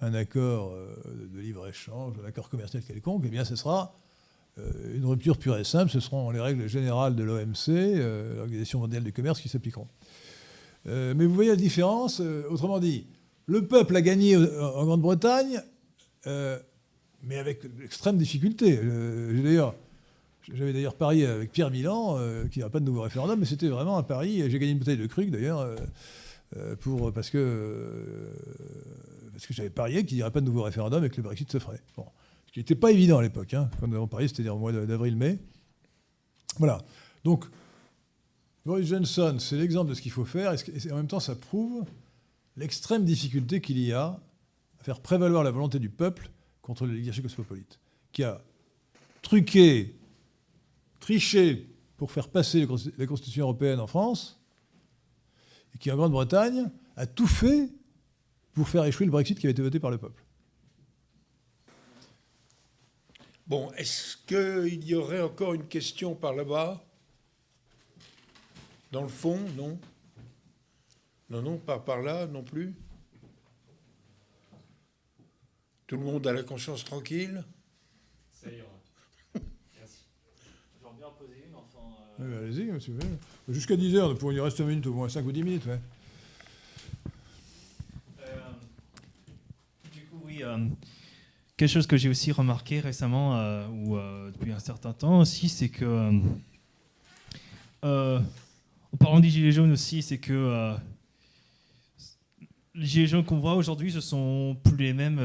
[0.01, 0.73] un accord
[1.05, 3.95] de libre-échange, un accord commercial quelconque, eh bien ce sera
[4.57, 9.13] une rupture pure et simple, ce seront les règles générales de l'OMC, l'Organisation mondiale du
[9.13, 9.87] commerce, qui s'appliqueront.
[10.85, 13.05] mais vous voyez la différence, autrement dit,
[13.45, 15.61] le peuple a gagné en Grande-Bretagne,
[17.23, 18.77] mais avec extrême difficulté.
[18.77, 19.75] d'ailleurs,
[20.53, 23.67] j'avais d'ailleurs parié avec Pierre Milan, euh, qui n'aurait pas de nouveau référendum, mais c'était
[23.67, 24.49] vraiment un pari.
[24.49, 25.75] J'ai gagné une bouteille de Krug d'ailleurs, euh,
[26.57, 28.29] euh, parce que,
[29.31, 31.51] parce que j'avais parié qu'il n'y aurait pas de nouveau référendum et que le Brexit
[31.51, 31.81] se ferait.
[31.95, 32.05] Bon.
[32.47, 34.73] Ce qui n'était pas évident à l'époque, hein, quand nous avons parié, c'était au mois
[34.73, 35.39] d'avril-mai.
[36.57, 36.79] Voilà.
[37.23, 37.45] Donc,
[38.65, 41.85] Boris Johnson, c'est l'exemple de ce qu'il faut faire, et en même temps, ça prouve
[42.57, 44.19] l'extrême difficulté qu'il y a
[44.79, 46.29] à faire prévaloir la volonté du peuple
[46.61, 47.79] contre l'oligarchie cosmopolite,
[48.11, 48.41] qui a
[49.21, 49.95] truqué
[50.99, 51.67] triché
[51.97, 52.67] pour faire passer
[52.97, 54.39] la Constitution européenne en France,
[55.73, 57.69] et qui, en Grande-Bretagne, a tout fait
[58.53, 60.23] pour faire échouer le Brexit qui avait été voté par le peuple.
[63.47, 66.83] Bon, est-ce qu'il y aurait encore une question par là-bas?
[68.91, 69.79] Dans le fond, non.
[71.29, 72.73] Non, non, pas par là non plus
[75.91, 77.43] Tout le monde a la conscience tranquille
[78.31, 78.47] Ça
[82.17, 82.93] allez-y, monsieur.
[83.49, 85.65] Jusqu'à 10h, pour, il reste 5 minutes, au moins 5 ou 10 minutes.
[85.65, 85.79] Ouais.
[88.21, 88.39] Euh,
[89.91, 90.41] du coup, oui.
[90.43, 90.65] Euh,
[91.57, 93.97] quelque chose que j'ai aussi remarqué récemment, euh, ou
[94.31, 96.21] depuis un certain temps aussi, c'est que.
[97.83, 100.73] en parlant des Gilets jaunes aussi, c'est que.
[102.75, 105.19] Les Gilets jaunes qu'on voit aujourd'hui, ce sont plus les mêmes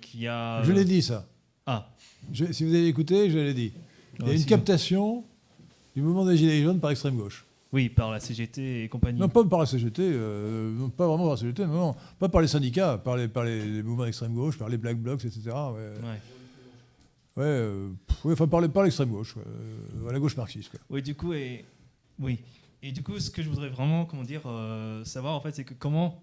[0.00, 0.62] qu'il y a.
[0.62, 1.26] Je l'ai dit, ça.
[1.66, 1.90] Ah.
[2.32, 3.72] si vous avez écouté, je l'ai dit.
[4.18, 5.24] Il y a une captation
[5.94, 7.44] du mouvement des Gilets jaunes par l'extrême gauche.
[7.72, 9.20] Oui, par la CGT et compagnie.
[9.20, 12.48] Non, pas par la CGT, euh, pas vraiment par la CGT, non, pas par les
[12.48, 15.50] syndicats, par les, par les, mouvements d'extrême gauche, par les Black Blocs, etc.
[15.50, 16.08] Ouais,
[17.36, 17.44] ouais.
[17.44, 17.90] Euh,
[18.24, 20.72] enfin par, l'extrême gauche, euh, la gauche marxiste.
[20.90, 21.64] Oui, du coup, et,
[22.18, 22.40] oui.
[22.82, 24.42] Et du coup, ce que je voudrais vraiment comment dire,
[25.04, 26.20] savoir, en fait, c'est que comment,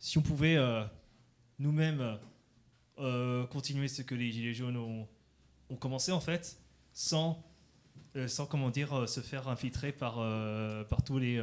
[0.00, 0.58] si on pouvait
[1.60, 2.18] nous-mêmes
[3.50, 6.58] continuer ce que les Gilets jaunes ont, commencé, en fait,
[6.92, 7.40] sans
[8.16, 11.40] euh, sans comment dire euh, se faire infiltrer par, euh, par tous les,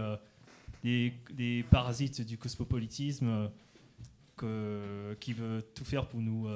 [0.84, 3.50] les, parasites du cosmopolitisme
[5.20, 6.48] qui veut tout faire pour nous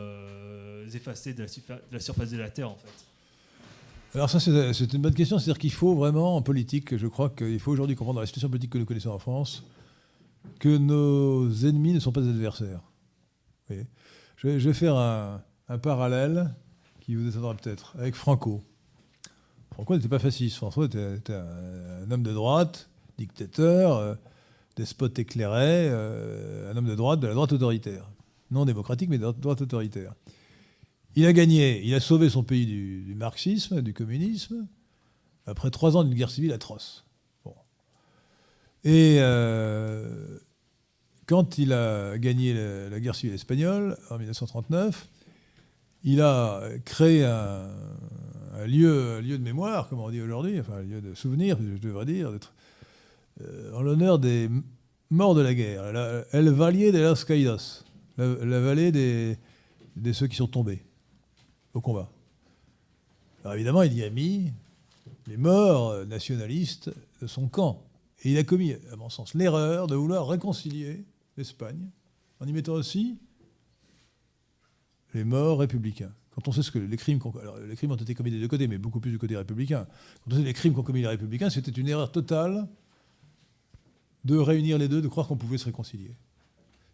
[0.93, 1.45] effacer de
[1.91, 2.93] la, surface de la Terre en fait.
[4.13, 5.39] Alors ça, c'est une bonne question.
[5.39, 8.71] C'est-à-dire qu'il faut vraiment, en politique, je crois qu'il faut aujourd'hui comprendre la situation politique
[8.71, 9.63] que nous connaissons en France,
[10.59, 12.81] que nos ennemis ne sont pas adversaires.
[13.69, 15.41] je, vais, faire un,
[15.81, 16.53] parallèle
[16.99, 18.63] qui vous étonnera peut-être avec Franco.
[19.71, 20.57] François n'était pas fasciste.
[20.57, 24.15] François était, un, homme de droite, dictateur, euh,
[24.75, 28.05] despote éclairé, euh, un homme de droite, de la droite autoritaire.
[28.51, 30.13] Non démocratique, mais de droite autoritaire.
[31.15, 34.67] Il a gagné, il a sauvé son pays du, marxisme, du communisme,
[35.45, 37.05] après trois ans d'une guerre civile atroce.
[38.83, 40.39] Et euh,
[41.27, 42.53] quand il a gagné
[42.89, 45.07] la, guerre civile espagnole en 1939,
[46.03, 47.67] il a créé un,
[48.65, 52.31] lieu, de mémoire, comme on dit aujourd'hui, enfin un lieu de souvenir, je devrais dire,
[53.41, 54.49] euh, en l'honneur des
[55.11, 57.83] morts de la guerre, la, El Valle de los Caídos,
[58.17, 59.37] la, vallée des,
[59.95, 60.83] des, ceux qui sont tombés
[61.73, 62.09] au combat.
[63.43, 64.51] Alors évidemment, il y a mis
[65.27, 66.91] les morts nationalistes
[67.21, 67.83] de son camp.
[68.21, 71.05] Et il a commis, à mon sens, l'erreur de vouloir réconcilier
[71.37, 71.89] l'Espagne
[72.39, 73.17] en y mettant aussi
[75.13, 76.13] les morts républicains.
[76.31, 78.47] Quand on sait ce que les crimes, alors, les crimes ont été commis des deux
[78.47, 79.85] côtés, mais beaucoup plus du côté républicain.
[80.23, 82.69] Quand on sait les crimes qu'ont commis les républicains, c'était une erreur totale
[84.23, 86.15] de réunir les deux, de croire qu'on pouvait se réconcilier.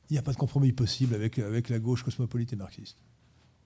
[0.10, 2.98] Il n'y a pas de compromis possible avec, avec la gauche cosmopolite et marxiste.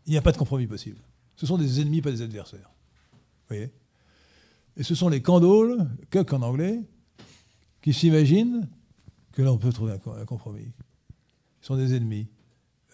[0.07, 0.99] Il n'y a pas de compromis possible.
[1.35, 2.71] Ce sont des ennemis, pas des adversaires.
[3.11, 3.71] Vous voyez?
[4.75, 6.81] Et ce sont les candoles, que en anglais,
[7.81, 8.67] qui s'imaginent
[9.31, 10.67] que là on peut trouver un, compromis.
[11.61, 12.27] Ils sont des ennemis.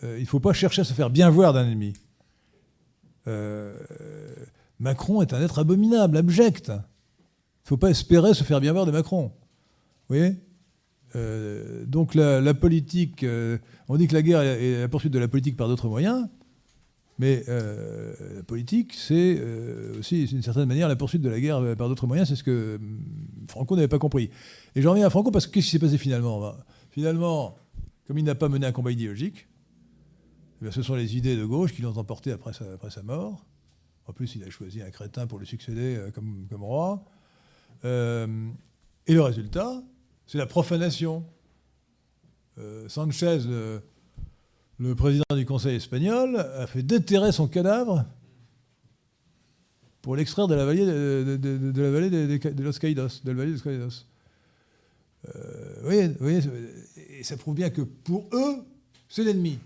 [0.04, 1.94] Euh, il ne faut pas chercher à se faire bien voir d'un ennemi.
[3.28, 3.76] Euh,
[4.80, 6.70] Macron est un être abominable, abject.
[6.70, 6.80] Il ne
[7.70, 9.32] faut pas espérer se faire bien voir de Macron.
[10.08, 10.36] Vous voyez?
[11.16, 13.26] Euh, Donc la, politique,
[13.88, 16.28] on dit que la guerre est la poursuite de la politique par d'autres moyens,
[17.20, 19.42] mais la politique, c'est
[19.98, 22.30] aussi d'une certaine manière la poursuite de la guerre par d'autres moyens.
[22.30, 23.00] C'est ce que hum,
[23.48, 24.30] Franco n'avait pas compris.
[24.76, 26.54] Et j'en reviens à Franco parce que qu'est-ce qui s'est passé finalement
[26.92, 27.58] Finalement,
[28.08, 29.48] comme il n'a pas mené un combat idéologique,
[30.66, 33.46] eh ce sont les idées de gauche qui l'ont emporté après sa, mort.
[34.08, 37.04] En plus, il a choisi un crétin pour le succéder euh, comme, roi.
[37.86, 38.50] Euh,
[39.06, 39.84] et le résultat,
[40.26, 41.26] c'est la profanation.
[42.58, 43.40] Euh, Sanchez
[44.80, 48.06] le président du Conseil espagnol a fait déterrer son cadavre
[50.02, 53.44] pour l'extraire de la vallée de, Los Caídos, de la.
[55.36, 56.40] Euh, voyez,
[57.10, 58.64] et ça prouve bien que pour eux,
[59.10, 59.60] c'est l'ennemi.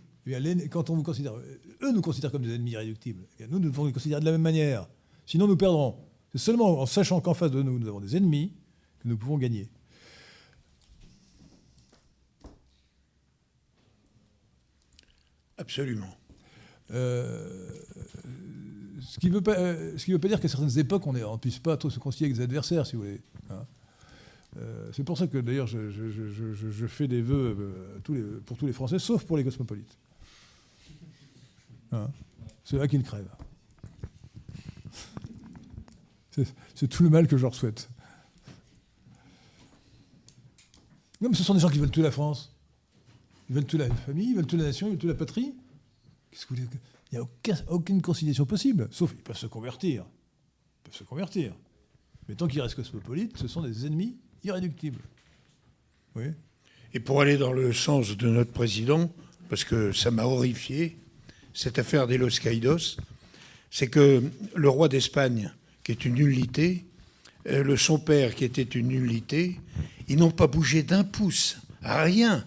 [0.69, 3.23] Quand on vous considère, eux nous considèrent comme des ennemis irréductibles.
[3.49, 4.87] Nous, nous devons les considérer de la même manière.
[5.25, 5.95] Sinon, nous perdrons.
[6.31, 8.53] C'est seulement en sachant qu'en face de nous, nous avons des ennemis
[8.99, 9.69] que nous pouvons gagner.
[15.61, 16.17] Absolument.
[16.91, 17.69] Euh,
[18.99, 21.59] ce qui ne veut, pas, euh, veut pas dire qu'à certaines époques, on ne puisse
[21.59, 23.21] pas trop se concilier avec des adversaires, si vous voulez.
[23.51, 23.63] Hein.
[24.57, 28.01] Euh, c'est pour ça que d'ailleurs, je, fais des vœux
[28.47, 29.97] pour tous les Français, sauf pour les cosmopolites.
[31.91, 32.09] Hein.
[32.63, 33.35] c'est là qu'ils crèvent.
[36.73, 37.87] C'est tout le mal que je leur souhaite.
[41.21, 42.50] Non, mais ce sont des gens qui veulent tuer la France.
[43.51, 45.53] Ils veulent tuer la famille, ils veulent tuer la nation, ils veulent tuer la patrie.
[46.49, 46.67] Il
[47.11, 47.25] n'y a
[47.67, 50.05] aucune conciliation possible, sauf ils peuvent se convertir.
[50.05, 51.53] Ils peuvent se convertir.
[52.29, 54.15] Mais tant qu'ils restent cosmopolites, ce sont des ennemis
[54.45, 55.01] irréductibles.
[56.15, 56.27] Oui.
[56.93, 59.11] Et pour aller dans le sens de notre président,
[59.49, 60.97] parce que ça m'a horrifié,
[61.53, 62.95] cette affaire des Los Caídos,
[63.69, 64.23] c'est que
[64.55, 65.51] le roi d'Espagne,
[65.83, 66.85] qui est une nullité,
[67.47, 69.59] euh, le son père, qui était une nullité,
[70.07, 72.45] ils n'ont pas bougé d'un pouce, rien.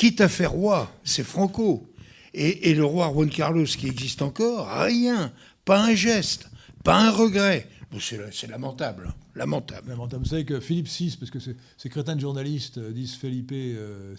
[0.00, 1.86] Quitte à faire roi, c'est Franco.
[2.32, 5.30] Et, le roi Juan Carlos, qui existe encore, rien.
[5.66, 6.48] Pas un geste,
[6.82, 7.68] pas un regret.
[7.98, 9.12] c'est lamentable.
[9.34, 9.90] Lamentable.
[9.90, 10.22] Lamentable.
[10.22, 13.74] Vous savez que Philippe VI, parce que ces crétins de journalistes euh, disent Philippe VI,
[13.76, 14.14] euh,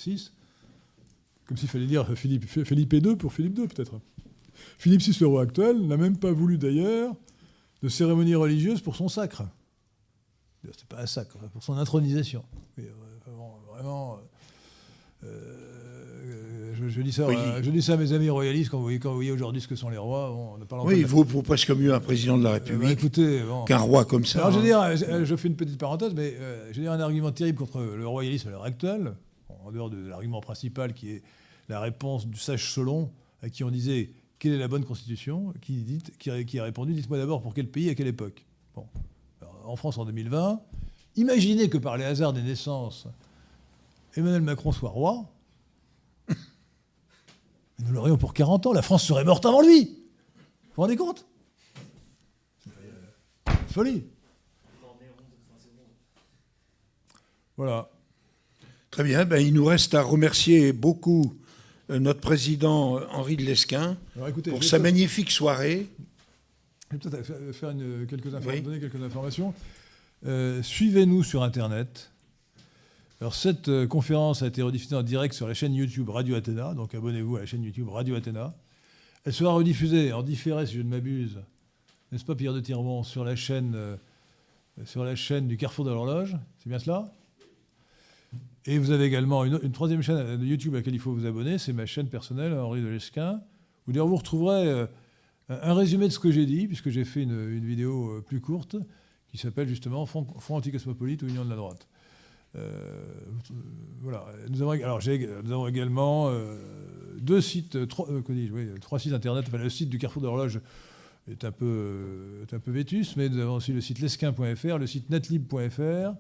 [1.48, 4.00] comme s'il fallait dire Philippe, Philippe II pour Philippe II, peut-être.
[4.78, 7.16] Philippe VI, le roi actuel, n'a même pas voulu d'ailleurs
[7.82, 9.46] de cérémonie religieuse pour son sacre.
[10.64, 12.46] C'est pas un sacre, pour son intronisation.
[12.78, 12.84] Euh,
[13.74, 14.20] vraiment.
[16.92, 17.28] Je, dis ça,
[17.62, 19.98] je, dis ça, à mes amis royalistes quand vous voyez, aujourd'hui ce que sont les
[19.98, 20.32] rois.
[20.32, 24.06] on oui, il vaut, presque mieux un président de la eh ben, République qu'un roi
[24.06, 24.40] comme ça.
[24.40, 24.94] Alors, je, veux hein.
[24.96, 27.82] dire, je fais une petite parenthèse, mais euh, je veux dire un argument terrible contre
[27.82, 29.14] le royalisme à l'heure actuelle,
[29.66, 31.24] en dehors de l'argument principal qui est
[31.70, 33.12] la réponse du sage Solon,
[33.42, 37.18] à qui on disait quelle est la bonne constitution qui, dit, qui, a répondu dites-moi
[37.18, 38.46] d'abord pour quel pays, à quelle époque.
[38.76, 38.86] Bon.
[39.66, 40.62] en France en 2020,
[41.16, 43.08] imaginez que par les hasards des naissances,
[44.16, 45.26] Emmanuel Macron soit roi.
[47.86, 49.86] Nous l'aurions pour 40 ans, la France serait morte avant lui.
[49.86, 51.26] Vous vous rendez compte?
[53.70, 54.04] Folie.
[57.58, 57.90] Voilà.
[58.90, 61.34] Très bien, ben, il nous reste à remercier beaucoup
[61.90, 63.98] euh, notre président euh, Henri de Lesquin
[64.50, 65.88] pour sa magnifique soirée.
[66.92, 67.74] Je vais peut-être faire
[68.10, 68.30] quelques
[68.64, 69.54] donner quelques informations.
[70.26, 72.11] Euh, suivez-nous sur Internet.
[73.22, 76.96] Alors, cette conférence a été rediffusée en direct sur la chaîne YouTube Radio Athéna, donc
[76.96, 78.52] abonnez-vous à la chaîne YouTube Radio Athéna.
[79.26, 81.40] Elle sera rediffusée en différé, si je ne m'abuse,
[82.12, 83.78] n'est-ce pas, Pierre de Tirmont, sur la chaîne,
[84.86, 86.36] sur la chaîne du Carrefour de l'Horloge.
[86.58, 87.14] C'est bien cela?
[88.66, 91.60] Et vous avez également une, troisième chaîne de YouTube à laquelle il faut vous abonner,
[91.60, 93.40] c'est ma chaîne personnelle, Henri de Lesquin,
[93.88, 94.88] où vous retrouverez euh,
[95.48, 98.78] un résumé de ce que j'ai dit, puisque j'ai fait une, vidéo euh, plus courte
[99.28, 101.88] qui s'appelle justement Front, anticosmopolite ou Union de la droite.
[102.56, 103.06] Euh.
[104.50, 105.00] Nous avons, alors,
[105.44, 106.32] nous avons également
[107.20, 108.08] deux sites, trois,
[108.82, 109.52] trois, sites internet.
[109.52, 110.60] le site du Carrefour de l'Horloge
[111.30, 116.16] est un peu, vétus, mais nous avons aussi le site lesquin.fr, le site netlib.fr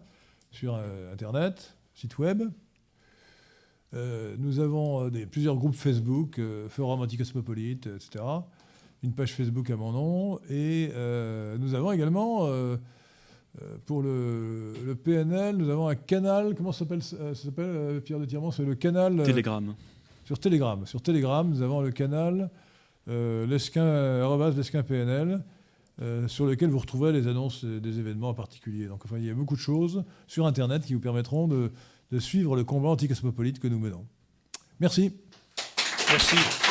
[0.51, 0.79] sur
[1.11, 2.43] internet site web.
[3.93, 8.23] Euh, nous avons euh, plusieurs groupes Facebook, euh, Forum Anticosmopolite, etc.
[9.03, 10.39] Une page Facebook à mon nom.
[10.49, 10.89] Et
[11.59, 12.47] nous avons également,
[13.85, 16.55] pour le, PNL, nous avons un canal.
[16.55, 16.85] Comment ça
[17.33, 19.23] s'appelle, Pierre de Tirmont C'est le canal.
[19.23, 19.75] Telegram.
[20.25, 20.85] Sur Telegram.
[20.85, 22.49] Sur Telegram, nous avons le canal
[23.07, 25.43] lesquin, lesquin PNL.
[26.27, 28.85] sur lequel vous retrouverez les annonces des événements en particulier.
[28.87, 31.71] Donc enfin, il y a beaucoup de choses sur Internet qui vous permettront de,
[32.11, 34.05] de suivre le combat anticosmopolite que nous menons.
[34.79, 35.13] Merci.
[36.09, 36.70] Merci.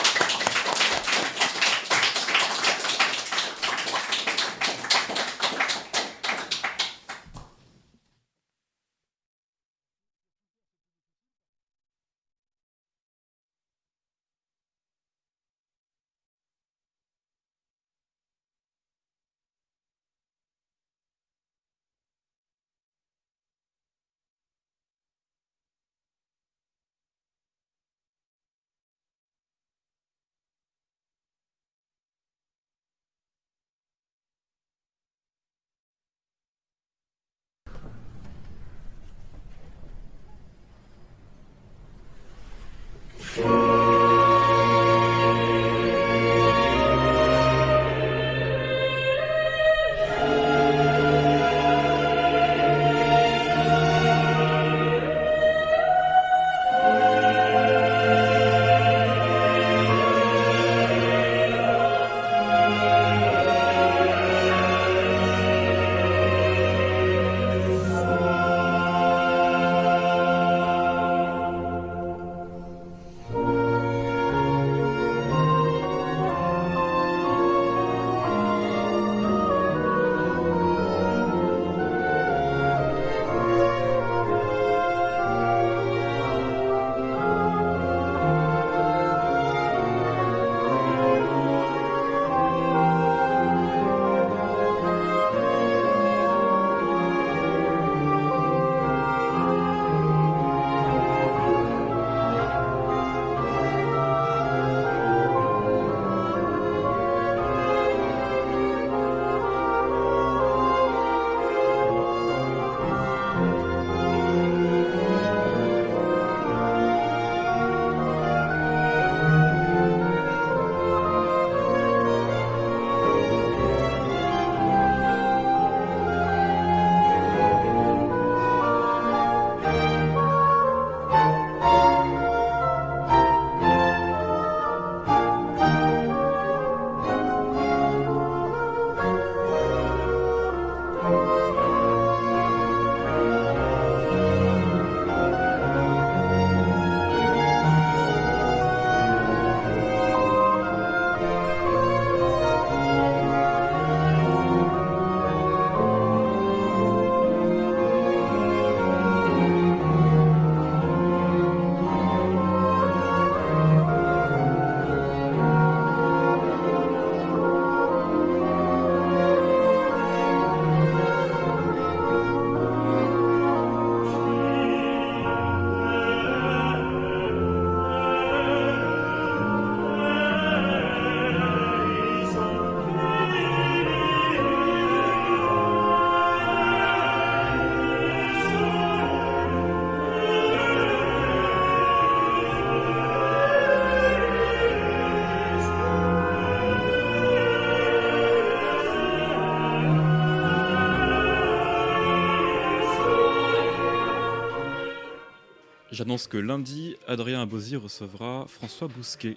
[206.11, 209.37] J'annonce que lundi, Adrien Abosi recevra François Bousquet.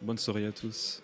[0.00, 1.02] Bonne soirée à tous.